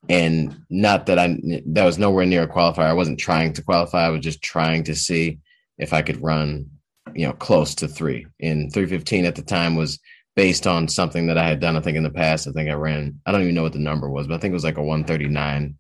And 0.09 0.61
not 0.69 1.07
that 1.07 1.19
I, 1.19 1.39
that 1.67 1.85
was 1.85 1.99
nowhere 1.99 2.27
near 2.27 2.43
a 2.43 2.49
qualifier. 2.49 2.85
I 2.85 2.93
wasn't 2.93 3.21
trying 3.21 3.53
to 3.55 3.63
qualify. 3.63 4.07
I 4.07 4.11
was 4.11 4.21
just 4.21 4.43
trying 4.43 4.85
to 4.85 4.97
see 4.97 5.39
if 5.79 5.93
I 5.93 6.03
could 6.03 6.23
run, 6.23 6.71
you 7.15 7.27
know, 7.27 7.33
close 7.33 7.75
to 7.77 7.89
three. 7.89 8.27
And 8.41 8.73
315 8.73 9.25
at 9.25 9.37
the 9.37 9.43
time 9.43 9.77
was 9.77 10.01
based 10.35 10.67
on 10.67 10.89
something 10.89 11.27
that 11.27 11.39
I 11.39 11.47
had 11.47 11.61
done, 11.61 11.77
I 11.77 11.81
think 11.81 11.97
in 11.97 12.03
the 12.03 12.11
past. 12.11 12.49
I 12.49 12.53
think 12.53 12.69
I 12.69 12.75
ran, 12.75 13.21
I 13.27 13.33
don't 13.33 13.43
even 13.43 13.55
know 13.55 13.63
what 13.63 13.75
the 13.75 13.79
number 13.79 14.11
was, 14.11 14.27
but 14.27 14.35
I 14.35 14.39
think 14.39 14.53
it 14.53 14.55
was 14.55 14.65
like 14.65 14.79
a 14.79 14.83
139. 14.83 15.77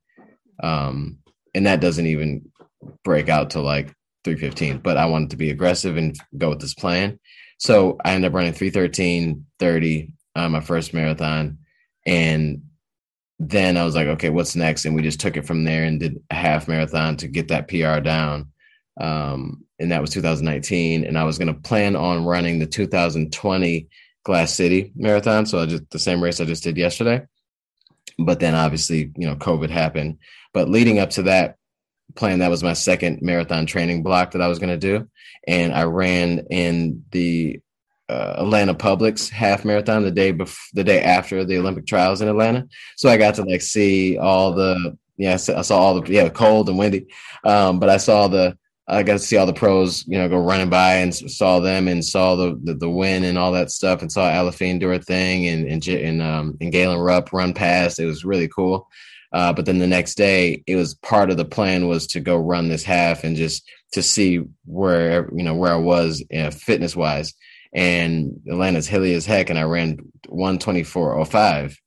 Um, 0.63 1.19
and 1.55 1.67
that 1.67 1.81
doesn't 1.81 2.07
even 2.07 2.51
break 3.05 3.29
out 3.29 3.51
to 3.51 3.61
like 3.61 3.93
315, 4.25 4.79
but 4.79 4.97
I 4.97 5.07
wanted 5.07 5.31
to 5.31 5.37
be 5.37 5.51
aggressive 5.51 5.97
and 5.97 6.17
go 6.37 6.51
with 6.51 6.61
this 6.61 6.75
plan. 6.75 7.19
So 7.63 7.97
I 8.05 8.15
ended 8.15 8.29
up 8.29 8.35
running 8.35 8.55
313 8.55 9.47
30 9.61 10.13
uh, 10.35 10.49
my 10.49 10.59
first 10.59 10.93
marathon. 10.93 11.59
And 12.05 12.63
then 13.39 13.77
I 13.77 13.85
was 13.85 13.95
like, 13.95 14.09
okay, 14.09 14.31
what's 14.31 14.57
next? 14.57 14.85
And 14.85 14.97
we 14.97 15.03
just 15.03 15.21
took 15.21 15.37
it 15.37 15.47
from 15.47 15.63
there 15.63 15.85
and 15.85 16.01
did 16.01 16.21
a 16.29 16.35
half 16.35 16.67
marathon 16.67 17.17
to 17.19 17.29
get 17.29 17.47
that 17.49 17.69
PR 17.69 18.01
down. 18.01 18.51
Um, 19.01 19.65
and 19.79 19.93
that 19.93 20.01
was 20.01 20.11
2019. 20.11 21.05
And 21.05 21.17
I 21.17 21.23
was 21.23 21.39
going 21.39 21.55
to 21.55 21.61
plan 21.61 21.95
on 21.95 22.25
running 22.25 22.59
the 22.59 22.67
2020 22.67 23.87
Glass 24.25 24.53
City 24.53 24.91
Marathon. 24.97 25.47
So 25.47 25.61
I 25.61 25.67
just 25.67 25.89
the 25.91 26.01
same 26.01 26.21
race 26.21 26.41
I 26.41 26.45
just 26.47 26.65
did 26.65 26.77
yesterday. 26.77 27.23
But 28.19 28.41
then 28.41 28.57
obviously, 28.57 29.13
you 29.17 29.29
know, 29.29 29.37
COVID 29.37 29.71
happened. 29.71 30.19
But 30.53 30.69
leading 30.69 30.99
up 30.99 31.11
to 31.11 31.23
that 31.23 31.59
plan, 32.15 32.41
that 32.41 32.51
was 32.51 32.63
my 32.63 32.75
second 32.75 33.23
marathon 33.23 33.67
training 33.67 34.03
block 34.03 34.33
that 34.33 34.43
I 34.43 34.49
was 34.49 34.59
going 34.59 34.79
to 34.79 34.99
do 34.99 35.09
and 35.47 35.73
I 35.73 35.85
ran 35.85 36.47
in 36.51 37.05
the 37.11 37.61
uh, 38.09 38.35
Atlanta 38.39 38.75
Publix 38.75 39.31
half 39.31 39.65
marathon 39.65 40.03
the 40.03 40.11
day 40.11 40.33
before, 40.33 40.57
the 40.75 40.85
day 40.85 41.03
after 41.03 41.45
the 41.45 41.59
Olympic 41.59 41.87
trials 41.87 42.21
in 42.21 42.29
Atlanta. 42.29 42.69
So 42.97 43.09
I 43.09 43.17
got 43.17 43.35
to 43.37 43.43
like 43.43 43.63
see 43.63 44.19
all 44.19 44.53
the 44.53 44.97
yeah 45.17 45.35
I 45.35 45.37
saw 45.37 45.79
all 45.79 46.01
the 46.01 46.13
yeah 46.13 46.29
cold 46.29 46.69
and 46.69 46.79
windy, 46.79 47.07
um, 47.45 47.79
but 47.79 47.89
I 47.89 47.97
saw 47.97 48.29
the 48.29 48.57
I 48.89 49.03
got 49.03 49.15
to 49.15 49.19
see 49.19 49.37
all 49.37 49.47
the 49.47 49.53
pros 49.53 50.07
you 50.07 50.19
know 50.19 50.29
go 50.29 50.39
running 50.39 50.69
by 50.69 50.97
and 50.97 51.15
saw 51.15 51.61
them 51.61 51.89
and 51.89 52.05
saw 52.05 52.37
the 52.37 52.61
the, 52.63 52.75
the 52.75 52.91
win 52.91 53.25
and 53.25 53.39
all 53.39 53.53
that 53.53 53.71
stuff 53.71 54.03
and 54.03 54.13
saw 54.13 54.29
Aliphine 54.29 54.81
do 54.81 54.89
her 54.89 54.99
thing 54.99 55.47
and 55.47 55.67
and 55.67 55.87
and, 55.89 56.23
um, 56.23 56.57
and 56.61 56.73
Galen 56.73 56.99
Rupp 56.99 57.33
run 57.33 57.55
past. 57.55 57.99
It 57.99 58.07
was 58.07 58.25
really 58.25 58.49
cool. 58.49 58.89
Uh, 59.33 59.53
but 59.53 59.65
then 59.65 59.79
the 59.79 59.87
next 59.87 60.17
day, 60.17 60.63
it 60.67 60.77
was 60.77 60.95
part 60.97 61.31
of 61.31 61.37
the 61.37 61.45
plan 61.45 61.89
was 61.89 62.07
to 62.09 62.21
go 62.21 62.37
run 62.37 62.69
this 62.69 62.85
half 62.85 63.25
and 63.25 63.37
just 63.37 63.69
to 63.93 64.03
see 64.03 64.43
where 64.65 65.31
you 65.35 65.43
know 65.43 65.55
where 65.55 65.73
I 65.73 65.77
was 65.77 66.23
you 66.31 66.43
know, 66.43 66.51
fitness 66.51 66.97
wise. 66.97 67.33
And 67.75 68.41
Atlanta's 68.51 68.87
hilly 68.87 69.15
as 69.15 69.25
heck, 69.25 69.49
and 69.49 69.59
I 69.59 69.63
ran 69.63 69.99
one 70.29 70.59
twenty 70.59 70.83
four 70.83 71.19
oh 71.19 71.25
five. 71.25 71.79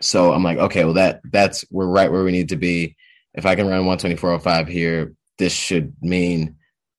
So 0.00 0.32
I'm 0.32 0.42
like, 0.42 0.58
okay, 0.58 0.84
well 0.84 0.94
that 0.94 1.20
that's 1.30 1.64
we're 1.70 1.86
right 1.86 2.12
where 2.12 2.24
we 2.24 2.32
need 2.32 2.50
to 2.50 2.56
be. 2.56 2.96
If 3.34 3.46
I 3.46 3.54
can 3.54 3.66
run 3.68 3.86
one 3.86 3.98
twenty 3.98 4.16
four 4.16 4.32
oh 4.32 4.38
five 4.38 4.68
here, 4.68 5.14
this 5.38 5.54
should 5.54 5.94
mean 6.02 6.56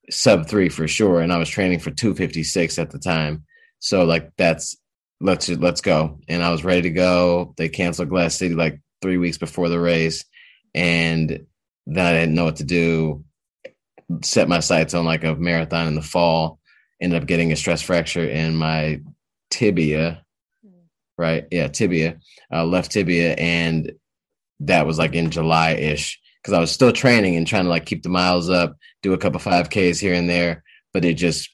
sub 0.09 0.47
three 0.47 0.69
for 0.69 0.87
sure. 0.87 1.21
And 1.21 1.31
I 1.31 1.37
was 1.37 1.49
training 1.49 1.79
for 1.79 1.91
two 1.91 2.15
fifty 2.15 2.43
six 2.43 2.79
at 2.79 2.89
the 2.89 2.99
time, 2.99 3.43
so 3.77 4.05
like 4.05 4.31
that's 4.37 4.75
let's 5.21 5.47
let's 5.49 5.81
go. 5.81 6.19
And 6.27 6.41
I 6.41 6.49
was 6.49 6.63
ready 6.63 6.81
to 6.83 6.89
go. 6.89 7.53
They 7.57 7.69
canceled 7.69 8.09
Glass 8.09 8.35
City 8.35 8.55
like 8.55 8.79
three 9.03 9.17
weeks 9.17 9.37
before 9.37 9.69
the 9.69 9.79
race, 9.79 10.25
and 10.73 11.45
then 11.85 12.05
I 12.05 12.13
didn't 12.13 12.33
know 12.33 12.45
what 12.45 12.55
to 12.55 12.63
do 12.63 13.23
set 14.21 14.47
my 14.47 14.59
sights 14.59 14.93
on 14.93 15.05
like 15.05 15.23
a 15.23 15.35
marathon 15.35 15.87
in 15.87 15.95
the 15.95 16.01
fall. 16.01 16.59
Ended 17.01 17.21
up 17.21 17.27
getting 17.27 17.51
a 17.51 17.55
stress 17.55 17.81
fracture 17.81 18.23
in 18.27 18.55
my 18.55 19.01
tibia, 19.49 20.23
right? 21.17 21.45
Yeah, 21.51 21.67
tibia, 21.67 22.19
uh, 22.51 22.65
left 22.65 22.91
tibia, 22.91 23.33
and 23.33 23.91
that 24.61 24.85
was 24.85 24.97
like 24.97 25.13
in 25.13 25.31
July 25.31 25.71
ish. 25.71 26.19
because 26.41 26.53
I 26.53 26.59
was 26.59 26.71
still 26.71 26.91
training 26.91 27.35
and 27.35 27.47
trying 27.47 27.65
to 27.65 27.69
like 27.69 27.85
keep 27.85 28.03
the 28.03 28.09
miles 28.09 28.49
up, 28.49 28.77
do 29.01 29.13
a 29.13 29.17
couple 29.17 29.39
five 29.39 29.69
Ks 29.69 29.99
here 29.99 30.13
and 30.13 30.29
there, 30.29 30.63
but 30.93 31.03
it 31.03 31.15
just 31.15 31.49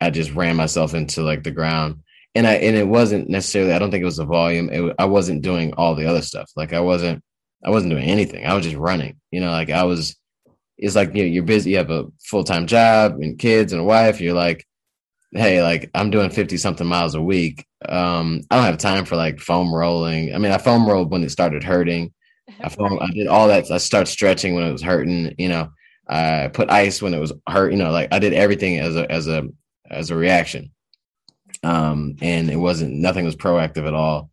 I 0.00 0.10
just 0.10 0.32
ran 0.32 0.56
myself 0.56 0.94
into 0.94 1.22
like 1.22 1.44
the 1.44 1.50
ground. 1.50 2.02
And 2.34 2.46
I 2.46 2.54
and 2.54 2.76
it 2.76 2.86
wasn't 2.86 3.28
necessarily 3.28 3.72
I 3.72 3.78
don't 3.78 3.90
think 3.90 4.02
it 4.02 4.06
was 4.06 4.18
the 4.18 4.24
volume. 4.24 4.70
It, 4.70 4.94
I 4.98 5.06
wasn't 5.06 5.42
doing 5.42 5.72
all 5.74 5.94
the 5.94 6.06
other 6.06 6.22
stuff. 6.22 6.50
Like 6.56 6.72
I 6.72 6.80
wasn't 6.80 7.22
I 7.64 7.70
wasn't 7.70 7.92
doing 7.92 8.04
anything. 8.04 8.46
I 8.46 8.54
was 8.54 8.64
just 8.64 8.76
running. 8.76 9.20
You 9.30 9.40
know, 9.40 9.50
like 9.50 9.70
I 9.70 9.84
was 9.84 10.16
it's 10.78 10.96
like 10.96 11.14
you 11.14 11.24
know, 11.24 11.28
you're 11.28 11.42
busy, 11.42 11.70
you 11.70 11.76
have 11.76 11.90
a 11.90 12.06
full-time 12.24 12.66
job 12.66 13.16
and 13.20 13.38
kids 13.38 13.72
and 13.72 13.82
a 13.82 13.84
wife, 13.84 14.20
you're 14.20 14.34
like 14.34 14.66
hey, 15.32 15.62
like 15.62 15.90
I'm 15.94 16.10
doing 16.10 16.30
50 16.30 16.56
something 16.56 16.86
miles 16.86 17.14
a 17.14 17.22
week. 17.22 17.66
Um, 17.88 18.42
I 18.50 18.56
don't 18.56 18.64
have 18.64 18.78
time 18.78 19.04
for 19.04 19.16
like 19.16 19.40
foam 19.40 19.74
rolling. 19.74 20.34
I 20.34 20.38
mean, 20.38 20.52
I 20.52 20.58
foam 20.58 20.88
rolled 20.88 21.10
when 21.10 21.22
it 21.22 21.30
started 21.30 21.62
hurting. 21.62 22.12
I 22.60 22.68
foam, 22.68 22.98
I 23.00 23.10
did 23.10 23.26
all 23.26 23.48
that. 23.48 23.70
I 23.70 23.78
started 23.78 24.10
stretching 24.10 24.54
when 24.54 24.64
it 24.64 24.72
was 24.72 24.82
hurting, 24.82 25.34
you 25.38 25.48
know, 25.48 25.70
I 26.08 26.50
put 26.52 26.70
ice 26.70 27.00
when 27.00 27.14
it 27.14 27.20
was 27.20 27.32
hurt, 27.48 27.72
you 27.72 27.78
know, 27.78 27.92
like 27.92 28.08
I 28.12 28.18
did 28.18 28.32
everything 28.32 28.78
as 28.78 28.96
a, 28.96 29.10
as 29.10 29.28
a, 29.28 29.48
as 29.88 30.10
a 30.10 30.16
reaction. 30.16 30.72
Um, 31.62 32.16
and 32.22 32.50
it 32.50 32.56
wasn't, 32.56 32.94
nothing 32.94 33.24
was 33.24 33.36
proactive 33.36 33.86
at 33.86 33.94
all. 33.94 34.30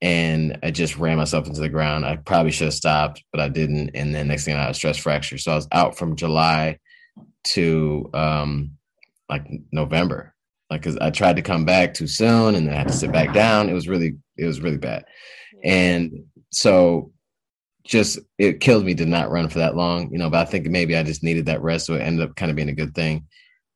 And 0.00 0.58
I 0.62 0.70
just 0.70 0.96
ran 0.96 1.16
myself 1.16 1.46
into 1.46 1.60
the 1.60 1.68
ground. 1.68 2.04
I 2.04 2.16
probably 2.16 2.52
should 2.52 2.66
have 2.66 2.74
stopped, 2.74 3.24
but 3.32 3.40
I 3.40 3.48
didn't. 3.48 3.90
And 3.94 4.14
then 4.14 4.28
next 4.28 4.44
thing 4.44 4.54
I 4.54 4.62
had 4.62 4.70
a 4.70 4.74
stress 4.74 4.96
fracture. 4.96 5.38
So 5.38 5.52
I 5.52 5.56
was 5.56 5.68
out 5.72 5.98
from 5.98 6.14
July 6.14 6.78
to, 7.44 8.08
um, 8.14 8.72
like 9.28 9.46
November 9.72 10.34
like 10.70 10.82
because 10.82 10.96
I 10.98 11.10
tried 11.10 11.36
to 11.36 11.42
come 11.42 11.64
back 11.64 11.94
too 11.94 12.06
soon 12.06 12.54
and 12.54 12.66
then 12.66 12.74
I 12.74 12.78
had 12.78 12.88
to 12.88 12.94
sit 12.94 13.12
back 13.12 13.32
down. 13.32 13.68
It 13.68 13.74
was 13.74 13.88
really 13.88 14.16
it 14.36 14.44
was 14.44 14.60
really 14.60 14.78
bad, 14.78 15.04
and 15.64 16.24
so 16.50 17.12
just 17.84 18.18
it 18.38 18.60
killed 18.60 18.84
me 18.84 18.94
to 18.94 19.06
not 19.06 19.30
run 19.30 19.48
for 19.48 19.60
that 19.60 19.76
long, 19.76 20.10
you 20.12 20.18
know. 20.18 20.30
But 20.30 20.46
I 20.46 20.50
think 20.50 20.66
maybe 20.66 20.96
I 20.96 21.02
just 21.02 21.22
needed 21.22 21.46
that 21.46 21.62
rest, 21.62 21.86
so 21.86 21.94
it 21.94 22.02
ended 22.02 22.28
up 22.28 22.36
kind 22.36 22.50
of 22.50 22.56
being 22.56 22.68
a 22.68 22.74
good 22.74 22.94
thing. 22.94 23.26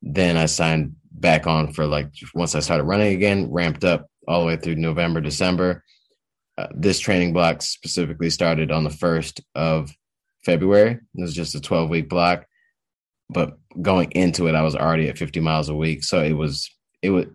Then 0.03 0.37
I 0.37 0.47
signed 0.47 0.97
back 1.23 1.47
on 1.47 1.73
for 1.73 1.87
like 1.87 2.09
once 2.35 2.55
I 2.55 2.61
started 2.61 2.85
running 2.85 3.15
again, 3.15 3.51
ramped 3.51 3.85
up 3.85 4.07
all 4.29 4.41
the 4.41 4.47
way 4.47 4.57
through 4.57 4.75
November, 4.75 5.23
December. 5.23 5.83
Uh, 6.59 6.67
this 6.75 7.01
training 7.01 7.33
block 7.33 7.63
specifically 7.63 8.29
started 8.29 8.71
on 8.71 8.85
the 8.85 8.91
first 8.91 9.41
of 9.55 9.91
February. 10.45 10.93
It 10.93 11.01
was 11.15 11.35
just 11.35 11.55
a 11.55 11.61
12 11.61 11.89
week 11.89 12.09
block, 12.11 12.45
but 13.31 13.59
going 13.81 14.11
into 14.13 14.49
it, 14.49 14.55
I 14.55 14.63
was 14.63 14.77
already 14.77 15.09
at 15.09 15.17
50 15.17 15.41
miles 15.41 15.71
a 15.71 15.75
week, 15.75 16.05
so 16.05 16.23
it 16.23 16.35
was 16.35 16.71
it 17.01 17.11
was, 17.11 17.27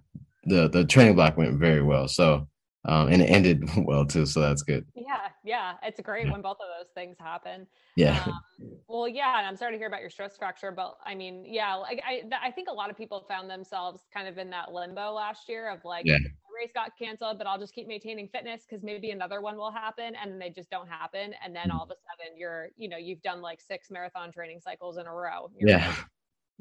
the 0.44 0.70
the 0.70 0.86
training 0.86 1.16
block 1.16 1.36
went 1.36 1.60
very 1.60 1.82
well. 1.82 2.08
So 2.08 2.48
um, 2.88 3.10
and 3.10 3.22
it 3.22 3.26
ended 3.26 3.70
well 3.86 4.06
too. 4.06 4.26
So 4.26 4.42
that's 4.42 4.64
good. 4.64 4.86
Yeah, 4.96 5.28
yeah, 5.44 5.74
it's 5.84 6.00
great 6.02 6.26
yeah. 6.26 6.32
when 6.32 6.42
both 6.42 6.58
of 6.62 6.68
those 6.80 6.92
things 6.94 7.18
happen. 7.20 7.68
Yeah. 7.96 8.24
Um, 8.26 8.40
well, 8.88 9.08
yeah, 9.08 9.38
and 9.38 9.48
I'm 9.48 9.58
sorry 9.58 9.74
to 9.74 9.78
hear 9.78 9.88
about 9.88 10.02
your 10.02 10.10
stress 10.10 10.38
fracture, 10.38 10.72
but 10.72 10.98
I 11.06 11.14
mean, 11.14 11.44
yeah, 11.46 11.76
like 11.76 12.02
I, 12.08 12.24
I 12.42 12.52
think 12.52 12.70
a 12.70 12.74
lot 12.74 12.90
of 12.90 12.98
people 12.98 13.26
found 13.28 13.50
themselves 13.50 14.02
kind 14.14 14.28
of 14.28 14.38
in 14.38 14.50
that 14.52 14.72
limbo 14.72 15.12
last 15.12 15.50
year 15.50 15.70
of 15.70 15.84
like, 15.84 16.06
yeah. 16.06 16.18
race 16.58 16.72
got 16.74 16.92
canceled, 16.98 17.38
but 17.38 17.46
I'll 17.46 17.60
just 17.60 17.74
keep 17.74 17.88
maintaining 17.88 18.30
fitness 18.30 18.64
because 18.68 18.84
maybe 18.84 19.12
another 19.12 19.42
one 19.42 19.58
will 19.58 19.72
happen, 19.72 20.14
and 20.22 20.42
they 20.42 20.50
just 20.50 20.70
don't 20.70 20.88
happen, 20.88 21.34
and 21.44 21.56
then 21.56 21.68
mm-hmm. 21.68 21.78
all 21.78 21.84
of 21.84 21.92
a 21.92 21.96
sudden 21.96 22.38
you're, 22.38 22.70
you 22.78 22.88
know, 22.88 22.98
you've 22.98 23.22
done 23.22 23.42
like 23.42 23.60
six 23.62 23.92
marathon 23.92 24.32
training 24.32 24.60
cycles 24.62 24.98
in 24.98 25.06
a 25.06 25.14
row. 25.14 25.52
Yeah. 25.60 25.94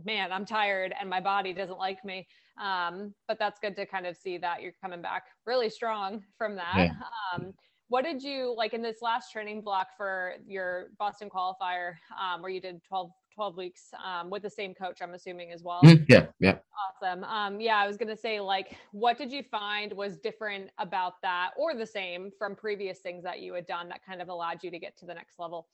Man, 0.05 0.33
I'm 0.33 0.45
tired 0.45 0.95
and 1.01 1.09
my 1.09 1.21
body 1.21 1.53
doesn't 1.53 1.79
like 1.79 2.05
me. 2.05 2.27
Um, 2.63 3.15
but 3.29 3.39
that's 3.39 3.61
good 3.61 3.77
to 3.77 3.87
kind 3.87 4.07
of 4.07 4.17
see 4.17 4.39
that 4.39 4.63
you're 4.63 4.73
coming 4.83 5.03
back 5.03 5.25
really 5.47 5.71
strong 5.71 6.23
from 6.39 6.57
that. 6.57 6.75
Yeah. 6.77 6.91
Um, 7.35 7.53
what 7.89 8.05
did 8.05 8.23
you 8.23 8.53
like 8.57 8.75
in 8.75 8.83
this 8.83 9.01
last 9.01 9.31
training 9.31 9.61
block 9.61 9.89
for 9.97 10.35
your 10.45 10.89
Boston 10.99 11.29
qualifier, 11.31 11.95
um, 12.21 12.43
where 12.43 12.51
you 12.51 12.61
did 12.61 12.83
12, 12.83 13.11
12 13.35 13.57
weeks 13.57 13.91
um, 14.05 14.29
with 14.29 14.43
the 14.43 14.51
same 14.51 14.75
coach, 14.75 14.99
I'm 15.01 15.15
assuming 15.15 15.53
as 15.53 15.63
well? 15.63 15.83
Mm, 15.85 16.05
yeah, 16.09 16.27
yeah. 16.41 16.57
Awesome. 17.01 17.23
Um, 17.23 17.61
yeah, 17.61 17.77
I 17.77 17.87
was 17.87 17.97
going 17.97 18.09
to 18.09 18.17
say, 18.17 18.41
like, 18.41 18.77
what 18.91 19.19
did 19.19 19.31
you 19.31 19.45
find 19.45 19.93
was 19.93 20.17
different 20.17 20.71
about 20.79 21.15
that 21.23 21.51
or 21.57 21.77
the 21.77 21.87
same 21.87 22.31
from 22.37 22.57
previous 22.57 22.99
things 22.99 23.23
that 23.23 23.41
you 23.41 23.55
had 23.55 23.67
done 23.67 23.89
that 23.91 24.05
kind 24.05 24.21
of 24.21 24.29
allowed 24.29 24.65
you 24.65 24.71
to 24.73 24.79
get 24.81 24.97
to 24.99 25.07
the 25.07 25.15
next 25.15 25.39
level? 25.39 25.69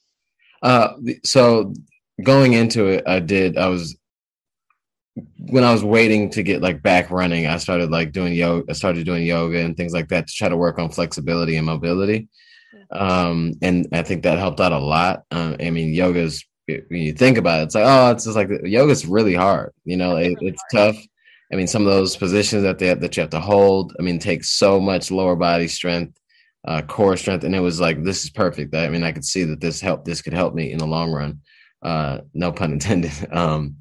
Uh, 0.62 0.94
so 1.24 1.72
going 2.22 2.52
into 2.52 2.88
it, 2.88 3.04
I 3.06 3.20
did, 3.20 3.56
I 3.56 3.68
was 3.68 3.96
when 5.38 5.64
I 5.64 5.72
was 5.72 5.84
waiting 5.84 6.30
to 6.30 6.42
get 6.42 6.62
like 6.62 6.82
back 6.82 7.10
running, 7.10 7.46
I 7.46 7.58
started 7.58 7.90
like 7.90 8.12
doing 8.12 8.32
yoga. 8.32 8.70
I 8.70 8.72
started 8.72 9.04
doing 9.04 9.26
yoga 9.26 9.58
and 9.58 9.76
things 9.76 9.92
like 9.92 10.08
that 10.08 10.26
to 10.26 10.34
try 10.34 10.48
to 10.48 10.56
work 10.56 10.78
on 10.78 10.90
flexibility 10.90 11.56
and 11.56 11.66
mobility. 11.66 12.28
Um, 12.90 13.54
and 13.62 13.88
I 13.92 14.02
think 14.02 14.22
that 14.22 14.38
helped 14.38 14.60
out 14.60 14.72
a 14.72 14.78
lot. 14.78 15.24
Um, 15.30 15.56
I 15.60 15.70
mean, 15.70 15.92
yoga's 15.92 16.44
when 16.66 17.00
you 17.00 17.12
think 17.12 17.38
about 17.38 17.60
it, 17.60 17.64
it's 17.64 17.74
like 17.74 17.84
oh, 17.86 18.10
it's 18.12 18.24
just 18.24 18.36
like 18.36 18.48
yoga's 18.64 19.06
really 19.06 19.34
hard. 19.34 19.72
You 19.84 19.96
know, 19.96 20.16
it, 20.16 20.36
it's 20.40 20.62
tough. 20.72 20.96
I 21.52 21.56
mean, 21.56 21.66
some 21.66 21.86
of 21.86 21.92
those 21.92 22.16
positions 22.16 22.62
that 22.62 22.78
they 22.78 22.86
have, 22.86 23.00
that 23.00 23.16
you 23.16 23.20
have 23.20 23.30
to 23.30 23.40
hold. 23.40 23.94
I 23.98 24.02
mean, 24.02 24.18
takes 24.18 24.50
so 24.50 24.80
much 24.80 25.10
lower 25.10 25.36
body 25.36 25.68
strength, 25.68 26.18
uh, 26.66 26.80
core 26.82 27.16
strength, 27.16 27.44
and 27.44 27.54
it 27.54 27.60
was 27.60 27.80
like 27.80 28.02
this 28.02 28.24
is 28.24 28.30
perfect. 28.30 28.74
I 28.74 28.88
mean, 28.88 29.02
I 29.04 29.12
could 29.12 29.24
see 29.24 29.44
that 29.44 29.60
this 29.60 29.80
help. 29.80 30.04
This 30.04 30.22
could 30.22 30.32
help 30.32 30.54
me 30.54 30.72
in 30.72 30.78
the 30.78 30.86
long 30.86 31.12
run. 31.12 31.40
Uh, 31.82 32.18
no 32.32 32.52
pun 32.52 32.72
intended. 32.72 33.12
Um, 33.32 33.76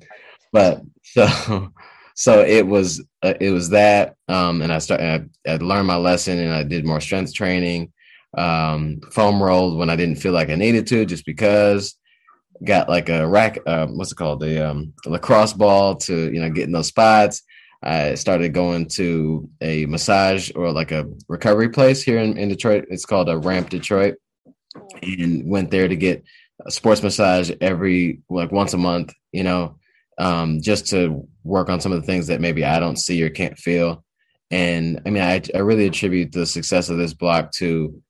but 0.52 0.82
so 1.04 1.72
so 2.16 2.42
it 2.42 2.66
was 2.66 3.04
uh, 3.24 3.34
it 3.40 3.52
was 3.52 3.70
that 3.70 4.16
um 4.28 4.62
and 4.62 4.72
i 4.72 4.78
started 4.78 5.30
I, 5.48 5.52
I 5.54 5.56
learned 5.58 5.88
my 5.88 5.96
lesson 5.96 6.40
and 6.40 6.54
i 6.54 6.64
did 6.64 6.86
more 6.86 7.02
strength 7.02 7.34
training. 7.34 7.92
Um 8.38 9.02
foam 9.12 9.44
rolled 9.44 9.78
when 9.78 9.90
i 9.90 9.96
didn't 9.98 10.16
feel 10.16 10.32
like 10.32 10.50
i 10.50 10.56
needed 10.56 10.88
to 10.88 11.06
just 11.06 11.26
because 11.26 11.98
got 12.64 12.90
like 12.90 13.10
a 13.10 13.28
rack 13.28 13.60
uh, 13.66 13.88
what's 13.88 14.12
it 14.12 14.16
called? 14.16 14.40
The 14.40 14.70
um 14.70 14.94
lacrosse 15.06 15.54
ball 15.54 15.96
to 15.96 16.32
you 16.32 16.40
know 16.40 16.50
get 16.50 16.66
in 16.66 16.72
those 16.72 16.88
spots. 16.88 17.44
I 17.84 18.14
started 18.16 18.54
going 18.54 18.88
to 18.90 19.50
a 19.62 19.88
massage 19.88 20.52
or 20.56 20.72
like 20.72 20.92
a 20.92 21.10
recovery 21.28 21.70
place 21.70 22.04
here 22.04 22.20
in, 22.20 22.38
in 22.38 22.50
detroit. 22.50 22.86
It's 22.90 23.06
called 23.06 23.28
a 23.28 23.38
ramp 23.38 23.70
detroit. 23.70 24.18
And 25.02 25.50
went 25.50 25.72
there 25.72 25.88
to 25.88 25.96
get 25.96 26.24
a 26.66 26.72
sports 26.72 27.02
massage 27.02 27.52
every 27.60 28.22
like 28.30 28.52
once 28.52 28.74
a 28.74 28.78
month 28.78 29.14
you 29.32 29.44
know 29.44 29.78
um, 30.18 30.62
just 30.62 30.88
to 30.88 31.28
work 31.44 31.70
on 31.70 31.80
some 31.82 31.92
of 31.92 32.02
the 32.02 32.06
things 32.06 32.28
that 32.28 32.42
maybe 32.42 32.64
I 32.64 32.80
don't 32.80 32.98
see 32.98 33.24
or 33.24 33.30
can't 33.30 33.58
feel. 33.58 34.04
And 34.50 35.02
I 35.06 35.10
mean, 35.10 35.24
I, 35.24 35.42
I 35.56 35.60
really 35.60 35.88
attribute 35.88 36.32
the 36.32 36.46
success 36.46 36.90
of 36.90 36.98
this 36.98 37.14
block 37.14 37.52
to 37.54 38.02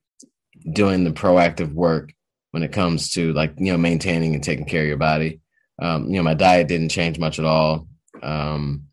doing 0.72 1.04
the 1.04 1.12
proactive 1.12 1.72
work 1.74 2.14
when 2.52 2.64
it 2.64 2.72
comes 2.72 3.12
to 3.12 3.32
like, 3.34 3.54
you 3.58 3.72
know, 3.72 3.78
maintaining 3.78 4.36
and 4.36 4.44
taking 4.44 4.66
care 4.66 4.82
of 4.82 4.88
your 4.88 4.98
body. 4.98 5.40
Um, 5.82 6.08
you 6.08 6.18
know, 6.18 6.24
my 6.24 6.34
diet 6.34 6.68
didn't 6.68 6.90
change 6.90 7.18
much 7.20 7.40
at 7.40 7.46
all. 7.46 7.88
Um, 8.22 8.86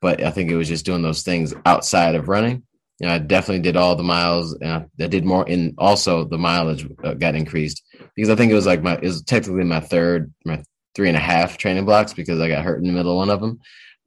but 0.00 0.22
I 0.22 0.30
think 0.30 0.50
it 0.50 0.56
was 0.56 0.68
just 0.68 0.84
doing 0.84 1.02
those 1.02 1.22
things 1.22 1.54
outside 1.64 2.14
of 2.14 2.28
running. 2.28 2.64
You 2.98 3.08
know, 3.08 3.14
I 3.14 3.18
definitely 3.18 3.62
did 3.62 3.76
all 3.76 3.96
the 3.96 4.02
miles 4.02 4.54
and 4.54 4.70
I, 4.70 4.86
I 5.00 5.06
did 5.08 5.24
more 5.24 5.44
and 5.48 5.74
also 5.78 6.24
the 6.24 6.38
mileage 6.38 6.86
uh, 7.02 7.14
got 7.14 7.34
increased 7.34 7.82
because 8.14 8.30
I 8.30 8.36
think 8.36 8.52
it 8.52 8.56
was 8.56 8.66
like 8.66 8.82
my, 8.82 8.94
it 8.94 9.02
was 9.02 9.22
technically 9.22 9.64
my 9.64 9.80
third, 9.80 10.32
my 10.44 10.62
three 10.94 11.08
and 11.08 11.16
a 11.16 11.20
half 11.20 11.58
training 11.58 11.84
blocks 11.84 12.12
because 12.12 12.40
I 12.40 12.48
got 12.48 12.64
hurt 12.64 12.80
in 12.80 12.86
the 12.86 12.92
middle 12.92 13.12
of 13.12 13.16
one 13.16 13.30
of 13.30 13.40
them. 13.40 13.60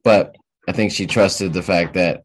But 0.04 0.36
I 0.68 0.72
think 0.72 0.92
she 0.92 1.06
trusted 1.06 1.52
the 1.52 1.62
fact 1.62 1.94
that 1.94 2.22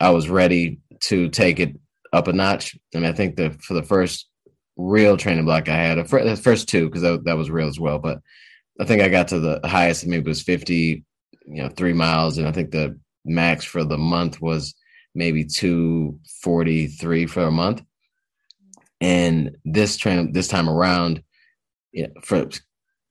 I 0.00 0.10
was 0.10 0.28
ready 0.28 0.78
to 1.02 1.28
take 1.28 1.60
it 1.60 1.76
up 2.12 2.28
a 2.28 2.32
notch. 2.32 2.76
Mean, 2.94 3.04
I 3.04 3.12
think 3.12 3.36
that 3.36 3.62
for 3.62 3.74
the 3.74 3.82
first 3.82 4.28
real 4.76 5.16
training 5.16 5.44
block 5.44 5.68
I 5.68 5.76
had, 5.76 5.98
the 5.98 6.40
first 6.42 6.68
two, 6.68 6.86
because 6.86 7.02
that, 7.02 7.24
that 7.24 7.36
was 7.36 7.50
real 7.50 7.68
as 7.68 7.80
well. 7.80 7.98
But 7.98 8.20
I 8.80 8.84
think 8.84 9.02
I 9.02 9.08
got 9.08 9.28
to 9.28 9.40
the 9.40 9.60
highest, 9.64 10.06
maybe 10.06 10.24
it 10.24 10.28
was 10.28 10.42
50, 10.42 11.04
you 11.46 11.62
know, 11.62 11.68
three 11.68 11.92
miles. 11.92 12.38
And 12.38 12.46
I 12.46 12.52
think 12.52 12.70
the 12.70 12.98
max 13.24 13.64
for 13.64 13.84
the 13.84 13.98
month 13.98 14.40
was 14.40 14.74
maybe 15.14 15.44
243 15.44 17.26
for 17.26 17.42
a 17.44 17.50
month. 17.50 17.82
And 19.00 19.56
this 19.64 19.96
train, 19.96 20.32
this 20.32 20.48
time 20.48 20.68
around, 20.68 21.22
you 21.92 22.04
know, 22.04 22.12
for 22.22 22.48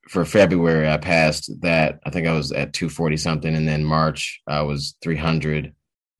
for 0.07 0.25
February, 0.25 0.89
I 0.89 0.97
passed 0.97 1.49
that. 1.61 1.99
I 2.05 2.09
think 2.09 2.27
I 2.27 2.33
was 2.33 2.51
at 2.51 2.73
240 2.73 3.17
something, 3.17 3.55
and 3.55 3.67
then 3.67 3.83
March 3.83 4.41
I 4.47 4.61
was 4.61 4.95
300. 5.01 5.73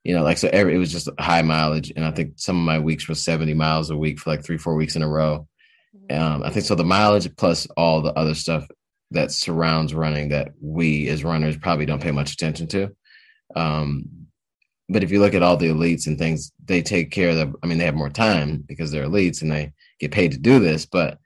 You 0.04 0.16
know, 0.16 0.24
like 0.24 0.38
so, 0.38 0.50
every 0.52 0.76
it 0.76 0.78
was 0.78 0.92
just 0.92 1.10
high 1.20 1.42
mileage, 1.42 1.92
and 1.96 2.06
I 2.06 2.12
think 2.12 2.34
some 2.36 2.58
of 2.58 2.64
my 2.64 2.80
weeks 2.80 3.08
were 3.08 3.16
70 3.16 3.54
miles 3.54 3.90
a 3.90 3.98
week 3.98 4.20
for 4.20 4.30
like 4.30 4.44
three, 4.44 4.58
four 4.58 4.76
weeks 4.76 4.96
in 4.96 5.02
a 5.02 5.10
row. 5.10 5.48
Mm-hmm. 5.96 6.22
Um, 6.22 6.44
I 6.44 6.50
think 6.50 6.66
so. 6.66 6.76
The 6.76 6.84
mileage 6.84 7.34
plus 7.36 7.68
all 7.78 8.02
the 8.02 8.14
other 8.14 8.36
stuff 8.36 8.68
that 9.12 9.32
surrounds 9.32 9.94
running 9.94 10.30
that 10.30 10.54
we 10.62 11.08
as 11.10 11.24
runners 11.24 11.58
probably 11.58 11.86
don't 11.86 12.02
pay 12.02 12.12
much 12.12 12.34
attention 12.34 12.68
to. 12.68 12.96
Um, 13.56 14.06
but 14.90 15.04
if 15.04 15.12
you 15.12 15.20
look 15.20 15.34
at 15.34 15.42
all 15.42 15.58
the 15.58 15.70
elites 15.70 16.06
and 16.08 16.18
things, 16.18 16.52
they 16.64 16.82
take 16.82 17.12
care 17.12 17.30
of 17.30 17.36
the. 17.38 17.54
I 17.64 17.68
mean, 17.68 17.78
they 17.78 17.86
have 17.86 17.96
more 17.96 18.10
time 18.10 18.64
because 18.68 18.92
they're 18.92 19.08
elites 19.08 19.42
and 19.42 19.52
they 19.52 19.74
get 20.00 20.12
paid 20.12 20.32
to 20.32 20.38
do 20.38 20.60
this, 20.60 20.86
but 20.86 21.20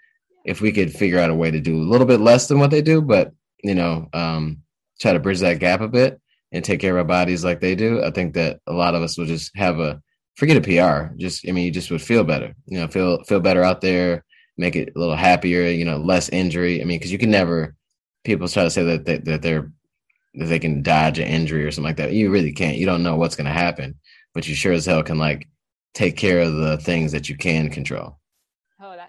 if 0.50 0.62
we 0.62 0.72
could 0.72 0.92
figure 0.92 1.20
out 1.20 1.30
a 1.30 1.36
way 1.36 1.52
to 1.52 1.60
do 1.60 1.76
a 1.76 1.90
little 1.92 2.08
bit 2.08 2.20
less 2.20 2.48
than 2.48 2.58
what 2.58 2.72
they 2.72 2.82
do, 2.82 3.04
but 3.04 3.32
you 3.64 3.76
know, 3.76 4.10
um, 4.14 4.64
try 5.00 5.14
to 5.14 5.20
bridge 5.20 5.40
that 5.42 5.60
gap 5.60 5.80
a 5.80 5.88
bit 5.88 6.20
and 6.52 6.66
take 6.66 6.80
care 6.80 6.94
of 6.94 6.98
our 6.98 7.04
bodies 7.04 7.44
like 7.44 7.62
they 7.62 7.76
do, 7.76 8.04
I 8.04 8.10
think 8.10 8.34
that 8.34 8.60
a 8.66 8.74
lot 8.74 8.96
of 8.96 9.04
us 9.04 9.16
would 9.18 9.28
just 9.28 9.56
have 9.56 9.80
a 9.80 10.02
forget 10.38 10.58
a 10.58 10.62
PR. 10.62 11.14
Just 11.18 11.48
I 11.48 11.52
mean, 11.52 11.66
you 11.66 11.72
just 11.72 11.92
would 11.92 12.02
feel 12.02 12.24
better. 12.24 12.56
You 12.66 12.80
know, 12.80 12.88
feel 12.88 13.24
feel 13.26 13.40
better 13.40 13.64
out 13.64 13.82
there. 13.82 14.26
make 14.58 14.76
it 14.76 14.92
a 14.96 15.00
little 15.00 15.16
happier, 15.16 15.68
you 15.70 15.86
know, 15.86 15.98
less 15.98 16.30
injury. 16.30 16.82
I 16.82 16.84
mean, 16.84 16.98
because 16.98 17.12
you 17.12 17.20
can 17.20 17.30
never 17.30 17.76
people 18.24 18.48
try 18.48 18.64
to 18.64 18.72
say 18.72 18.84
that 18.84 19.06
they, 19.06 19.18
that 19.18 19.44
they're 19.44 19.72
that 20.34 20.46
they 20.46 20.60
can 20.60 20.82
dodge 20.82 21.20
an 21.20 21.28
injury 21.28 21.64
or 21.64 21.70
something 21.70 21.90
like 21.90 21.98
that. 21.98 22.14
You 22.14 22.32
really 22.32 22.54
can't. 22.54 22.78
You 22.78 22.88
don't 22.88 23.04
know 23.04 23.18
what's 23.18 23.36
going 23.36 23.46
to 23.54 23.54
happen, 23.54 24.00
but 24.34 24.48
you 24.48 24.56
sure 24.56 24.74
as 24.74 24.88
hell 24.88 25.04
can 25.04 25.20
like 25.20 25.48
take 25.94 26.18
care 26.18 26.40
of 26.40 26.56
the 26.56 26.78
things 26.80 27.12
that 27.12 27.30
you 27.30 27.38
can 27.38 27.70
control. 27.70 28.18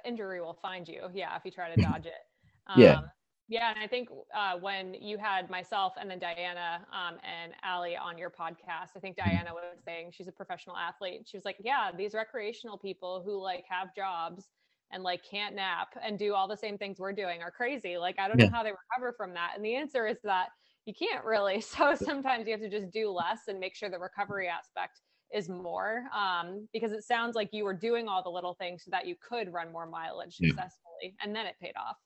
That 0.02 0.08
injury 0.08 0.40
will 0.40 0.58
find 0.60 0.86
you. 0.88 1.02
Yeah, 1.12 1.36
if 1.36 1.44
you 1.44 1.50
try 1.50 1.74
to 1.74 1.80
dodge 1.80 2.06
it. 2.06 2.22
Um, 2.66 2.80
yeah. 2.80 3.00
Yeah, 3.48 3.70
and 3.70 3.80
I 3.80 3.88
think 3.88 4.08
uh, 4.32 4.58
when 4.60 4.94
you 4.94 5.18
had 5.18 5.50
myself 5.50 5.94
and 6.00 6.08
then 6.08 6.20
Diana 6.20 6.86
um, 6.92 7.18
and 7.24 7.52
Allie 7.64 7.96
on 7.96 8.16
your 8.16 8.30
podcast, 8.30 8.96
I 8.96 9.00
think 9.00 9.16
mm-hmm. 9.16 9.28
Diana 9.28 9.50
was 9.52 9.80
saying 9.84 10.12
she's 10.12 10.28
a 10.28 10.32
professional 10.32 10.76
athlete. 10.76 11.22
She 11.26 11.36
was 11.36 11.44
like, 11.44 11.56
"Yeah, 11.58 11.90
these 11.96 12.14
recreational 12.14 12.78
people 12.78 13.22
who 13.24 13.42
like 13.42 13.64
have 13.68 13.92
jobs 13.92 14.44
and 14.92 15.02
like 15.02 15.24
can't 15.28 15.56
nap 15.56 15.88
and 16.00 16.16
do 16.16 16.32
all 16.32 16.46
the 16.46 16.56
same 16.56 16.78
things 16.78 17.00
we're 17.00 17.12
doing 17.12 17.42
are 17.42 17.50
crazy. 17.50 17.98
Like, 17.98 18.20
I 18.20 18.28
don't 18.28 18.38
yeah. 18.38 18.46
know 18.46 18.52
how 18.52 18.62
they 18.62 18.70
recover 18.70 19.12
from 19.16 19.34
that." 19.34 19.54
And 19.56 19.64
the 19.64 19.74
answer 19.74 20.06
is 20.06 20.18
that 20.22 20.50
you 20.86 20.94
can't 20.94 21.24
really. 21.24 21.60
So 21.76 21.96
sometimes 21.96 22.46
you 22.46 22.52
have 22.52 22.60
to 22.60 22.70
just 22.70 22.92
do 22.92 23.10
less 23.10 23.48
and 23.48 23.58
make 23.58 23.74
sure 23.74 23.90
the 23.90 23.98
recovery 23.98 24.46
aspect 24.46 25.00
is 25.32 25.48
more 25.48 26.04
um, 26.14 26.68
because 26.72 26.92
it 26.92 27.04
sounds 27.04 27.34
like 27.34 27.50
you 27.52 27.64
were 27.64 27.74
doing 27.74 28.08
all 28.08 28.22
the 28.22 28.30
little 28.30 28.54
things 28.54 28.84
so 28.84 28.90
that 28.90 29.06
you 29.06 29.14
could 29.20 29.52
run 29.52 29.72
more 29.72 29.86
mileage 29.86 30.36
successfully 30.36 31.14
and 31.22 31.34
then 31.34 31.46
it 31.46 31.54
paid 31.60 31.74
off 31.76 31.96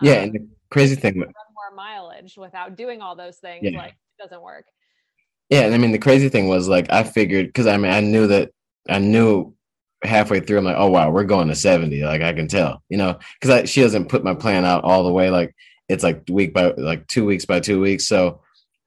yeah 0.00 0.16
um, 0.16 0.24
and 0.24 0.34
the 0.34 0.48
crazy 0.70 0.94
thing 0.94 1.18
run 1.18 1.32
more 1.54 1.76
mileage 1.76 2.36
without 2.36 2.76
doing 2.76 3.00
all 3.00 3.14
those 3.14 3.38
things 3.38 3.62
yeah. 3.62 3.78
like 3.78 3.92
it 3.92 4.22
doesn't 4.22 4.42
work 4.42 4.64
yeah 5.48 5.60
and 5.60 5.74
i 5.74 5.78
mean 5.78 5.92
the 5.92 5.98
crazy 5.98 6.28
thing 6.28 6.48
was 6.48 6.68
like 6.68 6.90
i 6.90 7.02
figured 7.02 7.46
because 7.46 7.66
i 7.66 7.76
mean 7.76 7.92
i 7.92 8.00
knew 8.00 8.26
that 8.26 8.50
i 8.88 8.98
knew 8.98 9.54
halfway 10.02 10.40
through 10.40 10.58
i'm 10.58 10.64
like 10.64 10.76
oh 10.78 10.88
wow 10.88 11.10
we're 11.10 11.24
going 11.24 11.48
to 11.48 11.54
70 11.54 12.02
like 12.04 12.22
i 12.22 12.32
can 12.32 12.48
tell 12.48 12.82
you 12.88 12.96
know 12.96 13.18
because 13.38 13.68
she 13.68 13.82
doesn't 13.82 14.08
put 14.08 14.24
my 14.24 14.34
plan 14.34 14.64
out 14.64 14.84
all 14.84 15.04
the 15.04 15.12
way 15.12 15.28
like 15.30 15.54
it's 15.90 16.04
like 16.04 16.22
week 16.30 16.54
by 16.54 16.72
like 16.76 17.06
two 17.08 17.26
weeks 17.26 17.44
by 17.44 17.58
two 17.58 17.80
weeks. 17.80 18.06
So 18.06 18.40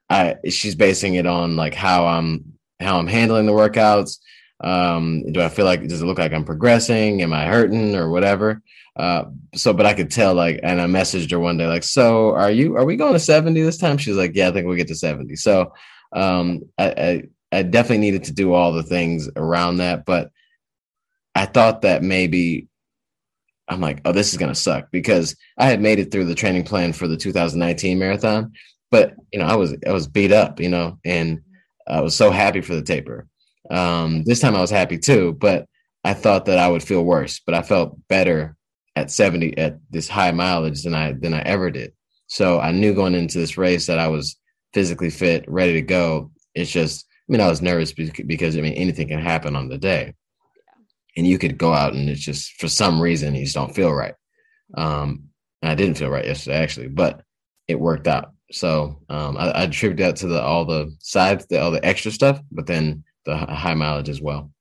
I 0.09 0.37
she's 0.49 0.73
basing 0.73 1.15
it 1.15 1.27
on 1.27 1.57
like 1.57 1.73
how 1.73 2.05
I'm 2.07 2.52
how 2.83 2.97
I'm 2.97 3.07
handling 3.07 3.45
the 3.45 3.51
workouts. 3.51 4.19
Um, 4.63 5.31
do 5.31 5.41
I 5.41 5.49
feel 5.49 5.65
like 5.65 5.85
does 5.87 6.01
it 6.01 6.05
look 6.05 6.19
like 6.19 6.33
I'm 6.33 6.45
progressing? 6.45 7.21
Am 7.21 7.33
I 7.33 7.45
hurting 7.45 7.95
or 7.95 8.09
whatever? 8.09 8.61
Uh, 8.95 9.25
so 9.55 9.73
but 9.73 9.85
I 9.85 9.93
could 9.93 10.11
tell 10.11 10.33
like 10.35 10.59
and 10.63 10.79
I 10.79 10.85
messaged 10.85 11.31
her 11.31 11.39
one 11.39 11.57
day 11.57 11.67
like, 11.67 11.83
so 11.83 12.33
are 12.35 12.51
you 12.51 12.75
are 12.77 12.85
we 12.85 12.95
going 12.95 13.13
to 13.13 13.19
70 13.19 13.61
this 13.61 13.77
time? 13.77 13.97
She's 13.97 14.15
like, 14.15 14.35
Yeah, 14.35 14.49
I 14.49 14.51
think 14.51 14.67
we'll 14.67 14.77
get 14.77 14.87
to 14.89 14.95
70. 14.95 15.35
So 15.35 15.73
um 16.13 16.63
I, 16.77 16.89
I 16.91 17.23
I 17.51 17.63
definitely 17.63 17.99
needed 17.99 18.25
to 18.25 18.33
do 18.33 18.53
all 18.53 18.71
the 18.71 18.83
things 18.83 19.29
around 19.35 19.77
that, 19.77 20.05
but 20.05 20.31
I 21.35 21.45
thought 21.45 21.81
that 21.81 22.03
maybe 22.03 22.67
I'm 23.67 23.81
like, 23.81 24.01
oh, 24.05 24.11
this 24.11 24.31
is 24.31 24.37
gonna 24.37 24.55
suck 24.55 24.91
because 24.91 25.35
I 25.57 25.65
had 25.65 25.81
made 25.81 25.99
it 25.99 26.11
through 26.11 26.25
the 26.25 26.35
training 26.35 26.63
plan 26.63 26.93
for 26.93 27.07
the 27.07 27.17
2019 27.17 27.97
marathon, 27.97 28.53
but 28.91 29.15
you 29.31 29.39
know, 29.39 29.45
I 29.45 29.55
was 29.55 29.75
I 29.87 29.91
was 29.91 30.07
beat 30.07 30.31
up, 30.31 30.59
you 30.59 30.69
know, 30.69 30.99
and 31.03 31.41
I 31.87 32.01
was 32.01 32.15
so 32.15 32.31
happy 32.31 32.61
for 32.61 32.75
the 32.75 32.81
taper. 32.81 33.27
Um, 33.69 34.23
this 34.23 34.39
time 34.39 34.55
I 34.55 34.61
was 34.61 34.71
happy 34.71 34.97
too, 34.97 35.33
but 35.33 35.67
I 36.03 36.13
thought 36.13 36.45
that 36.45 36.57
I 36.57 36.67
would 36.67 36.83
feel 36.83 37.03
worse, 37.03 37.39
but 37.45 37.55
I 37.55 37.61
felt 37.61 37.97
better 38.07 38.55
at 38.95 39.11
70 39.11 39.57
at 39.57 39.79
this 39.89 40.07
high 40.07 40.31
mileage 40.31 40.83
than 40.83 40.93
I 40.93 41.13
than 41.13 41.33
I 41.33 41.41
ever 41.41 41.71
did. 41.71 41.93
So 42.27 42.59
I 42.59 42.71
knew 42.71 42.93
going 42.93 43.15
into 43.15 43.37
this 43.37 43.57
race 43.57 43.85
that 43.87 43.99
I 43.99 44.07
was 44.07 44.37
physically 44.73 45.09
fit, 45.09 45.45
ready 45.47 45.73
to 45.73 45.81
go. 45.81 46.31
It's 46.55 46.71
just, 46.71 47.05
I 47.07 47.31
mean, 47.31 47.41
I 47.41 47.47
was 47.47 47.61
nervous 47.61 47.93
because 47.93 48.57
I 48.57 48.61
mean 48.61 48.73
anything 48.73 49.07
can 49.07 49.19
happen 49.19 49.55
on 49.55 49.69
the 49.69 49.77
day 49.77 50.13
and 51.15 51.27
you 51.27 51.37
could 51.37 51.57
go 51.57 51.73
out 51.73 51.93
and 51.93 52.09
it's 52.09 52.21
just 52.21 52.53
for 52.59 52.67
some 52.67 53.01
reason 53.01 53.35
you 53.35 53.43
just 53.43 53.55
don't 53.55 53.75
feel 53.75 53.93
right. 53.93 54.15
Um, 54.75 55.25
I 55.61 55.75
didn't 55.75 55.97
feel 55.97 56.09
right 56.09 56.25
yesterday 56.25 56.57
actually, 56.57 56.87
but 56.89 57.21
it 57.67 57.79
worked 57.79 58.07
out. 58.07 58.32
So 58.51 58.99
um, 59.09 59.37
I, 59.37 59.49
I 59.49 59.63
attribute 59.63 59.97
that 59.99 60.17
to 60.17 60.27
the 60.27 60.41
all 60.41 60.65
the 60.65 60.95
sides, 60.99 61.45
the, 61.47 61.61
all 61.61 61.71
the 61.71 61.83
extra 61.85 62.11
stuff, 62.11 62.41
but 62.51 62.67
then 62.67 63.03
the 63.25 63.35
high 63.35 63.73
mileage 63.73 64.09
as 64.09 64.21
well. 64.21 64.51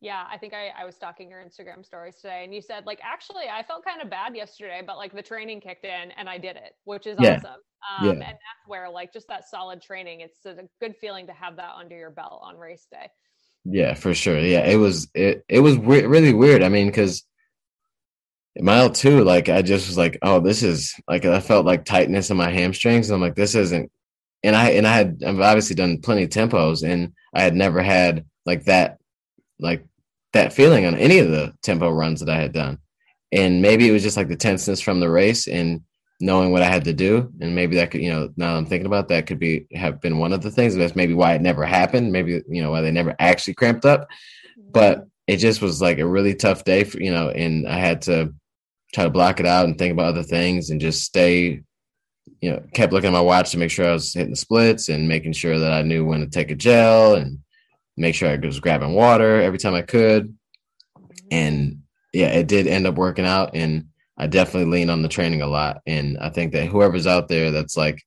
Yeah, 0.00 0.24
I 0.30 0.36
think 0.36 0.52
I, 0.52 0.68
I 0.78 0.84
was 0.84 0.94
stalking 0.94 1.30
your 1.30 1.42
Instagram 1.42 1.84
stories 1.84 2.16
today, 2.16 2.44
and 2.44 2.54
you 2.54 2.60
said 2.60 2.84
like 2.84 3.00
actually 3.02 3.44
I 3.52 3.62
felt 3.62 3.84
kind 3.84 4.02
of 4.02 4.10
bad 4.10 4.36
yesterday, 4.36 4.82
but 4.86 4.98
like 4.98 5.14
the 5.14 5.22
training 5.22 5.60
kicked 5.60 5.84
in 5.84 6.10
and 6.16 6.28
I 6.28 6.38
did 6.38 6.56
it, 6.56 6.74
which 6.84 7.06
is 7.06 7.16
yeah. 7.20 7.36
awesome. 7.36 7.60
Um, 7.98 8.06
yeah. 8.06 8.12
And 8.12 8.20
that's 8.20 8.66
where 8.66 8.90
like 8.90 9.12
just 9.12 9.28
that 9.28 9.48
solid 9.48 9.80
training, 9.80 10.20
it's 10.20 10.44
a 10.44 10.68
good 10.80 10.96
feeling 11.00 11.26
to 11.28 11.32
have 11.32 11.56
that 11.56 11.74
under 11.78 11.96
your 11.96 12.10
belt 12.10 12.40
on 12.42 12.56
race 12.56 12.86
day. 12.90 13.08
Yeah, 13.64 13.94
for 13.94 14.14
sure. 14.14 14.38
Yeah, 14.38 14.66
it 14.66 14.76
was 14.76 15.08
it 15.14 15.44
it 15.48 15.60
was 15.60 15.76
re- 15.78 16.06
really 16.06 16.34
weird. 16.34 16.62
I 16.62 16.68
mean, 16.68 16.86
because 16.86 17.24
mile 18.60 18.90
two, 18.90 19.22
like 19.24 19.48
I 19.48 19.62
just 19.62 19.88
was 19.88 19.98
like, 19.98 20.18
oh, 20.22 20.40
this 20.40 20.62
is 20.62 20.94
like 21.08 21.24
I 21.24 21.40
felt 21.40 21.66
like 21.66 21.84
tightness 21.84 22.30
in 22.30 22.36
my 22.36 22.50
hamstrings. 22.50 23.08
And 23.08 23.14
I'm 23.14 23.20
like, 23.20 23.34
this 23.34 23.54
isn't. 23.54 23.90
And 24.42 24.54
I 24.54 24.70
and 24.70 24.86
I 24.86 24.92
had 24.92 25.22
I've 25.26 25.40
obviously 25.40 25.76
done 25.76 26.00
plenty 26.00 26.24
of 26.24 26.30
tempos, 26.30 26.86
and 26.88 27.12
I 27.34 27.42
had 27.42 27.54
never 27.54 27.82
had 27.82 28.24
like 28.44 28.64
that 28.64 28.98
like 29.58 29.84
that 30.32 30.52
feeling 30.52 30.86
on 30.86 30.94
any 30.94 31.18
of 31.18 31.28
the 31.28 31.54
tempo 31.62 31.90
runs 31.90 32.20
that 32.20 32.30
I 32.30 32.40
had 32.40 32.52
done. 32.52 32.78
And 33.32 33.60
maybe 33.60 33.88
it 33.88 33.92
was 33.92 34.02
just 34.02 34.16
like 34.16 34.28
the 34.28 34.36
tenseness 34.36 34.80
from 34.80 35.00
the 35.00 35.10
race, 35.10 35.48
and 35.48 35.80
knowing 36.20 36.52
what 36.52 36.62
I 36.62 36.66
had 36.66 36.84
to 36.84 36.94
do, 36.94 37.30
and 37.40 37.54
maybe 37.54 37.76
that 37.76 37.90
could, 37.90 38.00
you 38.00 38.10
know, 38.10 38.32
now 38.36 38.56
I'm 38.56 38.66
thinking 38.66 38.86
about 38.86 39.08
that 39.08 39.26
could 39.26 39.38
be 39.38 39.66
have 39.74 40.00
been 40.00 40.18
one 40.18 40.32
of 40.32 40.42
the 40.42 40.50
things. 40.50 40.74
That's 40.74 40.96
maybe 40.96 41.14
why 41.14 41.34
it 41.34 41.42
never 41.42 41.64
happened. 41.64 42.12
Maybe 42.12 42.42
you 42.48 42.62
know 42.62 42.70
why 42.70 42.82
they 42.82 42.92
never 42.92 43.14
actually 43.18 43.54
cramped 43.54 43.84
up, 43.84 44.08
but 44.70 45.06
it 45.26 45.38
just 45.38 45.60
was 45.60 45.82
like 45.82 45.98
a 45.98 46.06
really 46.06 46.34
tough 46.34 46.64
day 46.64 46.84
for 46.84 47.00
you 47.00 47.12
know, 47.12 47.30
and 47.30 47.66
I 47.68 47.78
had 47.78 48.02
to 48.02 48.32
try 48.96 49.04
to 49.04 49.10
block 49.10 49.40
it 49.40 49.46
out 49.46 49.66
and 49.66 49.76
think 49.76 49.92
about 49.92 50.06
other 50.06 50.22
things 50.22 50.70
and 50.70 50.80
just 50.80 51.02
stay. 51.02 51.60
You 52.40 52.50
know, 52.50 52.62
kept 52.74 52.92
looking 52.92 53.08
at 53.08 53.12
my 53.12 53.20
watch 53.20 53.50
to 53.50 53.58
make 53.58 53.70
sure 53.70 53.88
I 53.88 53.92
was 53.92 54.12
hitting 54.12 54.30
the 54.30 54.36
splits 54.36 54.88
and 54.88 55.06
making 55.06 55.32
sure 55.32 55.58
that 55.58 55.72
I 55.72 55.82
knew 55.82 56.04
when 56.04 56.20
to 56.20 56.26
take 56.26 56.50
a 56.50 56.54
gel 56.54 57.14
and 57.14 57.38
make 57.96 58.14
sure 58.14 58.28
I 58.28 58.36
was 58.36 58.58
grabbing 58.58 58.94
water 58.94 59.40
every 59.40 59.58
time 59.58 59.74
I 59.74 59.82
could. 59.82 60.36
And 61.30 61.82
yeah, 62.12 62.28
it 62.28 62.48
did 62.48 62.66
end 62.66 62.86
up 62.86 62.96
working 62.96 63.24
out 63.24 63.50
and 63.54 63.86
I 64.18 64.26
definitely 64.26 64.70
lean 64.70 64.90
on 64.90 65.02
the 65.02 65.08
training 65.08 65.42
a 65.42 65.46
lot. 65.46 65.82
And 65.86 66.18
I 66.18 66.30
think 66.30 66.52
that 66.52 66.66
whoever's 66.66 67.06
out 67.06 67.28
there 67.28 67.50
that's 67.50 67.76
like, 67.76 68.02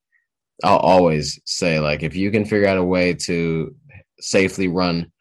I'll 0.64 0.78
always 0.78 1.40
say, 1.46 1.80
like, 1.80 2.04
if 2.04 2.16
you 2.16 2.32
can 2.32 2.46
figure 2.46 2.68
out 2.68 2.78
a 2.78 2.84
way 2.84 3.14
to 3.14 3.76
safely 4.20 4.68
run 4.68 5.12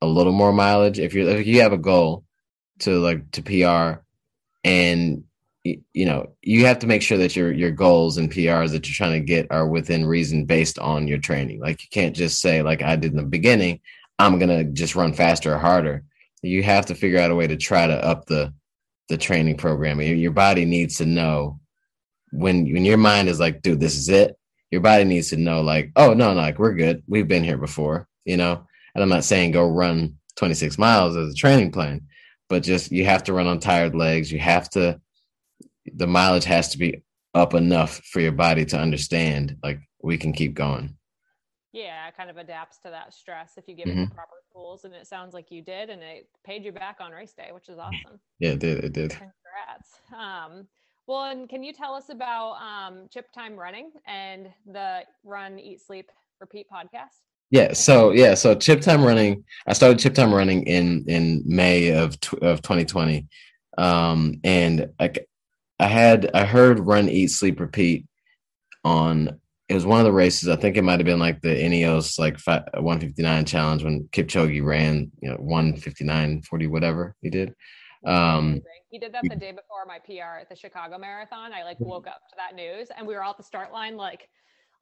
a 0.00 0.06
little 0.06 0.32
more 0.32 0.52
mileage, 0.52 0.98
if 0.98 1.12
you're 1.14 1.28
if 1.28 1.46
you 1.46 1.60
have 1.60 1.72
a 1.72 1.78
goal 1.78 2.24
to 2.80 2.98
like 2.98 3.30
to 3.32 3.42
PR 3.42 4.00
and 4.66 5.24
you 5.64 6.04
know, 6.04 6.28
you 6.42 6.66
have 6.66 6.78
to 6.80 6.86
make 6.86 7.02
sure 7.02 7.18
that 7.18 7.34
your 7.34 7.52
your 7.52 7.70
goals 7.70 8.18
and 8.18 8.30
PRs 8.30 8.70
that 8.72 8.86
you're 8.86 8.94
trying 8.94 9.18
to 9.20 9.26
get 9.26 9.46
are 9.50 9.66
within 9.66 10.04
reason 10.04 10.44
based 10.44 10.78
on 10.78 11.08
your 11.08 11.18
training. 11.18 11.60
Like 11.60 11.82
you 11.82 11.88
can't 11.90 12.14
just 12.14 12.40
say, 12.40 12.62
like 12.62 12.82
I 12.82 12.96
did 12.96 13.12
in 13.12 13.16
the 13.16 13.24
beginning, 13.24 13.80
I'm 14.18 14.38
gonna 14.38 14.64
just 14.64 14.94
run 14.94 15.12
faster 15.12 15.54
or 15.54 15.58
harder. 15.58 16.04
You 16.42 16.62
have 16.62 16.86
to 16.86 16.94
figure 16.94 17.18
out 17.18 17.30
a 17.30 17.34
way 17.34 17.46
to 17.46 17.56
try 17.56 17.86
to 17.86 18.04
up 18.04 18.26
the 18.26 18.52
the 19.08 19.16
training 19.16 19.56
program. 19.56 20.00
Your 20.00 20.32
body 20.32 20.64
needs 20.64 20.98
to 20.98 21.06
know 21.06 21.60
when 22.32 22.72
when 22.72 22.84
your 22.84 22.98
mind 22.98 23.28
is 23.28 23.40
like, 23.40 23.62
dude, 23.62 23.80
this 23.80 23.96
is 23.96 24.08
it. 24.08 24.36
Your 24.70 24.80
body 24.80 25.04
needs 25.04 25.30
to 25.30 25.36
know, 25.36 25.62
like, 25.62 25.92
oh 25.96 26.12
no, 26.12 26.34
no, 26.34 26.40
like 26.40 26.58
we're 26.58 26.74
good. 26.74 27.02
We've 27.06 27.28
been 27.28 27.44
here 27.44 27.58
before, 27.58 28.08
you 28.24 28.36
know. 28.36 28.66
And 28.94 29.02
I'm 29.02 29.08
not 29.08 29.24
saying 29.24 29.52
go 29.52 29.68
run 29.68 30.16
26 30.36 30.78
miles 30.78 31.16
as 31.16 31.32
a 31.32 31.36
training 31.36 31.72
plan, 31.72 32.06
but 32.48 32.62
just 32.62 32.92
you 32.92 33.04
have 33.04 33.24
to 33.24 33.32
run 33.32 33.46
on 33.46 33.60
tired 33.60 33.94
legs. 33.94 34.30
You 34.30 34.38
have 34.38 34.68
to 34.70 35.00
the 35.94 36.06
mileage 36.06 36.44
has 36.44 36.70
to 36.70 36.78
be 36.78 37.02
up 37.34 37.54
enough 37.54 38.00
for 38.10 38.20
your 38.20 38.32
body 38.32 38.64
to 38.64 38.78
understand 38.78 39.56
like 39.62 39.80
we 40.02 40.16
can 40.16 40.32
keep 40.32 40.54
going. 40.54 40.96
Yeah, 41.72 42.08
it 42.08 42.16
kind 42.16 42.30
of 42.30 42.38
adapts 42.38 42.78
to 42.84 42.90
that 42.90 43.12
stress 43.12 43.52
if 43.58 43.68
you 43.68 43.74
give 43.74 43.86
mm-hmm. 43.86 44.04
it 44.04 44.08
the 44.08 44.14
proper 44.14 44.36
tools. 44.50 44.84
And 44.84 44.94
it 44.94 45.06
sounds 45.06 45.34
like 45.34 45.50
you 45.50 45.60
did, 45.60 45.90
and 45.90 46.02
it 46.02 46.28
paid 46.44 46.64
you 46.64 46.72
back 46.72 46.98
on 47.00 47.12
race 47.12 47.34
day, 47.34 47.50
which 47.52 47.68
is 47.68 47.78
awesome. 47.78 48.18
Yeah, 48.38 48.52
it 48.52 48.60
did. 48.60 48.82
It 48.82 48.92
did. 48.94 49.10
Congrats. 49.10 50.00
Um, 50.16 50.66
well, 51.06 51.24
and 51.24 51.48
can 51.48 51.62
you 51.62 51.74
tell 51.74 51.94
us 51.94 52.08
about 52.08 52.56
um, 52.62 53.08
Chip 53.12 53.30
Time 53.32 53.56
Running 53.56 53.90
and 54.06 54.48
the 54.64 55.02
Run, 55.22 55.58
Eat, 55.58 55.82
Sleep, 55.82 56.10
Repeat 56.40 56.66
podcast? 56.72 57.20
Yeah. 57.50 57.72
So 57.72 58.10
yeah. 58.10 58.34
So 58.34 58.54
Chip 58.54 58.80
Time 58.80 59.04
Running. 59.04 59.44
I 59.66 59.72
started 59.72 59.98
Chip 59.98 60.14
Time 60.14 60.34
Running 60.34 60.64
in 60.64 61.04
in 61.08 61.42
May 61.46 61.90
of 61.90 62.18
of 62.42 62.62
2020, 62.62 63.26
um, 63.78 64.40
and 64.44 64.88
I 64.98 65.12
I 65.78 65.86
had 65.86 66.30
I 66.34 66.44
heard 66.44 66.80
Run, 66.80 67.08
Eat, 67.08 67.28
Sleep, 67.28 67.60
Repeat 67.60 68.06
on 68.84 69.40
it 69.68 69.74
was 69.74 69.84
one 69.84 69.98
of 69.98 70.04
the 70.04 70.12
races. 70.12 70.48
I 70.48 70.56
think 70.56 70.76
it 70.76 70.82
might 70.82 71.00
have 71.00 71.06
been 71.06 71.18
like 71.18 71.40
the 71.40 71.48
Ineos 71.48 72.18
like 72.18 72.38
159 72.46 73.44
challenge 73.44 73.82
when 73.82 74.08
Kipchoge 74.12 74.64
ran, 74.64 75.10
you 75.20 75.28
know, 75.28 75.36
159, 75.36 76.42
40, 76.42 76.66
whatever 76.68 77.16
he 77.20 77.30
did. 77.30 77.52
Um, 78.06 78.62
he 78.90 79.00
did 79.00 79.12
that 79.12 79.24
the 79.28 79.34
day 79.34 79.50
before 79.50 79.84
my 79.86 79.98
PR 79.98 80.38
at 80.40 80.48
the 80.48 80.54
Chicago 80.54 80.98
Marathon. 80.98 81.52
I 81.52 81.64
like 81.64 81.80
woke 81.80 82.06
up 82.06 82.20
to 82.30 82.36
that 82.36 82.54
news 82.54 82.88
and 82.96 83.06
we 83.06 83.14
were 83.14 83.24
all 83.24 83.32
at 83.32 83.38
the 83.38 83.42
start 83.42 83.72
line 83.72 83.96
like, 83.96 84.28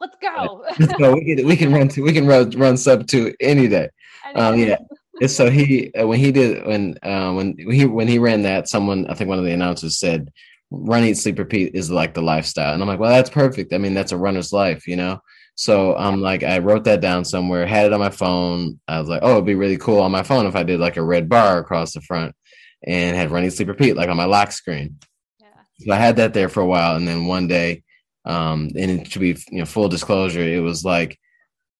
let's 0.01 0.17
go. 0.21 0.65
go. 0.99 1.15
We 1.15 1.37
can, 1.37 1.47
we 1.47 1.57
can 1.57 1.73
run 1.73 1.89
to, 1.89 2.03
we 2.03 2.13
can 2.13 2.27
run, 2.27 2.51
run 2.51 2.77
sub 2.77 3.07
two 3.07 3.35
any 3.41 3.69
day. 3.69 3.91
Um, 4.35 4.59
yeah. 4.59 4.79
so 5.27 5.51
he 5.51 5.93
uh, 5.95 6.07
when 6.07 6.19
he 6.19 6.33
did 6.33 6.67
when 6.67 6.99
uh, 7.03 7.33
when 7.33 7.57
he 7.59 7.87
when 7.87 8.09
he 8.09 8.19
ran 8.19 8.43
that, 8.43 8.69
someone 8.69 9.07
I 9.07 9.15
think 9.15 9.29
one 9.29 9.39
of 9.39 9.45
the 9.45 9.53
announcers 9.53 9.99
said, 9.99 10.33
"Run, 10.71 11.05
eat, 11.05 11.15
sleep, 11.15 11.39
repeat" 11.39 11.75
is 11.75 11.91
like 11.91 12.15
the 12.15 12.23
lifestyle, 12.23 12.75
and 12.75 12.83
I'm 12.83 12.89
like, 12.89 12.99
well, 12.99 13.11
that's 13.11 13.31
perfect. 13.31 13.73
I 13.73 13.79
mean, 13.79 13.95
that's 13.95 14.13
a 14.13 14.17
runner's 14.17 14.53
life, 14.53 14.87
you 14.87 14.97
know. 14.97 15.21
So 15.57 15.95
I'm 15.95 16.21
like, 16.21 16.43
I 16.43 16.59
wrote 16.59 16.85
that 16.85 17.01
down 17.01 17.25
somewhere, 17.25 17.65
had 17.67 17.87
it 17.87 17.93
on 17.93 18.01
my 18.01 18.11
phone. 18.11 18.81
I 18.89 18.99
was 18.99 19.09
like, 19.09 19.21
oh, 19.23 19.35
it'd 19.35 19.47
be 19.47 19.55
really 19.55 19.77
cool 19.77 20.01
on 20.01 20.11
my 20.11 20.25
phone 20.25 20.47
if 20.47 20.57
I 20.57 20.65
did 20.65 20.81
like 20.81 20.97
a 20.97 21.03
red 21.03 21.29
bar 21.29 21.59
across 21.59 21.93
the 21.93 22.01
front 22.01 22.35
and 22.83 23.17
had 23.17 23.31
run, 23.31 23.45
eat, 23.45 23.51
sleep, 23.51 23.69
repeat 23.69 23.97
like 23.97 24.09
on 24.09 24.17
my 24.17 24.25
lock 24.25 24.51
screen. 24.51 24.99
Yeah. 25.41 25.47
So 25.79 25.93
I 25.93 25.97
had 25.97 26.17
that 26.17 26.35
there 26.35 26.49
for 26.49 26.61
a 26.61 26.67
while, 26.67 26.97
and 26.97 27.07
then 27.07 27.27
one 27.27 27.47
day, 27.47 27.85
um, 28.25 28.71
and 28.77 29.11
to 29.13 29.19
be 29.19 29.37
you 29.51 29.59
know 29.59 29.65
full 29.65 29.89
disclosure, 29.89 30.41
it 30.41 30.61
was 30.61 30.85
like 30.85 31.19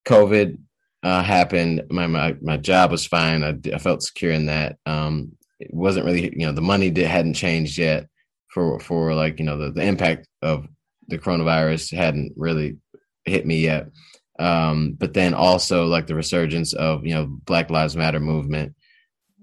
COVID 0.07 0.59
uh, 1.03 1.23
happened. 1.23 1.83
My, 1.91 2.07
my 2.07 2.37
my 2.41 2.57
job 2.57 2.91
was 2.91 3.07
fine. 3.07 3.43
I, 3.43 3.57
I 3.75 3.79
felt 3.79 4.03
secure 4.03 4.33
in 4.33 4.47
that. 4.47 4.79
Um, 4.87 5.33
it 5.61 5.73
wasn't 5.73 6.07
really 6.07 6.23
you 6.23 6.47
know 6.47 6.53
the 6.53 6.61
money 6.61 6.91
did, 6.91 7.07
hadn't 7.07 7.35
changed 7.35 7.79
yet 7.79 8.09
for 8.49 8.79
for 8.81 9.15
like 9.15 9.39
you 9.39 9.45
know 9.45 9.59
the, 9.59 9.73
the 9.73 9.83
impact 9.83 10.29
of 10.43 10.69
the 11.09 11.19
coronavirus 11.19 11.95
hadn't 11.95 12.33
really 12.37 12.79
hit 13.25 13.47
me 13.47 13.61
yet. 13.61 13.89
Um, 14.39 14.95
but 14.99 15.15
then 15.15 15.33
also 15.33 15.87
like 15.87 16.07
the 16.07 16.15
resurgence 16.15 16.73
of 16.73 17.07
you 17.07 17.15
know 17.15 17.27
Black 17.27 17.71
Lives 17.71 17.97
Matter 17.97 18.21
movement. 18.21 18.75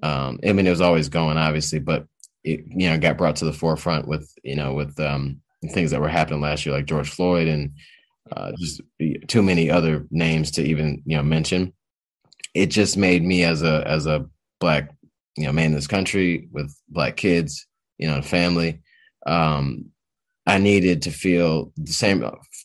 Um, 0.04 0.40
I 0.44 0.54
mean, 0.54 0.68
it 0.68 0.72
was 0.72 0.82
always 0.82 1.10
going, 1.10 1.38
obviously, 1.38 1.80
but 1.80 2.08
it 2.44 2.64
you 2.68 2.90
know 2.90 2.98
got 2.98 3.18
brought 3.18 3.38
to 3.38 3.46
the 3.46 3.54
forefront 3.54 4.08
with 4.08 4.34
you 4.44 4.56
know 4.56 4.74
with 4.74 5.00
um, 5.00 5.42
things 5.70 5.92
that 5.92 6.02
were 6.02 6.08
happening 6.08 6.42
last 6.42 6.66
year, 6.66 6.76
like 6.76 6.86
George 6.86 7.10
Floyd 7.10 7.48
and 7.48 7.72
uh, 8.32 8.52
just 8.58 8.82
too 9.28 9.44
many 9.44 9.70
other 9.70 10.08
names 10.10 10.52
to 10.52 10.64
even 10.64 11.02
you 11.06 11.18
know 11.18 11.24
mention. 11.24 11.74
It 12.54 12.68
just 12.68 12.98
made 12.98 13.24
me 13.24 13.44
as 13.44 13.62
a 13.62 13.86
as 13.88 14.06
a 14.06 14.26
black 14.60 14.92
you 15.38 15.46
know 15.46 15.52
man 15.52 15.68
in 15.68 15.74
this 15.74 15.88
country 15.88 16.48
with 16.52 16.76
black 16.90 17.18
kids, 17.18 17.68
you 17.98 18.08
know, 18.08 18.22
family. 18.22 18.82
Um, 19.26 19.86
I 20.48 20.58
needed 20.58 21.04
to 21.04 21.12
feel 21.12 21.72
the 21.78 21.94
same. 21.94 22.22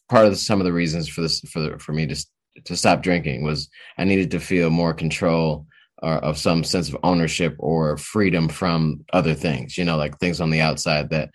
Part 0.08 0.24
of 0.24 0.32
the, 0.32 0.36
some 0.36 0.60
of 0.60 0.64
the 0.64 0.72
reasons 0.72 1.08
for 1.08 1.20
this 1.20 1.40
for 1.40 1.60
the, 1.60 1.78
for 1.78 1.92
me 1.92 2.06
to 2.06 2.26
to 2.64 2.76
stop 2.76 3.02
drinking 3.02 3.44
was 3.44 3.68
I 3.98 4.04
needed 4.04 4.30
to 4.32 4.40
feel 4.40 4.70
more 4.70 4.94
control 4.94 5.66
or 6.02 6.14
of 6.14 6.38
some 6.38 6.64
sense 6.64 6.88
of 6.88 6.96
ownership 7.02 7.54
or 7.58 7.96
freedom 7.96 8.48
from 8.48 9.04
other 9.12 9.34
things. 9.34 9.76
You 9.76 9.84
know, 9.84 9.96
like 9.96 10.18
things 10.18 10.40
on 10.40 10.50
the 10.50 10.60
outside 10.60 11.10
that 11.10 11.30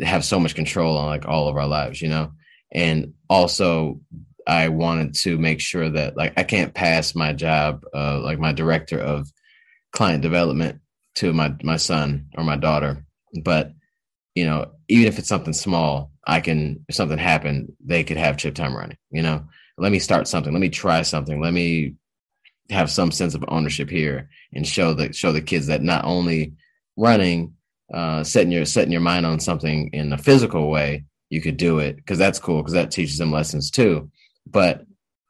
have 0.00 0.24
so 0.24 0.38
much 0.40 0.54
control 0.54 0.96
on 0.96 1.06
like 1.06 1.26
all 1.26 1.48
of 1.48 1.56
our 1.56 1.66
lives. 1.66 2.00
You 2.00 2.08
know, 2.08 2.32
and 2.72 3.14
also 3.28 4.00
I 4.46 4.68
wanted 4.68 5.14
to 5.22 5.38
make 5.38 5.60
sure 5.60 5.88
that 5.90 6.16
like 6.16 6.34
I 6.36 6.42
can't 6.42 6.74
pass 6.74 7.14
my 7.14 7.32
job, 7.32 7.82
uh, 7.94 8.20
like 8.20 8.38
my 8.38 8.52
director 8.52 8.98
of 8.98 9.30
client 9.92 10.22
development 10.22 10.80
to 11.16 11.32
my 11.32 11.54
my 11.62 11.76
son 11.76 12.26
or 12.36 12.44
my 12.44 12.56
daughter, 12.56 13.04
but 13.42 13.72
you 14.34 14.44
know, 14.44 14.72
even 14.88 15.06
if 15.06 15.18
it's 15.18 15.28
something 15.28 15.52
small, 15.52 16.10
I 16.26 16.40
can, 16.40 16.84
if 16.88 16.94
something 16.94 17.18
happened, 17.18 17.72
they 17.84 18.04
could 18.04 18.16
have 18.16 18.36
chip 18.36 18.54
time 18.54 18.76
running, 18.76 18.96
you 19.10 19.22
know, 19.22 19.44
let 19.78 19.92
me 19.92 19.98
start 19.98 20.28
something. 20.28 20.52
Let 20.52 20.60
me 20.60 20.68
try 20.68 21.02
something. 21.02 21.40
Let 21.40 21.52
me 21.52 21.94
have 22.70 22.90
some 22.90 23.10
sense 23.10 23.34
of 23.34 23.44
ownership 23.48 23.90
here 23.90 24.30
and 24.52 24.66
show 24.66 24.94
the, 24.94 25.12
show 25.12 25.32
the 25.32 25.42
kids 25.42 25.66
that 25.66 25.82
not 25.82 26.04
only 26.04 26.54
running, 26.96 27.54
uh, 27.92 28.24
setting 28.24 28.52
your, 28.52 28.64
setting 28.64 28.92
your 28.92 29.00
mind 29.00 29.26
on 29.26 29.40
something 29.40 29.90
in 29.92 30.12
a 30.12 30.18
physical 30.18 30.70
way, 30.70 31.04
you 31.30 31.40
could 31.40 31.56
do 31.56 31.78
it 31.78 31.96
because 31.96 32.18
that's 32.18 32.38
cool 32.38 32.58
because 32.58 32.72
that 32.72 32.90
teaches 32.90 33.18
them 33.18 33.32
lessons 33.32 33.70
too. 33.70 34.10
But 34.46 34.84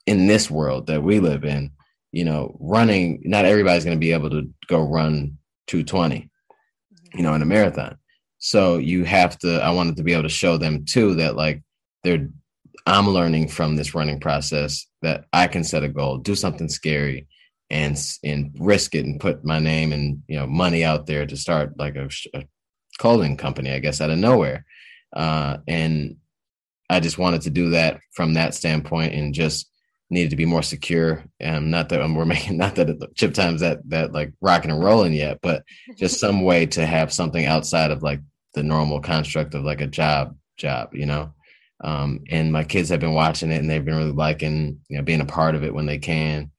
in 0.06 0.26
this 0.26 0.50
world 0.50 0.86
that 0.86 1.02
we 1.02 1.20
live 1.20 1.44
in, 1.44 1.70
you 2.12 2.24
know, 2.24 2.56
running, 2.60 3.22
not 3.24 3.44
everybody's 3.44 3.84
going 3.84 3.96
to 3.96 4.00
be 4.00 4.12
able 4.12 4.30
to 4.30 4.48
go 4.68 4.80
run 4.80 5.38
220, 5.66 6.30
you 7.14 7.22
know, 7.22 7.34
in 7.34 7.42
a 7.42 7.46
marathon. 7.46 7.96
So 8.38 8.76
you 8.76 9.04
have 9.04 9.38
to, 9.38 9.60
I 9.62 9.70
wanted 9.70 9.96
to 9.96 10.02
be 10.02 10.12
able 10.12 10.24
to 10.24 10.28
show 10.28 10.58
them 10.58 10.84
too 10.84 11.14
that 11.16 11.36
like 11.36 11.62
they're, 12.02 12.28
I'm 12.86 13.08
learning 13.08 13.48
from 13.48 13.76
this 13.76 13.94
running 13.94 14.20
process 14.20 14.86
that 15.00 15.24
I 15.32 15.46
can 15.46 15.64
set 15.64 15.82
a 15.82 15.88
goal, 15.88 16.18
do 16.18 16.34
something 16.34 16.68
scary 16.68 17.26
and, 17.70 17.98
and 18.22 18.54
risk 18.58 18.94
it 18.94 19.04
and 19.04 19.20
put 19.20 19.44
my 19.44 19.58
name 19.58 19.92
and, 19.92 20.22
you 20.28 20.36
know, 20.36 20.46
money 20.46 20.84
out 20.84 21.06
there 21.06 21.26
to 21.26 21.36
start 21.36 21.78
like 21.78 21.96
a, 21.96 22.08
a 22.34 22.44
clothing 22.98 23.36
company, 23.36 23.72
I 23.72 23.78
guess, 23.78 24.00
out 24.00 24.10
of 24.10 24.18
nowhere. 24.18 24.64
Uh, 25.14 25.58
and 25.66 26.16
I 26.90 27.00
just 27.00 27.18
wanted 27.18 27.42
to 27.42 27.50
do 27.50 27.70
that 27.70 28.00
from 28.12 28.34
that 28.34 28.54
standpoint 28.54 29.14
and 29.14 29.34
just 29.34 29.70
needed 30.10 30.30
to 30.30 30.36
be 30.36 30.44
more 30.44 30.62
secure. 30.62 31.24
And 31.40 31.70
not 31.70 31.88
that 31.88 32.00
we're 32.00 32.24
making, 32.24 32.56
not 32.58 32.74
that 32.76 33.14
chip 33.16 33.34
times 33.34 33.60
that, 33.60 33.80
that 33.88 34.12
like 34.12 34.32
rocking 34.40 34.70
and 34.70 34.82
rolling 34.82 35.12
yet, 35.12 35.38
but 35.42 35.64
just 35.96 36.20
some 36.20 36.42
way 36.44 36.66
to 36.66 36.84
have 36.84 37.12
something 37.12 37.46
outside 37.46 37.90
of 37.90 38.02
like 38.02 38.20
the 38.54 38.62
normal 38.62 39.00
construct 39.00 39.54
of 39.54 39.64
like 39.64 39.80
a 39.80 39.86
job 39.86 40.36
job 40.56 40.90
you 40.94 41.06
know 41.06 41.32
um, 41.82 42.20
and 42.30 42.52
my 42.52 42.64
kids 42.64 42.88
have 42.88 43.00
been 43.00 43.14
watching 43.14 43.50
it 43.50 43.58
and 43.58 43.68
they've 43.68 43.84
been 43.84 43.96
really 43.96 44.12
liking 44.12 44.80
you 44.88 44.96
know 44.96 45.02
being 45.02 45.20
a 45.20 45.26
part 45.26 45.54
of 45.54 45.64
it 45.64 45.74
when 45.74 45.86
they 45.86 45.98
can 45.98 46.50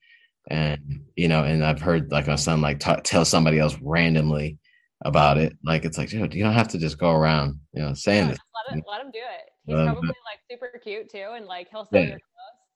and 0.49 1.01
you 1.15 1.27
know 1.27 1.43
and 1.43 1.65
i've 1.65 1.81
heard 1.81 2.11
like 2.11 2.27
my 2.27 2.35
son 2.35 2.61
like 2.61 2.79
t- 2.79 3.01
tell 3.03 3.25
somebody 3.25 3.57
else 3.59 3.75
randomly 3.81 4.57
about 5.03 5.37
it. 5.37 5.55
Like 5.63 5.85
it's 5.85 5.97
like 5.97 6.09
dude 6.09 6.33
you 6.33 6.43
don't 6.43 6.53
have 6.53 6.67
to 6.69 6.77
just 6.77 6.97
go 6.97 7.11
around 7.11 7.59
you 7.73 7.81
know 7.81 7.93
saying 7.93 8.25
yeah, 8.25 8.31
this 8.31 8.39
let, 8.67 8.75
him, 8.75 8.83
let 8.87 9.01
him 9.01 9.11
do 9.11 9.19
it. 9.19 9.51
He's 9.65 9.75
probably 9.75 10.07
like 10.07 10.39
super 10.49 10.79
cute 10.83 11.09
too 11.09 11.33
and 11.35 11.45
like 11.45 11.69
he'll 11.69 11.85
sell 11.85 12.01
yeah. 12.01 12.09
your 12.09 12.19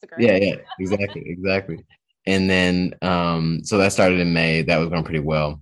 clothes 0.01 0.19
yeah 0.19 0.35
yeah 0.35 0.55
exactly 0.79 1.23
exactly. 1.25 1.85
And 2.25 2.49
then 2.49 2.93
um 3.01 3.61
so 3.63 3.77
that 3.77 3.91
started 3.91 4.19
in 4.19 4.33
may. 4.33 4.61
That 4.61 4.77
was 4.77 4.89
going 4.89 5.03
pretty 5.03 5.19
well. 5.19 5.61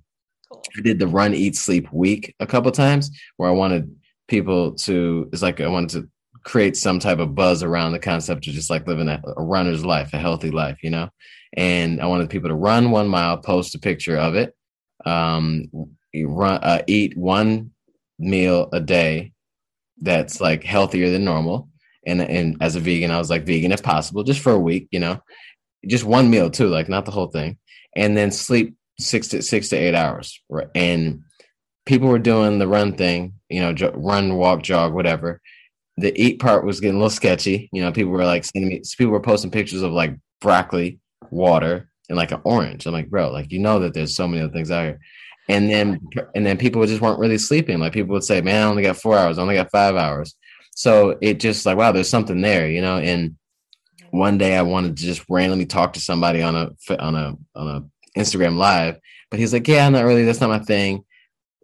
Cool. 0.51 0.63
I 0.77 0.81
did 0.81 0.99
the 0.99 1.07
run, 1.07 1.33
eat, 1.33 1.55
sleep 1.55 1.91
week 1.91 2.35
a 2.39 2.47
couple 2.47 2.71
times 2.71 3.11
where 3.37 3.49
I 3.49 3.53
wanted 3.53 3.93
people 4.27 4.73
to, 4.75 5.29
it's 5.31 5.41
like 5.41 5.59
I 5.61 5.67
wanted 5.67 5.89
to 5.91 6.09
create 6.43 6.77
some 6.77 6.99
type 6.99 7.19
of 7.19 7.35
buzz 7.35 7.63
around 7.63 7.91
the 7.91 7.99
concept 7.99 8.47
of 8.47 8.53
just 8.53 8.69
like 8.69 8.87
living 8.87 9.09
a, 9.09 9.21
a 9.35 9.43
runner's 9.43 9.83
life, 9.83 10.13
a 10.13 10.17
healthy 10.17 10.51
life, 10.51 10.77
you 10.83 10.89
know? 10.89 11.09
And 11.57 11.99
I 11.99 12.05
wanted 12.05 12.29
people 12.29 12.49
to 12.49 12.55
run 12.55 12.91
one 12.91 13.07
mile, 13.07 13.37
post 13.37 13.75
a 13.75 13.79
picture 13.79 14.15
of 14.15 14.35
it, 14.35 14.55
um, 15.05 15.65
run, 16.15 16.59
uh, 16.63 16.83
eat 16.87 17.17
one 17.17 17.71
meal 18.19 18.69
a 18.71 18.79
day 18.79 19.33
that's 19.99 20.39
like 20.39 20.63
healthier 20.63 21.09
than 21.09 21.25
normal. 21.25 21.69
And, 22.05 22.21
and 22.21 22.57
as 22.61 22.75
a 22.75 22.79
vegan, 22.79 23.11
I 23.11 23.17
was 23.17 23.29
like 23.29 23.45
vegan 23.45 23.71
if 23.71 23.83
possible, 23.83 24.23
just 24.23 24.39
for 24.39 24.51
a 24.51 24.59
week, 24.59 24.87
you 24.91 24.99
know, 24.99 25.19
just 25.87 26.05
one 26.05 26.29
meal 26.29 26.49
too, 26.49 26.67
like 26.67 26.89
not 26.89 27.05
the 27.05 27.11
whole 27.11 27.27
thing. 27.27 27.57
And 27.95 28.15
then 28.15 28.31
sleep 28.31 28.75
six 28.99 29.27
to 29.29 29.41
six 29.41 29.69
to 29.69 29.75
eight 29.75 29.95
hours, 29.95 30.41
right? 30.49 30.67
And 30.75 31.23
people 31.85 32.07
were 32.07 32.19
doing 32.19 32.59
the 32.59 32.67
run 32.67 32.95
thing, 32.95 33.33
you 33.49 33.61
know, 33.61 33.91
run, 33.95 34.35
walk, 34.35 34.61
jog, 34.61 34.93
whatever. 34.93 35.41
The 35.97 36.13
eat 36.21 36.39
part 36.39 36.65
was 36.65 36.79
getting 36.79 36.97
a 36.97 36.99
little 36.99 37.09
sketchy. 37.09 37.69
You 37.71 37.81
know, 37.81 37.91
people 37.91 38.11
were 38.11 38.25
like 38.25 38.45
sending 38.45 38.69
me, 38.69 38.81
people 38.97 39.11
were 39.11 39.19
posting 39.19 39.49
pictures 39.49 39.81
of 39.81 39.91
like 39.91 40.15
broccoli, 40.39 40.99
water, 41.31 41.89
and 42.09 42.17
like 42.17 42.31
an 42.31 42.41
orange. 42.43 42.85
I'm 42.85 42.93
like, 42.93 43.09
bro, 43.09 43.31
like 43.31 43.51
you 43.51 43.59
know 43.59 43.79
that 43.79 43.93
there's 43.93 44.15
so 44.15 44.27
many 44.27 44.43
other 44.43 44.53
things 44.53 44.71
out 44.71 44.85
here. 44.85 44.99
And 45.49 45.69
then 45.69 45.99
and 46.35 46.45
then 46.45 46.57
people 46.57 46.85
just 46.85 47.01
weren't 47.01 47.19
really 47.19 47.37
sleeping. 47.37 47.79
Like 47.79 47.93
people 47.93 48.13
would 48.13 48.23
say, 48.23 48.41
man, 48.41 48.63
I 48.63 48.69
only 48.69 48.83
got 48.83 48.97
four 48.97 49.17
hours, 49.17 49.37
I 49.37 49.41
only 49.41 49.55
got 49.55 49.71
five 49.71 49.95
hours. 49.95 50.35
So 50.75 51.17
it 51.21 51.39
just 51.39 51.65
like, 51.65 51.77
wow, 51.77 51.91
there's 51.91 52.09
something 52.09 52.41
there, 52.41 52.69
you 52.69 52.81
know. 52.81 52.97
And 52.97 53.37
one 54.11 54.37
day 54.37 54.55
I 54.55 54.61
wanted 54.61 54.97
to 54.97 55.03
just 55.03 55.25
randomly 55.29 55.65
talk 55.65 55.93
to 55.93 55.99
somebody 55.99 56.41
on 56.41 56.55
a 56.55 56.71
on 56.99 57.15
a 57.15 57.37
on 57.55 57.67
a 57.67 58.19
Instagram 58.19 58.57
live. 58.57 58.99
But 59.29 59.39
he's 59.39 59.53
like, 59.53 59.67
yeah, 59.67 59.85
I'm 59.85 59.93
not 59.93 60.05
really. 60.05 60.25
That's 60.25 60.41
not 60.41 60.49
my 60.49 60.59
thing. 60.59 61.03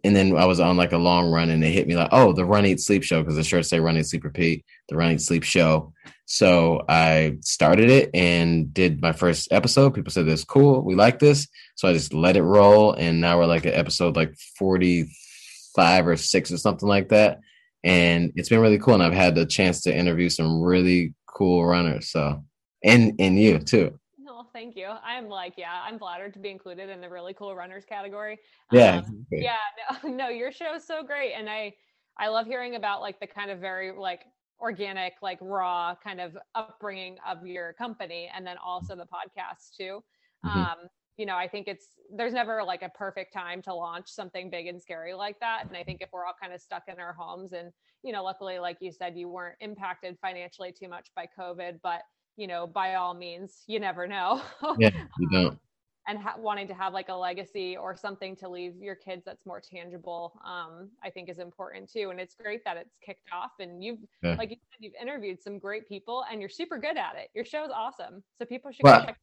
And 0.02 0.14
then 0.14 0.36
I 0.36 0.44
was 0.44 0.60
on 0.60 0.76
like 0.76 0.92
a 0.92 0.98
long 0.98 1.30
run 1.30 1.48
and 1.48 1.64
it 1.64 1.70
hit 1.70 1.86
me 1.86 1.96
like, 1.96 2.10
oh, 2.12 2.34
the 2.34 2.44
run, 2.44 2.66
eat, 2.66 2.80
sleep 2.80 3.02
show. 3.02 3.24
Cause 3.24 3.36
the 3.36 3.42
shirts 3.42 3.70
say 3.70 3.80
run, 3.80 3.96
eat, 3.96 4.06
sleep, 4.06 4.24
repeat, 4.24 4.64
the 4.88 4.96
run, 4.96 5.12
eat, 5.12 5.22
sleep 5.22 5.44
show. 5.44 5.94
So 6.26 6.82
I 6.88 7.36
started 7.42 7.90
it 7.90 8.10
and 8.14 8.72
did 8.72 9.02
my 9.02 9.12
first 9.12 9.48
episode. 9.50 9.94
People 9.94 10.12
said 10.12 10.26
this 10.26 10.44
cool. 10.44 10.82
We 10.82 10.94
like 10.94 11.18
this. 11.18 11.48
So 11.76 11.86
I 11.86 11.92
just 11.92 12.14
let 12.14 12.36
it 12.36 12.42
roll. 12.42 12.92
And 12.92 13.20
now 13.20 13.38
we're 13.38 13.46
like 13.46 13.66
at 13.66 13.74
episode 13.74 14.16
like 14.16 14.34
45 14.58 16.06
or 16.06 16.16
six 16.16 16.50
or 16.50 16.56
something 16.56 16.88
like 16.88 17.10
that. 17.10 17.40
And 17.82 18.32
it's 18.36 18.48
been 18.48 18.60
really 18.60 18.78
cool. 18.78 18.94
And 18.94 19.02
I've 19.02 19.12
had 19.12 19.34
the 19.34 19.44
chance 19.44 19.82
to 19.82 19.94
interview 19.94 20.30
some 20.30 20.62
really 20.62 21.14
cool 21.26 21.64
runners. 21.66 22.08
So, 22.08 22.42
and, 22.82 23.12
and 23.18 23.38
you 23.38 23.58
too 23.58 23.98
No, 24.18 24.46
thank 24.54 24.76
you. 24.76 24.88
I'm 25.04 25.28
like, 25.28 25.54
yeah, 25.58 25.82
I'm 25.84 25.98
flattered 25.98 26.32
to 26.34 26.38
be 26.38 26.50
included 26.50 26.88
in 26.88 27.02
the 27.02 27.10
really 27.10 27.34
cool 27.34 27.54
runners 27.54 27.84
category. 27.86 28.38
Yeah. 28.72 29.02
Um, 29.06 29.26
yeah. 29.30 29.56
No, 30.02 30.10
no, 30.10 30.28
your 30.28 30.52
show 30.52 30.74
is 30.74 30.86
so 30.86 31.02
great. 31.02 31.34
And 31.34 31.50
I, 31.50 31.74
I 32.18 32.28
love 32.28 32.46
hearing 32.46 32.76
about 32.76 33.02
like 33.02 33.20
the 33.20 33.26
kind 33.26 33.50
of 33.50 33.58
very 33.58 33.92
like 33.92 34.22
organic, 34.64 35.12
like 35.20 35.38
raw 35.42 35.94
kind 36.02 36.20
of 36.20 36.36
upbringing 36.54 37.18
of 37.28 37.46
your 37.46 37.74
company. 37.74 38.30
And 38.34 38.46
then 38.46 38.56
also 38.64 38.96
the 38.96 39.04
podcast 39.04 39.76
too. 39.76 40.02
Mm-hmm. 40.44 40.58
Um, 40.58 40.76
you 41.18 41.26
know, 41.26 41.36
I 41.36 41.46
think 41.46 41.68
it's 41.68 41.88
there's 42.16 42.32
never 42.32 42.64
like 42.64 42.82
a 42.82 42.88
perfect 42.88 43.32
time 43.32 43.60
to 43.62 43.74
launch 43.74 44.08
something 44.08 44.50
big 44.50 44.66
and 44.66 44.80
scary 44.80 45.12
like 45.12 45.38
that. 45.40 45.64
And 45.68 45.76
I 45.76 45.84
think 45.84 46.00
if 46.00 46.08
we're 46.12 46.24
all 46.24 46.34
kind 46.40 46.52
of 46.52 46.60
stuck 46.60 46.84
in 46.88 46.98
our 46.98 47.12
homes 47.12 47.52
and, 47.52 47.70
you 48.02 48.12
know, 48.12 48.24
luckily, 48.24 48.58
like 48.58 48.78
you 48.80 48.90
said, 48.90 49.16
you 49.16 49.28
weren't 49.28 49.56
impacted 49.60 50.16
financially 50.20 50.72
too 50.72 50.88
much 50.88 51.10
by 51.14 51.26
COVID, 51.38 51.78
but 51.82 52.00
you 52.36 52.48
know, 52.48 52.66
by 52.66 52.94
all 52.94 53.14
means, 53.14 53.62
you 53.68 53.78
never 53.78 54.08
know. 54.08 54.42
yeah, 54.78 54.90
you 55.20 55.28
don't. 55.30 55.58
And 56.06 56.18
ha- 56.18 56.34
wanting 56.38 56.68
to 56.68 56.74
have 56.74 56.92
like 56.92 57.08
a 57.08 57.14
legacy 57.14 57.76
or 57.76 57.96
something 57.96 58.36
to 58.36 58.48
leave 58.48 58.76
your 58.80 58.94
kids 58.94 59.22
that's 59.24 59.46
more 59.46 59.60
tangible 59.60 60.38
um, 60.44 60.90
i 61.02 61.10
think 61.10 61.28
is 61.28 61.38
important 61.38 61.90
too. 61.90 62.10
And 62.10 62.20
it's 62.20 62.34
great 62.34 62.64
that 62.64 62.76
it's 62.76 62.96
kicked 63.04 63.28
off 63.32 63.52
and 63.60 63.82
you've 63.82 63.98
yeah. 64.22 64.36
like 64.36 64.50
you 64.50 64.56
said 64.70 64.78
you've 64.80 64.94
interviewed 65.00 65.42
some 65.42 65.58
great 65.58 65.88
people 65.88 66.24
and 66.30 66.40
you're 66.40 66.48
super 66.48 66.78
good 66.78 66.96
at 66.96 67.16
it. 67.16 67.30
Your 67.34 67.44
show 67.44 67.64
is 67.64 67.70
awesome. 67.74 68.22
So 68.38 68.44
people 68.44 68.70
should 68.72 68.82
well, 68.82 69.04
check 69.04 69.18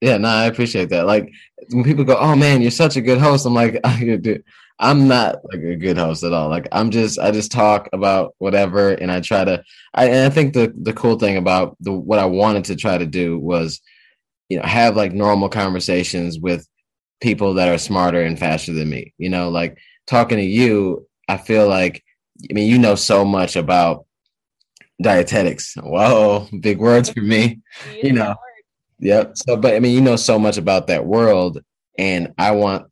yeah 0.00 0.16
no 0.16 0.28
i 0.28 0.46
appreciate 0.46 0.88
that. 0.88 1.06
Like 1.06 1.30
when 1.70 1.84
people 1.84 2.04
go 2.04 2.16
oh 2.16 2.34
man 2.34 2.62
you're 2.62 2.70
such 2.70 2.96
a 2.96 3.02
good 3.02 3.18
host 3.18 3.44
i'm 3.46 3.54
like 3.54 3.78
i'm 4.78 5.08
not 5.08 5.36
like 5.52 5.60
a 5.60 5.76
good 5.76 5.98
host 5.98 6.24
at 6.24 6.32
all. 6.32 6.48
Like 6.48 6.68
i'm 6.72 6.90
just 6.90 7.18
i 7.18 7.30
just 7.30 7.52
talk 7.52 7.88
about 7.92 8.34
whatever 8.38 8.90
and 8.92 9.10
i 9.10 9.20
try 9.20 9.44
to 9.44 9.62
i 9.94 10.06
and 10.06 10.32
i 10.32 10.34
think 10.34 10.54
the 10.54 10.72
the 10.80 10.92
cool 10.92 11.18
thing 11.18 11.36
about 11.36 11.76
the 11.80 11.92
what 11.92 12.18
i 12.18 12.24
wanted 12.24 12.64
to 12.66 12.76
try 12.76 12.96
to 12.96 13.06
do 13.06 13.38
was 13.38 13.80
you 14.50 14.58
know 14.58 14.64
have 14.64 14.96
like 14.96 15.12
normal 15.12 15.48
conversations 15.48 16.38
with 16.38 16.66
people 17.22 17.54
that 17.54 17.68
are 17.68 17.78
smarter 17.78 18.22
and 18.22 18.38
faster 18.38 18.72
than 18.72 18.90
me 18.90 19.14
you 19.16 19.30
know? 19.30 19.48
Like 19.48 19.78
talking 20.06 20.38
to 20.38 20.44
you 20.44 21.06
i 21.28 21.36
feel 21.36 21.68
like 21.68 22.02
i 22.50 22.52
mean 22.52 22.68
you 22.68 22.78
know 22.78 22.94
so 22.96 23.24
much 23.24 23.56
about 23.56 24.04
dietetics. 25.00 25.74
Whoa 25.80 26.46
big 26.60 26.78
words 26.78 27.08
for 27.08 27.20
me 27.20 27.60
you 28.02 28.12
know? 28.12 28.34
Yep. 28.98 29.32
So 29.36 29.56
but 29.56 29.74
i 29.74 29.80
mean 29.80 29.94
you 29.94 30.02
know 30.02 30.16
so 30.16 30.38
much 30.38 30.58
about 30.58 30.88
that 30.88 31.06
world 31.06 31.62
and 31.96 32.34
i 32.36 32.50
want 32.50 32.90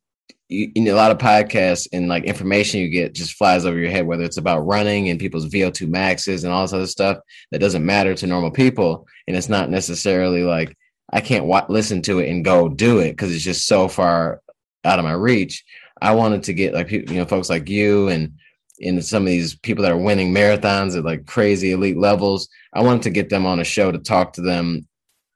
you, 0.48 0.72
you 0.74 0.82
know, 0.82 0.94
a 0.94 0.96
lot 0.96 1.10
of 1.10 1.18
podcasts 1.18 1.86
and 1.92 2.08
like 2.08 2.24
information 2.24 2.80
you 2.80 2.88
get 2.88 3.14
just 3.14 3.34
flies 3.34 3.66
over 3.66 3.78
your 3.78 3.90
head, 3.90 4.06
whether 4.06 4.24
it's 4.24 4.38
about 4.38 4.60
running 4.60 5.08
and 5.08 5.20
people's 5.20 5.46
VO2 5.46 5.88
maxes 5.88 6.44
and 6.44 6.52
all 6.52 6.62
this 6.62 6.72
other 6.72 6.86
stuff 6.86 7.18
that 7.50 7.60
doesn't 7.60 7.84
matter 7.84 8.14
to 8.14 8.26
normal 8.26 8.50
people. 8.50 9.06
And 9.26 9.36
it's 9.36 9.48
not 9.48 9.70
necessarily 9.70 10.42
like 10.42 10.76
I 11.10 11.20
can't 11.20 11.46
w- 11.46 11.66
listen 11.68 12.02
to 12.02 12.18
it 12.18 12.28
and 12.28 12.44
go 12.44 12.68
do 12.68 12.98
it 12.98 13.12
because 13.12 13.34
it's 13.34 13.44
just 13.44 13.66
so 13.66 13.88
far 13.88 14.42
out 14.84 14.98
of 14.98 15.04
my 15.04 15.12
reach. 15.12 15.64
I 16.00 16.14
wanted 16.14 16.42
to 16.44 16.52
get 16.52 16.74
like 16.74 16.90
you 16.90 17.04
know 17.04 17.24
folks 17.24 17.50
like 17.50 17.68
you 17.68 18.08
and 18.08 18.34
and 18.80 19.04
some 19.04 19.22
of 19.22 19.28
these 19.28 19.56
people 19.56 19.82
that 19.82 19.92
are 19.92 19.98
winning 19.98 20.32
marathons 20.32 20.96
at 20.96 21.04
like 21.04 21.26
crazy 21.26 21.72
elite 21.72 21.98
levels. 21.98 22.48
I 22.72 22.82
wanted 22.82 23.02
to 23.02 23.10
get 23.10 23.28
them 23.28 23.46
on 23.46 23.60
a 23.60 23.64
show 23.64 23.90
to 23.90 23.98
talk 23.98 24.34
to 24.34 24.42
them 24.42 24.86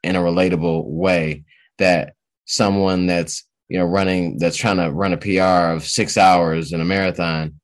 in 0.04 0.16
a 0.16 0.20
relatable 0.20 0.84
way 0.84 1.44
that 1.78 2.14
someone 2.44 3.06
that's 3.06 3.44
you 3.68 3.78
know 3.78 3.84
running 3.84 4.38
that's 4.38 4.56
trying 4.56 4.76
to 4.76 4.90
run 4.90 5.12
a 5.12 5.16
PR 5.16 5.72
of 5.74 5.84
six 5.84 6.16
hours 6.16 6.72
in 6.72 6.80
a 6.80 6.84
marathon 6.84 7.58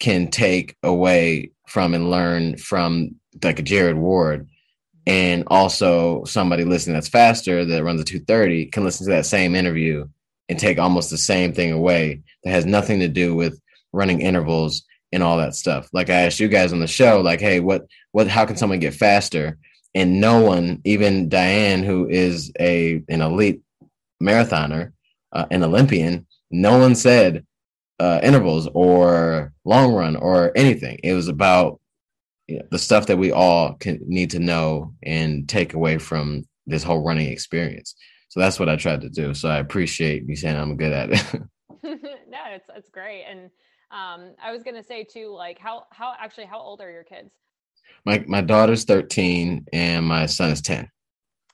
can 0.00 0.28
take 0.28 0.76
away 0.82 1.52
from 1.66 1.94
and 1.94 2.10
learn 2.10 2.56
from 2.56 3.14
like 3.42 3.58
a 3.58 3.62
Jared 3.62 3.96
Ward 3.96 4.48
and 5.08 5.44
also 5.46 6.22
somebody 6.24 6.64
listening 6.64 6.94
that's 6.94 7.08
faster 7.08 7.64
that 7.64 7.82
runs 7.82 8.00
a 8.00 8.04
230 8.04 8.66
can 8.66 8.84
listen 8.84 9.06
to 9.06 9.12
that 9.12 9.26
same 9.26 9.54
interview 9.56 10.06
and 10.48 10.58
take 10.58 10.78
almost 10.78 11.10
the 11.10 11.18
same 11.18 11.52
thing 11.52 11.72
away 11.72 12.20
that 12.44 12.50
has 12.50 12.66
nothing 12.66 13.00
to 13.00 13.08
do 13.08 13.34
with 13.34 13.60
running 13.92 14.20
intervals 14.20 14.84
and 15.10 15.22
all 15.22 15.38
that 15.38 15.54
stuff. 15.54 15.88
Like 15.92 16.10
i 16.10 16.20
asked 16.22 16.38
you 16.38 16.48
guys 16.48 16.72
on 16.72 16.80
the 16.80 16.86
show 16.86 17.20
like 17.22 17.40
hey 17.40 17.60
what 17.60 17.86
what 18.12 18.28
how 18.28 18.44
can 18.44 18.56
someone 18.56 18.78
get 18.78 18.94
faster? 18.94 19.58
And 19.94 20.20
no 20.20 20.42
one 20.42 20.82
even 20.84 21.28
diane 21.28 21.82
who 21.82 22.06
is 22.08 22.52
a 22.60 23.02
an 23.08 23.22
elite 23.22 23.62
marathoner 24.22 24.92
uh, 25.32 25.46
an 25.50 25.62
olympian 25.62 26.26
no 26.50 26.78
one 26.78 26.94
said 26.94 27.46
uh, 28.00 28.20
intervals 28.22 28.68
or 28.74 29.52
long 29.64 29.92
run 29.92 30.16
or 30.16 30.52
anything. 30.56 30.98
It 31.02 31.14
was 31.14 31.28
about 31.28 31.80
the 32.70 32.78
stuff 32.78 33.06
that 33.06 33.18
we 33.18 33.32
all 33.32 33.74
can 33.74 34.00
need 34.06 34.30
to 34.30 34.38
know 34.38 34.94
and 35.02 35.48
take 35.48 35.74
away 35.74 35.98
from 35.98 36.46
this 36.66 36.82
whole 36.82 37.04
running 37.04 37.28
experience. 37.28 37.94
So 38.28 38.40
that's 38.40 38.58
what 38.58 38.68
I 38.68 38.76
tried 38.76 39.02
to 39.02 39.08
do. 39.08 39.34
So 39.34 39.48
I 39.48 39.58
appreciate 39.58 40.24
you 40.26 40.36
saying 40.36 40.56
I'm 40.56 40.76
good 40.76 40.92
at 40.92 41.10
it. 41.10 41.24
no, 41.82 42.38
it's 42.50 42.68
it's 42.74 42.90
great. 42.90 43.24
And 43.28 43.50
um, 43.90 44.34
I 44.42 44.52
was 44.52 44.62
gonna 44.62 44.82
say 44.82 45.04
too, 45.04 45.34
like 45.34 45.58
how 45.58 45.84
how 45.90 46.14
actually 46.18 46.46
how 46.46 46.58
old 46.58 46.80
are 46.80 46.90
your 46.90 47.04
kids? 47.04 47.30
My 48.04 48.24
my 48.26 48.40
daughter's 48.40 48.84
13 48.84 49.66
and 49.72 50.06
my 50.06 50.26
son 50.26 50.50
is 50.50 50.62
10. 50.62 50.88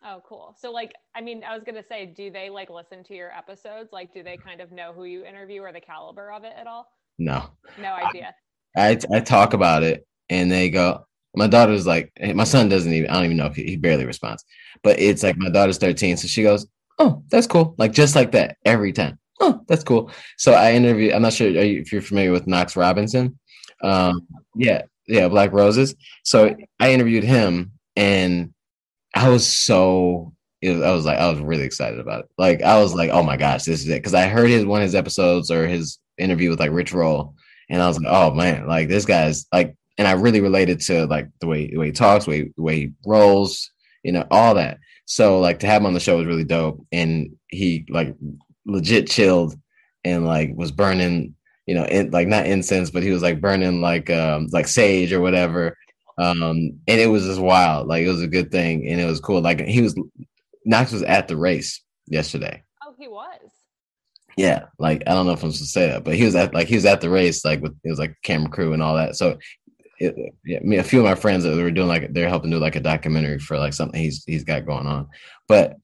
Oh, 0.07 0.21
cool. 0.29 0.55
So 0.59 0.71
like, 0.71 0.93
I 1.15 1.21
mean, 1.21 1.43
I 1.45 1.55
was 1.55 1.65
gonna 1.65 1.83
say, 1.83 2.07
do 2.07 2.31
they 2.31 2.51
like 2.51 2.71
listen 2.71 3.03
to 3.05 3.15
your 3.15 3.33
episodes? 3.33 3.91
Like, 3.93 4.13
do 4.13 4.23
they 4.23 4.37
kind 4.37 4.61
of 4.61 4.73
know 4.73 4.93
who 4.93 5.05
you 5.05 5.25
interview 5.25 5.63
or 5.63 5.73
the 5.73 5.81
caliber 5.81 6.31
of 6.33 6.45
it 6.45 6.53
at 6.57 6.67
all? 6.67 6.87
No. 7.19 7.51
No 7.81 7.93
idea. 7.93 8.35
I 8.77 8.99
I 9.13 9.21
talk 9.21 9.55
about 9.55 9.83
it 9.83 10.07
and 10.29 10.51
they 10.51 10.71
go, 10.71 11.07
my 11.35 11.47
daughter's 11.47 11.87
like, 11.87 12.13
my 12.35 12.45
son 12.45 12.69
doesn't 12.69 12.93
even, 12.93 13.11
I 13.11 13.15
don't 13.15 13.25
even 13.25 13.37
know 13.37 13.47
if 13.47 13.57
he, 13.57 13.77
barely 13.77 14.07
responds, 14.07 14.45
but 14.83 14.99
it's 14.99 15.23
like 15.23 15.37
my 15.37 15.51
daughter's 15.51 15.79
13. 15.79 16.17
So 16.17 16.29
she 16.29 16.43
goes, 16.43 16.67
Oh, 16.99 17.23
that's 17.29 17.47
cool. 17.47 17.75
Like 17.77 17.93
just 17.93 18.15
like 18.15 18.33
that 18.33 18.57
every 18.65 18.93
time. 18.93 19.19
Oh, 19.41 19.61
that's 19.67 19.83
cool. 19.83 20.11
So 20.39 20.53
I 20.53 20.75
interviewed, 20.75 21.13
I'm 21.13 21.23
not 21.23 21.33
sure 21.33 21.49
if 21.49 21.93
you're 21.93 22.03
familiar 22.03 22.31
with 22.31 22.47
Knox 22.47 22.77
Robinson. 22.77 23.39
Um, 23.83 24.27
yeah, 24.55 24.83
yeah, 25.09 25.29
Black 25.29 25.53
Roses. 25.53 25.95
So 26.23 26.55
I 26.79 26.93
interviewed 26.93 27.25
him 27.25 27.73
and 27.97 28.55
I 29.15 29.29
was 29.29 29.47
so 29.47 30.35
was, 30.63 30.83
I 30.83 30.91
was 30.93 31.05
like, 31.05 31.19
I 31.19 31.29
was 31.31 31.41
really 31.41 31.65
excited 31.65 31.99
about 31.99 32.21
it. 32.21 32.31
Like, 32.39 32.63
I 32.63 32.81
was 32.81 32.95
like, 32.95 33.11
oh 33.11 33.23
my 33.23 33.37
gosh, 33.37 33.65
this 33.65 33.81
is 33.81 33.89
it. 33.89 34.03
Cause 34.03 34.15
I 34.15 34.27
heard 34.27 34.51
his 34.51 34.65
one 34.65 34.81
of 34.81 34.85
his 34.85 34.95
episodes 34.95 35.51
or 35.51 35.67
his 35.67 35.99
interview 36.17 36.51
with 36.51 36.61
like 36.61 36.71
Rich 36.71 36.93
Roll. 36.93 37.35
And 37.69 37.83
I 37.83 37.89
was 37.89 37.99
like, 37.99 38.13
oh 38.13 38.33
man, 38.33 38.67
like 38.67 38.89
this 38.89 39.05
guy's 39.05 39.47
like 39.53 39.77
and 39.99 40.09
I 40.09 40.13
really 40.13 40.41
related 40.41 40.81
to 40.83 41.07
like 41.07 41.29
the 41.41 41.47
way 41.47 41.69
the 41.69 41.79
way 41.79 41.87
he 41.87 41.93
talks, 41.93 42.25
the 42.25 42.31
way 42.31 42.43
the 42.57 42.63
way 42.63 42.77
he 42.77 42.93
rolls, 43.07 43.71
you 44.03 44.13
know, 44.13 44.27
all 44.31 44.55
that. 44.55 44.79
So 45.07 45.41
like 45.41 45.61
to 45.61 45.67
have 45.67 45.83
him 45.83 45.87
on 45.87 45.95
the 45.95 46.01
show 46.01 46.17
was 46.17 46.27
really 46.27 46.45
dope, 46.45 46.85
and 46.93 47.37
he 47.49 47.87
like 47.89 48.15
legit 48.67 49.09
chilled 49.09 49.55
and 50.05 50.27
like 50.27 50.53
was 50.55 50.73
burning, 50.73 51.35
you 51.67 51.75
know, 51.75 51.85
in, 51.85 52.11
like 52.11 52.29
not 52.29 52.47
incense, 52.47 52.91
but 52.91 53.03
he 53.03 53.11
was 53.11 53.23
like 53.23 53.41
burning 53.41 53.81
like 53.81 54.11
um 54.11 54.49
like 54.53 54.67
sage 54.69 55.13
or 55.13 55.21
whatever. 55.21 55.77
Um, 56.17 56.79
and 56.87 57.01
it 57.01 57.09
was 57.09 57.25
just 57.25 57.41
wild. 57.41 57.89
Like 57.89 58.05
it 58.05 58.11
was 58.11 58.23
a 58.23 58.29
good 58.29 58.51
thing, 58.51 58.89
and 58.89 59.01
it 59.01 59.07
was 59.07 59.21
cool. 59.21 59.41
Like 59.41 59.61
he 59.61 59.83
was 59.83 59.95
Knox 60.65 60.93
was 60.93 61.03
at 61.03 61.29
the 61.29 61.37
race 61.37 61.83
yesterday. 62.07 62.63
Oh, 62.85 62.95
he 62.99 63.09
was. 63.09 63.41
Yeah, 64.37 64.65
like 64.79 65.03
I 65.07 65.13
don't 65.13 65.27
know 65.27 65.33
if 65.33 65.43
I'm 65.45 65.53
supposed 65.53 65.73
to 65.73 65.79
say 65.79 65.89
that, 65.89 66.05
but 66.05 66.15
he 66.15 66.25
was 66.25 66.35
at 66.35 66.55
like 66.55 66.67
he 66.67 66.75
was 66.75 66.87
at 66.87 67.01
the 67.01 67.11
race, 67.11 67.45
like 67.45 67.61
with 67.61 67.77
it 67.85 67.91
was 67.91 67.99
like 67.99 68.17
camera 68.23 68.51
crew 68.51 68.73
and 68.73 68.83
all 68.83 68.97
that. 68.97 69.17
So 69.17 69.39
it, 69.99 70.35
yeah, 70.45 70.59
mean, 70.63 70.81
a 70.81 70.85
few 70.85 71.01
of 71.01 71.05
my 71.05 71.15
friends 71.15 71.45
that 71.45 71.57
were 71.57 71.71
doing 71.71 71.89
like 71.89 72.13
they're 72.13 72.29
helping 72.29 72.51
do 72.51 72.59
like 72.59 72.77
a 72.77 72.81
documentary 72.81 73.39
for 73.39 73.59
like 73.59 73.73
something 73.73 74.01
he's 74.01 74.25
he's 74.25 74.45
got 74.45 74.67
going 74.67 74.87
on. 74.87 75.09
But 75.49 75.77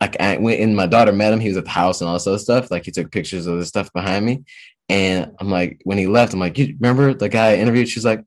like 0.00 0.20
I, 0.20 0.36
went 0.36 0.60
when 0.60 0.74
my 0.74 0.86
daughter 0.86 1.12
met 1.12 1.32
him, 1.32 1.40
he 1.40 1.48
was 1.48 1.56
at 1.56 1.64
the 1.64 1.70
house 1.70 2.00
and 2.00 2.08
all 2.08 2.14
this 2.14 2.26
other 2.26 2.38
stuff. 2.38 2.70
Like 2.70 2.84
he 2.84 2.90
took 2.90 3.10
pictures 3.10 3.46
of 3.46 3.58
the 3.58 3.64
stuff 3.64 3.92
behind 3.92 4.24
me, 4.26 4.44
and 4.88 5.32
I'm 5.38 5.50
like, 5.50 5.80
when 5.84 5.98
he 5.98 6.06
left, 6.06 6.34
I'm 6.34 6.40
like, 6.40 6.58
you 6.58 6.76
remember 6.80 7.14
the 7.14 7.28
guy 7.28 7.50
I 7.50 7.56
interviewed? 7.56 7.88
She's 7.88 8.04
like, 8.04 8.24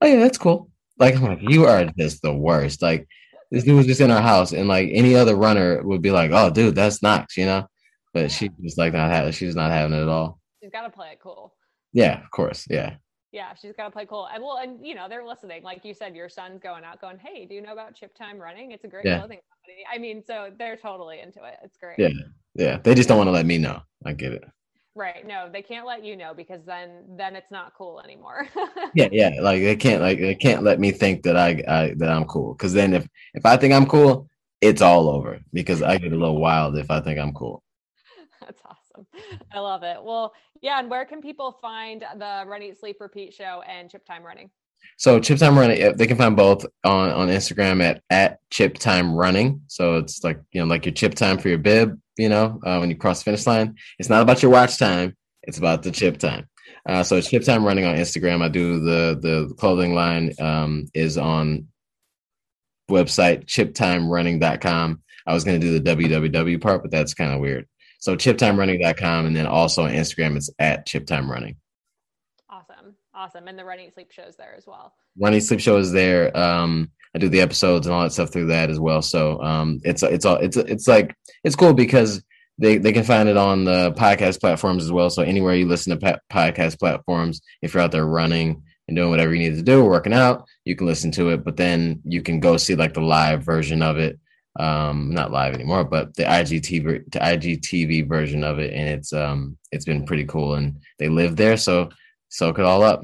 oh 0.00 0.06
yeah, 0.06 0.18
that's 0.18 0.38
cool. 0.38 0.70
Like 0.98 1.16
I'm 1.16 1.22
like, 1.22 1.42
you 1.42 1.66
are 1.66 1.84
just 1.98 2.22
the 2.22 2.34
worst. 2.34 2.82
Like 2.82 3.08
this 3.50 3.64
dude 3.64 3.76
was 3.76 3.86
just 3.86 4.00
in 4.00 4.10
our 4.10 4.22
house, 4.22 4.52
and 4.52 4.68
like 4.68 4.90
any 4.92 5.14
other 5.14 5.36
runner 5.36 5.82
would 5.82 6.02
be 6.02 6.10
like, 6.10 6.30
oh 6.32 6.50
dude, 6.50 6.74
that's 6.74 7.02
Knox, 7.02 7.36
you 7.36 7.46
know. 7.46 7.66
But 8.12 8.30
she 8.30 8.50
was 8.62 8.76
like 8.76 8.92
not 8.92 9.10
having. 9.10 9.32
She's 9.32 9.56
not 9.56 9.70
having 9.70 9.96
it 9.96 10.02
at 10.02 10.08
all. 10.08 10.38
She's 10.62 10.70
got 10.70 10.82
to 10.82 10.90
play 10.90 11.08
it 11.12 11.20
cool. 11.20 11.54
Yeah, 11.94 12.22
of 12.22 12.30
course. 12.30 12.66
Yeah 12.68 12.96
yeah, 13.32 13.54
she's 13.54 13.72
got 13.74 13.84
to 13.84 13.90
play 13.90 14.06
cool. 14.06 14.28
And 14.32 14.42
well, 14.42 14.58
and 14.58 14.86
you 14.86 14.94
know, 14.94 15.08
they're 15.08 15.26
listening. 15.26 15.62
Like 15.62 15.84
you 15.84 15.94
said, 15.94 16.14
your 16.14 16.28
son's 16.28 16.60
going 16.60 16.84
out 16.84 17.00
going, 17.00 17.18
Hey, 17.18 17.46
do 17.46 17.54
you 17.54 17.62
know 17.62 17.72
about 17.72 17.94
Chip 17.94 18.14
Time 18.14 18.38
Running? 18.38 18.72
It's 18.72 18.84
a 18.84 18.88
great 18.88 19.06
yeah. 19.06 19.18
clothing 19.18 19.38
company. 19.50 19.84
I 19.92 19.98
mean, 19.98 20.22
so 20.24 20.50
they're 20.58 20.76
totally 20.76 21.20
into 21.20 21.42
it. 21.44 21.56
It's 21.64 21.78
great. 21.78 21.98
Yeah. 21.98 22.10
Yeah. 22.54 22.78
They 22.84 22.94
just 22.94 23.08
don't 23.08 23.16
want 23.16 23.28
to 23.28 23.32
let 23.32 23.46
me 23.46 23.56
know. 23.56 23.80
I 24.04 24.12
get 24.12 24.32
it. 24.32 24.44
Right. 24.94 25.26
No, 25.26 25.48
they 25.50 25.62
can't 25.62 25.86
let 25.86 26.04
you 26.04 26.16
know 26.16 26.34
because 26.34 26.60
then 26.66 27.04
then 27.16 27.34
it's 27.34 27.50
not 27.50 27.72
cool 27.76 28.00
anymore. 28.02 28.46
yeah, 28.94 29.08
yeah. 29.10 29.30
Like 29.40 29.62
they 29.62 29.76
can't 29.76 30.02
like 30.02 30.18
they 30.18 30.34
can't 30.34 30.62
let 30.62 30.78
me 30.78 30.90
think 30.90 31.22
that 31.22 31.36
I, 31.36 31.62
I 31.66 31.94
that 31.96 32.10
I'm 32.10 32.26
cool. 32.26 32.54
Cause 32.56 32.74
then 32.74 32.92
if 32.92 33.08
if 33.32 33.46
I 33.46 33.56
think 33.56 33.72
I'm 33.72 33.86
cool, 33.86 34.28
it's 34.60 34.82
all 34.82 35.08
over 35.08 35.40
because 35.54 35.80
I 35.80 35.96
get 35.96 36.12
a 36.12 36.16
little 36.16 36.38
wild 36.38 36.76
if 36.76 36.90
I 36.90 37.00
think 37.00 37.18
I'm 37.18 37.32
cool. 37.32 37.62
That's 38.42 38.60
awesome. 38.66 38.81
I 39.52 39.58
love 39.58 39.82
it. 39.82 40.02
Well, 40.02 40.34
yeah. 40.60 40.78
And 40.78 40.90
where 40.90 41.04
can 41.04 41.20
people 41.20 41.58
find 41.60 42.04
the 42.16 42.44
Run 42.46 42.62
Eat 42.62 42.78
Sleep 42.78 42.96
Repeat 43.00 43.34
show 43.34 43.62
and 43.68 43.90
Chip 43.90 44.04
Time 44.04 44.22
Running? 44.22 44.50
So 44.96 45.20
Chip 45.20 45.38
Time 45.38 45.58
Running, 45.58 45.96
they 45.96 46.06
can 46.06 46.16
find 46.16 46.36
both 46.36 46.64
on, 46.84 47.10
on 47.10 47.28
Instagram 47.28 47.82
at, 47.82 48.02
at 48.10 48.38
Chip 48.50 48.78
Time 48.78 49.14
Running. 49.14 49.62
So 49.68 49.96
it's 49.96 50.22
like, 50.24 50.40
you 50.52 50.60
know, 50.60 50.66
like 50.66 50.84
your 50.84 50.94
chip 50.94 51.14
time 51.14 51.38
for 51.38 51.48
your 51.48 51.58
bib, 51.58 52.00
you 52.16 52.28
know, 52.28 52.60
uh, 52.64 52.78
when 52.78 52.90
you 52.90 52.96
cross 52.96 53.20
the 53.20 53.24
finish 53.24 53.46
line. 53.46 53.76
It's 53.98 54.08
not 54.08 54.22
about 54.22 54.42
your 54.42 54.50
watch 54.50 54.78
time. 54.78 55.16
It's 55.42 55.58
about 55.58 55.82
the 55.82 55.90
chip 55.90 56.18
time. 56.18 56.48
Uh, 56.88 57.02
so 57.02 57.20
Chip 57.20 57.44
Time 57.44 57.64
Running 57.64 57.84
on 57.84 57.96
Instagram. 57.96 58.42
I 58.42 58.48
do 58.48 58.80
the, 58.80 59.18
the 59.20 59.54
clothing 59.54 59.94
line 59.94 60.32
um, 60.40 60.86
is 60.94 61.16
on 61.16 61.68
website 62.90 63.46
chiptimerunning.com. 63.46 65.02
I 65.26 65.34
was 65.34 65.44
going 65.44 65.60
to 65.60 65.66
do 65.66 65.78
the 65.78 65.96
www 65.96 66.60
part, 66.60 66.82
but 66.82 66.90
that's 66.90 67.14
kind 67.14 67.32
of 67.32 67.40
weird. 67.40 67.68
So 68.02 68.16
chiptimerunning.com 68.16 69.26
and 69.26 69.36
then 69.36 69.46
also 69.46 69.84
on 69.84 69.92
Instagram 69.92 70.36
it's 70.36 70.50
at 70.58 70.88
chiptimerunning. 70.88 71.54
Awesome. 72.50 72.96
Awesome. 73.14 73.46
And 73.46 73.56
the 73.56 73.64
Run 73.64 73.78
Eat 73.78 73.94
Sleep 73.94 74.10
shows 74.10 74.34
there 74.36 74.56
as 74.56 74.66
well. 74.66 74.92
Run 75.16 75.34
Eat 75.34 75.44
Sleep 75.44 75.60
show 75.60 75.76
is 75.76 75.92
there. 75.92 76.36
Um, 76.36 76.90
I 77.14 77.20
do 77.20 77.28
the 77.28 77.40
episodes 77.40 77.86
and 77.86 77.94
all 77.94 78.02
that 78.02 78.12
stuff 78.12 78.32
through 78.32 78.46
that 78.46 78.70
as 78.70 78.80
well. 78.80 79.02
So 79.02 79.40
um, 79.40 79.80
it's 79.84 80.02
it's 80.02 80.24
all 80.24 80.34
it's 80.38 80.56
it's 80.56 80.88
like 80.88 81.14
it's 81.44 81.54
cool 81.54 81.74
because 81.74 82.24
they 82.58 82.76
they 82.76 82.92
can 82.92 83.04
find 83.04 83.28
it 83.28 83.36
on 83.36 83.62
the 83.62 83.92
podcast 83.92 84.40
platforms 84.40 84.82
as 84.82 84.90
well. 84.90 85.08
So 85.08 85.22
anywhere 85.22 85.54
you 85.54 85.68
listen 85.68 85.96
to 85.96 86.20
podcast 86.28 86.80
platforms, 86.80 87.40
if 87.62 87.72
you're 87.72 87.84
out 87.84 87.92
there 87.92 88.04
running 88.04 88.64
and 88.88 88.96
doing 88.96 89.10
whatever 89.10 89.32
you 89.32 89.48
need 89.48 89.56
to 89.58 89.62
do, 89.62 89.84
working 89.84 90.12
out, 90.12 90.48
you 90.64 90.74
can 90.74 90.88
listen 90.88 91.12
to 91.12 91.28
it. 91.30 91.44
But 91.44 91.56
then 91.56 92.00
you 92.04 92.20
can 92.20 92.40
go 92.40 92.56
see 92.56 92.74
like 92.74 92.94
the 92.94 93.00
live 93.00 93.44
version 93.44 93.80
of 93.80 93.98
it. 93.98 94.18
Um, 94.58 95.10
not 95.10 95.32
live 95.32 95.54
anymore, 95.54 95.84
but 95.84 96.14
the 96.14 96.24
IGTV 96.24 97.10
the 97.10 97.18
IGTV 97.18 98.06
version 98.06 98.44
of 98.44 98.58
it, 98.58 98.72
and 98.72 98.88
it's 98.88 99.12
um 99.12 99.56
it's 99.70 99.86
been 99.86 100.04
pretty 100.04 100.26
cool. 100.26 100.54
And 100.54 100.78
they 100.98 101.08
live 101.08 101.36
there, 101.36 101.56
so 101.56 101.88
soak 102.28 102.58
it 102.58 102.64
all 102.64 102.82
up. 102.82 103.02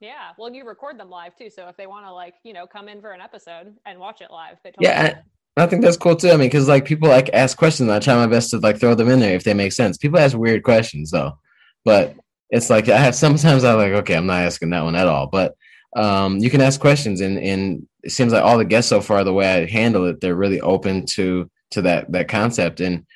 Yeah, 0.00 0.30
well, 0.36 0.52
you 0.52 0.64
record 0.66 0.98
them 0.98 1.08
live 1.08 1.36
too, 1.36 1.50
so 1.50 1.68
if 1.68 1.76
they 1.76 1.86
want 1.86 2.06
to 2.06 2.12
like 2.12 2.34
you 2.42 2.52
know 2.52 2.66
come 2.66 2.88
in 2.88 3.00
for 3.00 3.12
an 3.12 3.20
episode 3.20 3.74
and 3.86 4.00
watch 4.00 4.20
it 4.20 4.30
live, 4.30 4.56
they 4.64 4.70
totally 4.70 4.88
yeah. 4.88 5.20
I, 5.56 5.62
I 5.64 5.66
think 5.66 5.82
that's 5.82 5.96
cool 5.96 6.16
too. 6.16 6.30
I 6.30 6.32
mean, 6.32 6.48
because 6.48 6.66
like 6.66 6.84
people 6.84 7.08
like 7.08 7.30
ask 7.32 7.56
questions, 7.56 7.88
I 7.88 8.00
try 8.00 8.14
my 8.14 8.26
best 8.26 8.50
to 8.50 8.58
like 8.58 8.80
throw 8.80 8.96
them 8.96 9.08
in 9.08 9.20
there 9.20 9.36
if 9.36 9.44
they 9.44 9.54
make 9.54 9.72
sense. 9.72 9.98
People 9.98 10.18
ask 10.18 10.36
weird 10.36 10.64
questions 10.64 11.12
though, 11.12 11.38
but 11.84 12.16
it's 12.50 12.70
like 12.70 12.88
I 12.88 12.98
have 12.98 13.14
sometimes 13.14 13.64
I'm 13.64 13.78
like, 13.78 13.92
okay, 13.92 14.14
I'm 14.14 14.26
not 14.26 14.42
asking 14.42 14.70
that 14.70 14.84
one 14.84 14.96
at 14.96 15.08
all. 15.08 15.28
But 15.28 15.54
um, 15.94 16.38
you 16.38 16.50
can 16.50 16.60
ask 16.60 16.80
questions, 16.80 17.20
and 17.20 17.38
and 17.38 17.86
it 18.02 18.10
seems 18.10 18.32
like 18.32 18.42
all 18.42 18.58
the 18.58 18.64
guests 18.64 18.88
so 18.88 19.00
far, 19.00 19.24
the 19.24 19.32
way 19.32 19.46
I 19.46 19.66
handle 19.66 20.06
it, 20.06 20.20
they're 20.20 20.34
really 20.34 20.60
open 20.60 21.06
to 21.06 21.50
to 21.72 21.82
that 21.82 22.10
that 22.12 22.28
concept. 22.28 22.80
And 22.80 23.06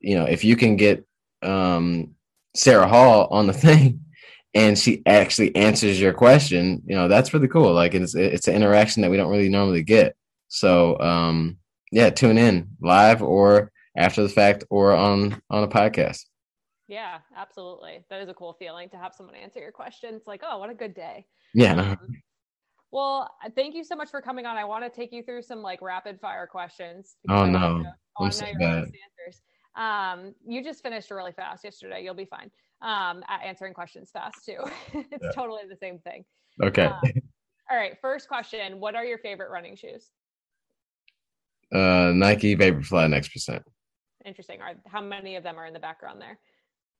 you 0.00 0.16
know, 0.16 0.24
if 0.24 0.44
you 0.44 0.56
can 0.56 0.76
get 0.76 1.04
um, 1.42 2.14
Sarah 2.54 2.88
Hall 2.88 3.28
on 3.30 3.46
the 3.46 3.52
thing, 3.66 4.00
and 4.54 4.78
she 4.78 5.02
actually 5.06 5.54
answers 5.56 6.00
your 6.00 6.12
question, 6.12 6.82
you 6.86 6.94
know, 6.94 7.08
that's 7.08 7.32
really 7.32 7.48
cool. 7.48 7.72
Like 7.72 7.94
it's 7.94 8.14
it's 8.14 8.48
an 8.48 8.54
interaction 8.54 9.02
that 9.02 9.10
we 9.10 9.16
don't 9.16 9.30
really 9.30 9.48
normally 9.48 9.82
get. 9.82 10.14
So 10.48 10.98
um, 11.00 11.58
yeah, 11.90 12.10
tune 12.10 12.38
in 12.38 12.68
live 12.80 13.22
or 13.22 13.72
after 13.96 14.22
the 14.22 14.28
fact 14.28 14.64
or 14.70 14.92
on 14.92 15.40
on 15.50 15.64
a 15.64 15.68
podcast. 15.68 16.24
Yeah, 16.92 17.20
absolutely. 17.34 18.04
That 18.10 18.20
is 18.20 18.28
a 18.28 18.34
cool 18.34 18.52
feeling 18.58 18.90
to 18.90 18.98
have 18.98 19.14
someone 19.14 19.34
answer 19.34 19.60
your 19.60 19.72
question. 19.72 20.14
It's 20.14 20.26
like, 20.26 20.42
oh, 20.46 20.58
what 20.58 20.68
a 20.68 20.74
good 20.74 20.94
day. 20.94 21.24
Yeah. 21.54 21.72
Um, 21.72 22.22
well, 22.90 23.34
uh, 23.42 23.48
thank 23.56 23.74
you 23.74 23.82
so 23.82 23.96
much 23.96 24.10
for 24.10 24.20
coming 24.20 24.44
on. 24.44 24.58
I 24.58 24.64
want 24.64 24.84
to 24.84 24.90
take 24.90 25.10
you 25.10 25.22
through 25.22 25.40
some 25.40 25.62
like 25.62 25.80
rapid 25.80 26.20
fire 26.20 26.46
questions. 26.46 27.16
Oh 27.30 27.46
no, 27.46 27.82
I'm 28.20 28.30
so 28.30 28.44
bad. 28.58 28.84
Answers. 28.84 29.40
Um, 29.74 30.34
you 30.46 30.62
just 30.62 30.82
finished 30.82 31.10
really 31.10 31.32
fast 31.32 31.64
yesterday. 31.64 32.04
You'll 32.04 32.12
be 32.12 32.26
fine 32.26 32.50
um, 32.82 33.24
at 33.26 33.42
answering 33.42 33.72
questions 33.72 34.10
fast 34.12 34.44
too. 34.44 34.58
it's 34.92 35.24
yeah. 35.24 35.30
totally 35.34 35.62
the 35.66 35.76
same 35.76 35.98
thing. 36.00 36.26
Okay. 36.62 36.84
Um, 36.84 37.00
all 37.70 37.76
right. 37.78 37.96
First 38.02 38.28
question: 38.28 38.80
What 38.80 38.94
are 38.94 39.06
your 39.06 39.16
favorite 39.16 39.50
running 39.50 39.76
shoes? 39.76 40.10
Uh, 41.74 42.12
Nike 42.14 42.54
Vaporfly 42.54 43.08
Next 43.08 43.30
Percent. 43.30 43.62
Interesting. 44.26 44.60
Are 44.60 44.74
how 44.86 45.00
many 45.00 45.36
of 45.36 45.42
them 45.42 45.58
are 45.58 45.64
in 45.64 45.72
the 45.72 45.80
background 45.80 46.20
there? 46.20 46.38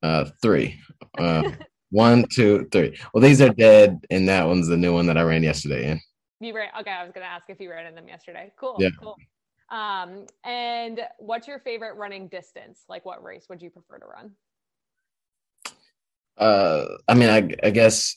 Uh, 0.02 0.24
three. 0.40 0.80
Uh, 1.18 1.50
one, 1.90 2.24
two, 2.32 2.68
three. 2.72 2.98
Well, 3.12 3.22
these 3.22 3.40
are 3.40 3.50
dead, 3.50 4.04
and 4.10 4.28
that 4.28 4.46
one's 4.46 4.68
the 4.68 4.76
new 4.76 4.92
one 4.92 5.06
that 5.06 5.18
I 5.18 5.22
ran 5.22 5.42
yesterday 5.42 5.90
in. 5.90 6.00
You 6.40 6.54
ran? 6.54 6.68
Okay, 6.80 6.90
I 6.90 7.04
was 7.04 7.12
gonna 7.12 7.26
ask 7.26 7.48
if 7.48 7.60
you 7.60 7.70
ran 7.70 7.86
in 7.86 7.94
them 7.94 8.08
yesterday. 8.08 8.52
Cool. 8.58 8.76
Yeah. 8.80 8.88
Cool. 9.00 9.16
Um, 9.70 10.26
and 10.44 11.00
what's 11.18 11.46
your 11.46 11.60
favorite 11.60 11.96
running 11.96 12.28
distance? 12.28 12.84
Like, 12.88 13.04
what 13.04 13.22
race 13.22 13.46
would 13.48 13.62
you 13.62 13.70
prefer 13.70 13.98
to 13.98 14.06
run? 14.06 14.32
Uh, 16.36 16.96
I 17.08 17.14
mean, 17.14 17.28
I, 17.28 17.66
I 17.66 17.70
guess 17.70 18.16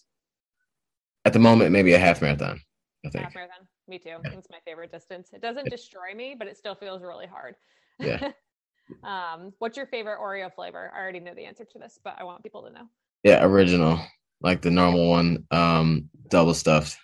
at 1.25 1.33
the 1.33 1.39
moment, 1.39 1.71
maybe 1.71 1.93
a 1.93 1.99
half 1.99 2.21
marathon. 2.21 2.59
I 3.05 3.09
think. 3.09 3.23
Half 3.23 3.35
marathon. 3.35 3.67
Me 3.87 3.99
too. 3.99 4.09
Yeah. 4.09 4.31
It's 4.37 4.49
my 4.49 4.59
favorite 4.65 4.91
distance. 4.91 5.29
It 5.33 5.41
doesn't 5.41 5.69
destroy 5.69 6.13
me, 6.15 6.35
but 6.37 6.47
it 6.47 6.57
still 6.57 6.75
feels 6.75 7.03
really 7.03 7.27
hard. 7.27 7.55
Yeah. 7.99 8.31
um, 9.03 9.53
what's 9.59 9.77
your 9.77 9.87
favorite 9.87 10.19
Oreo 10.19 10.53
flavor? 10.53 10.91
I 10.95 10.99
already 10.99 11.19
know 11.19 11.33
the 11.33 11.45
answer 11.45 11.65
to 11.65 11.79
this, 11.79 11.99
but 12.03 12.15
I 12.17 12.23
want 12.23 12.43
people 12.43 12.63
to 12.63 12.69
know. 12.69 12.87
Yeah, 13.23 13.43
original, 13.43 13.99
like 14.41 14.61
the 14.61 14.71
normal 14.71 15.09
one, 15.09 15.45
um, 15.51 16.09
double 16.29 16.53
stuffed. 16.53 16.97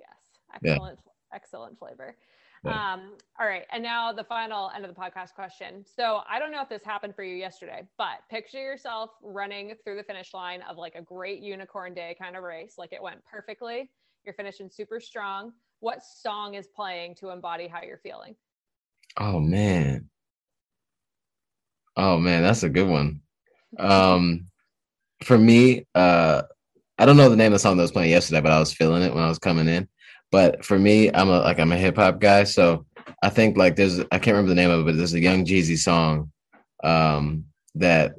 Yes, 0.00 0.70
excellent, 0.70 0.98
yeah. 1.04 1.36
excellent 1.36 1.78
flavor. 1.78 2.16
Yeah. 2.64 2.92
Um, 2.92 3.12
all 3.38 3.46
right. 3.46 3.64
And 3.70 3.82
now 3.82 4.12
the 4.12 4.24
final 4.24 4.70
end 4.74 4.84
of 4.84 4.94
the 4.94 5.00
podcast 5.00 5.34
question. 5.34 5.84
So 5.84 6.20
I 6.28 6.38
don't 6.38 6.50
know 6.50 6.60
if 6.60 6.68
this 6.68 6.84
happened 6.84 7.14
for 7.14 7.22
you 7.22 7.36
yesterday, 7.36 7.86
but 7.96 8.18
picture 8.30 8.58
yourself 8.58 9.10
running 9.22 9.74
through 9.84 9.96
the 9.96 10.02
finish 10.02 10.34
line 10.34 10.62
of 10.62 10.76
like 10.76 10.94
a 10.94 11.02
great 11.02 11.40
unicorn 11.40 11.94
day 11.94 12.16
kind 12.20 12.36
of 12.36 12.42
race. 12.42 12.74
Like 12.76 12.92
it 12.92 13.02
went 13.02 13.24
perfectly. 13.24 13.90
You're 14.24 14.34
finishing 14.34 14.68
super 14.70 15.00
strong. 15.00 15.52
What 15.80 16.02
song 16.02 16.54
is 16.54 16.66
playing 16.66 17.14
to 17.16 17.30
embody 17.30 17.68
how 17.68 17.82
you're 17.82 17.98
feeling? 17.98 18.34
Oh 19.16 19.38
man. 19.38 20.08
Oh 21.98 22.18
man, 22.18 22.42
that's 22.42 22.62
a 22.62 22.70
good 22.70 22.88
one. 22.88 23.20
Um 23.78 24.46
for 25.24 25.36
me, 25.36 25.86
uh 25.94 26.42
I 26.98 27.06
don't 27.06 27.16
know 27.16 27.28
the 27.28 27.36
name 27.36 27.48
of 27.48 27.52
the 27.52 27.58
song 27.58 27.76
that 27.76 27.82
was 27.82 27.92
playing 27.92 28.10
yesterday, 28.10 28.40
but 28.40 28.52
I 28.52 28.58
was 28.58 28.72
feeling 28.72 29.02
it 29.02 29.14
when 29.14 29.22
I 29.22 29.28
was 29.28 29.38
coming 29.38 29.68
in. 29.68 29.88
But 30.30 30.64
for 30.64 30.78
me, 30.78 31.10
I'm 31.12 31.28
a 31.28 31.40
like 31.40 31.58
I'm 31.58 31.72
a 31.72 31.76
hip 31.76 31.96
hop 31.96 32.20
guy, 32.20 32.44
so 32.44 32.86
I 33.22 33.30
think 33.30 33.56
like 33.56 33.76
there's 33.76 34.00
I 34.00 34.18
can't 34.18 34.36
remember 34.36 34.50
the 34.50 34.54
name 34.54 34.70
of 34.70 34.80
it, 34.80 34.86
but 34.86 34.96
there's 34.96 35.14
a 35.14 35.20
Young 35.20 35.44
Jeezy 35.44 35.78
song 35.78 36.30
um, 36.84 37.44
that 37.74 38.14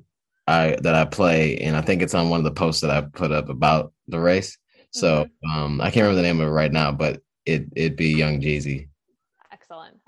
I 0.47 0.77
that 0.81 0.95
I 0.95 1.05
play, 1.05 1.57
and 1.57 1.75
I 1.75 1.81
think 1.81 2.01
it's 2.01 2.15
on 2.15 2.29
one 2.29 2.39
of 2.39 2.45
the 2.45 2.51
posts 2.51 2.81
that 2.81 2.89
I 2.89 3.01
put 3.01 3.31
up 3.31 3.49
about 3.49 3.93
the 4.07 4.19
race. 4.19 4.57
So 4.91 5.25
mm-hmm. 5.25 5.59
um, 5.59 5.81
I 5.81 5.91
can't 5.91 6.03
remember 6.03 6.15
the 6.15 6.27
name 6.27 6.41
of 6.41 6.47
it 6.47 6.51
right 6.51 6.71
now, 6.71 6.91
but 6.91 7.21
it 7.45 7.65
it'd 7.75 7.95
be 7.95 8.09
Young 8.09 8.41
Jeezy. 8.41 8.89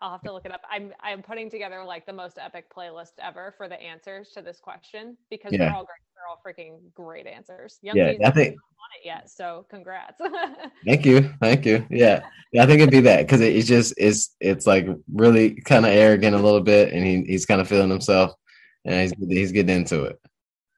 I'll 0.02 0.12
have 0.12 0.22
to 0.24 0.34
look 0.34 0.45
it 0.45 0.52
up. 0.52 0.62
I'm 0.70 0.93
I'm 0.99 1.22
putting 1.22 1.49
together 1.49 1.84
like 1.84 2.06
the 2.06 2.14
most 2.14 2.38
epic 2.39 2.66
playlist 2.76 3.12
ever 3.22 3.54
for 3.56 3.68
the 3.70 3.80
answers 3.80 4.30
to 4.30 4.41
this 4.41 4.60
question 4.60 5.16
because 5.30 5.52
yeah. 5.52 5.60
they're 5.60 5.74
all 5.74 5.86
great 5.86 6.02
they're 6.22 6.28
all 6.28 6.41
freaking 6.45 6.80
great 6.93 7.28
answers. 7.28 7.80
Young 7.82 7.97
yeah, 7.97 8.14
I 8.24 8.32
think 8.32 8.54
on 8.56 8.89
it 8.99 9.06
yet, 9.06 9.30
so 9.30 9.66
congrats. 9.70 10.20
thank 10.86 11.06
you, 11.06 11.34
thank 11.39 11.66
you. 11.66 11.86
Yeah, 11.89 12.22
yeah, 12.52 12.64
I 12.64 12.66
think 12.66 12.82
it'd 12.82 12.91
be 12.91 13.02
that 13.02 13.26
because 13.26 13.41
it's 13.41 13.68
just 13.68 13.93
it's 13.97 14.36
it's 14.39 14.68
like 14.68 14.88
really 15.14 15.56
kind 15.62 15.86
of 15.86 15.91
arrogant 15.91 16.36
a 16.36 16.39
little 16.39 16.62
bit, 16.62 16.93
and 16.93 17.06
he 17.06 17.24
he's 17.24 17.45
kind 17.45 17.62
of 17.62 17.68
feeling 17.68 17.89
himself, 17.89 18.34
and 18.86 19.02
he's 19.02 19.14
he's 19.30 19.52
getting 19.52 19.76
into 19.76 20.04
it. 20.04 20.20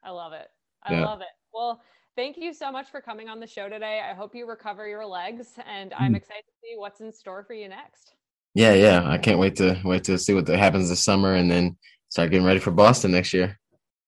I 0.03 0.11
love 0.11 0.33
it. 0.33 0.47
I 0.83 0.93
yeah. 0.93 1.05
love 1.05 1.21
it. 1.21 1.27
Well, 1.53 1.81
thank 2.15 2.37
you 2.37 2.53
so 2.53 2.71
much 2.71 2.89
for 2.89 3.01
coming 3.01 3.29
on 3.29 3.39
the 3.39 3.47
show 3.47 3.69
today. 3.69 4.01
I 4.03 4.13
hope 4.13 4.35
you 4.35 4.47
recover 4.47 4.87
your 4.87 5.05
legs, 5.05 5.47
and 5.67 5.93
I'm 5.93 6.13
mm. 6.13 6.17
excited 6.17 6.43
to 6.45 6.53
see 6.61 6.75
what's 6.77 6.99
in 7.01 7.11
store 7.11 7.43
for 7.43 7.53
you 7.53 7.69
next. 7.69 8.13
Yeah, 8.55 8.73
yeah, 8.73 9.09
I 9.09 9.17
can't 9.17 9.39
wait 9.39 9.55
to 9.57 9.79
wait 9.83 10.03
to 10.05 10.17
see 10.17 10.33
what 10.33 10.47
happens 10.47 10.89
this 10.89 11.03
summer, 11.03 11.33
and 11.33 11.49
then 11.49 11.77
start 12.09 12.31
getting 12.31 12.45
ready 12.45 12.59
for 12.59 12.71
Boston 12.71 13.11
next 13.11 13.33
year. 13.33 13.59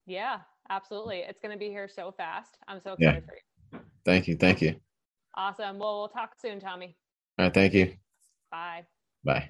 Yeah, 0.05 0.39
Absolutely. 0.69 1.19
It's 1.19 1.39
going 1.39 1.51
to 1.51 1.59
be 1.59 1.69
here 1.69 1.87
so 1.87 2.11
fast. 2.11 2.57
I'm 2.67 2.81
so 2.81 2.93
excited 2.93 3.23
yeah. 3.23 3.29
for 3.29 3.35
you. 3.35 3.79
Thank 4.03 4.27
you. 4.27 4.35
Thank 4.35 4.61
you. 4.61 4.75
Awesome. 5.35 5.79
Well, 5.79 5.99
we'll 5.99 6.09
talk 6.09 6.33
soon, 6.39 6.59
Tommy. 6.59 6.97
All 7.37 7.45
right. 7.45 7.53
Thank 7.53 7.73
you. 7.73 7.95
Bye. 8.51 8.85
Bye. 9.23 9.49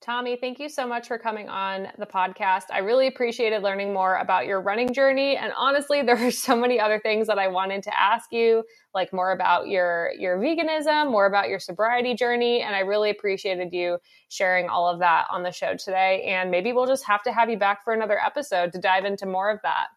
Tommy, 0.00 0.34
thank 0.34 0.58
you 0.58 0.70
so 0.70 0.86
much 0.86 1.08
for 1.08 1.18
coming 1.18 1.50
on 1.50 1.88
the 1.98 2.06
podcast. 2.06 2.64
I 2.72 2.78
really 2.78 3.06
appreciated 3.06 3.62
learning 3.62 3.92
more 3.92 4.16
about 4.16 4.46
your 4.46 4.62
running 4.62 4.94
journey. 4.94 5.36
And 5.36 5.52
honestly, 5.54 6.00
there 6.06 6.16
are 6.16 6.30
so 6.30 6.56
many 6.56 6.80
other 6.80 6.98
things 6.98 7.26
that 7.26 7.38
I 7.38 7.48
wanted 7.48 7.82
to 7.82 8.00
ask 8.00 8.32
you, 8.32 8.64
like 8.94 9.12
more 9.12 9.32
about 9.32 9.68
your 9.68 10.12
your 10.18 10.38
veganism, 10.38 11.10
more 11.10 11.26
about 11.26 11.50
your 11.50 11.58
sobriety 11.58 12.14
journey. 12.14 12.62
And 12.62 12.74
I 12.74 12.80
really 12.80 13.10
appreciated 13.10 13.74
you 13.74 13.98
sharing 14.30 14.70
all 14.70 14.88
of 14.88 15.00
that 15.00 15.26
on 15.30 15.42
the 15.42 15.52
show 15.52 15.76
today. 15.76 16.22
And 16.22 16.50
maybe 16.50 16.72
we'll 16.72 16.86
just 16.86 17.04
have 17.04 17.22
to 17.24 17.32
have 17.32 17.50
you 17.50 17.58
back 17.58 17.84
for 17.84 17.92
another 17.92 18.18
episode 18.18 18.72
to 18.72 18.78
dive 18.78 19.04
into 19.04 19.26
more 19.26 19.50
of 19.50 19.60
that. 19.64 19.88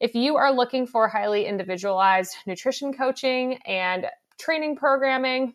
If 0.00 0.16
you 0.16 0.36
are 0.36 0.52
looking 0.52 0.88
for 0.88 1.06
highly 1.06 1.46
individualized 1.46 2.34
nutrition 2.46 2.92
coaching 2.92 3.58
and 3.64 4.06
training 4.40 4.74
programming, 4.74 5.54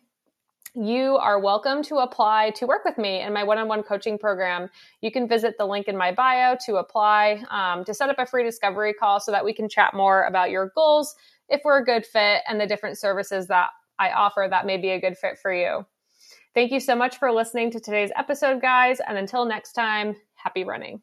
you 0.74 1.16
are 1.16 1.40
welcome 1.40 1.82
to 1.84 1.96
apply 1.96 2.50
to 2.56 2.66
work 2.66 2.84
with 2.84 2.98
me 2.98 3.20
in 3.20 3.32
my 3.32 3.42
one 3.42 3.58
on 3.58 3.68
one 3.68 3.82
coaching 3.82 4.18
program. 4.18 4.68
You 5.00 5.10
can 5.10 5.28
visit 5.28 5.56
the 5.58 5.66
link 5.66 5.88
in 5.88 5.96
my 5.96 6.12
bio 6.12 6.56
to 6.66 6.76
apply 6.76 7.42
um, 7.50 7.84
to 7.84 7.94
set 7.94 8.10
up 8.10 8.18
a 8.18 8.26
free 8.26 8.44
discovery 8.44 8.92
call 8.92 9.20
so 9.20 9.32
that 9.32 9.44
we 9.44 9.52
can 9.52 9.68
chat 9.68 9.94
more 9.94 10.24
about 10.24 10.50
your 10.50 10.70
goals, 10.74 11.14
if 11.48 11.62
we're 11.64 11.78
a 11.78 11.84
good 11.84 12.06
fit, 12.06 12.42
and 12.48 12.60
the 12.60 12.66
different 12.66 12.98
services 12.98 13.46
that 13.48 13.70
I 13.98 14.10
offer 14.12 14.46
that 14.48 14.66
may 14.66 14.76
be 14.76 14.90
a 14.90 15.00
good 15.00 15.18
fit 15.18 15.38
for 15.40 15.52
you. 15.52 15.84
Thank 16.54 16.72
you 16.72 16.80
so 16.80 16.96
much 16.96 17.18
for 17.18 17.30
listening 17.30 17.70
to 17.72 17.80
today's 17.80 18.10
episode, 18.16 18.60
guys. 18.60 18.98
And 19.06 19.16
until 19.18 19.44
next 19.44 19.72
time, 19.72 20.16
happy 20.34 20.64
running. 20.64 21.02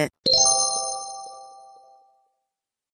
it. 0.00 0.39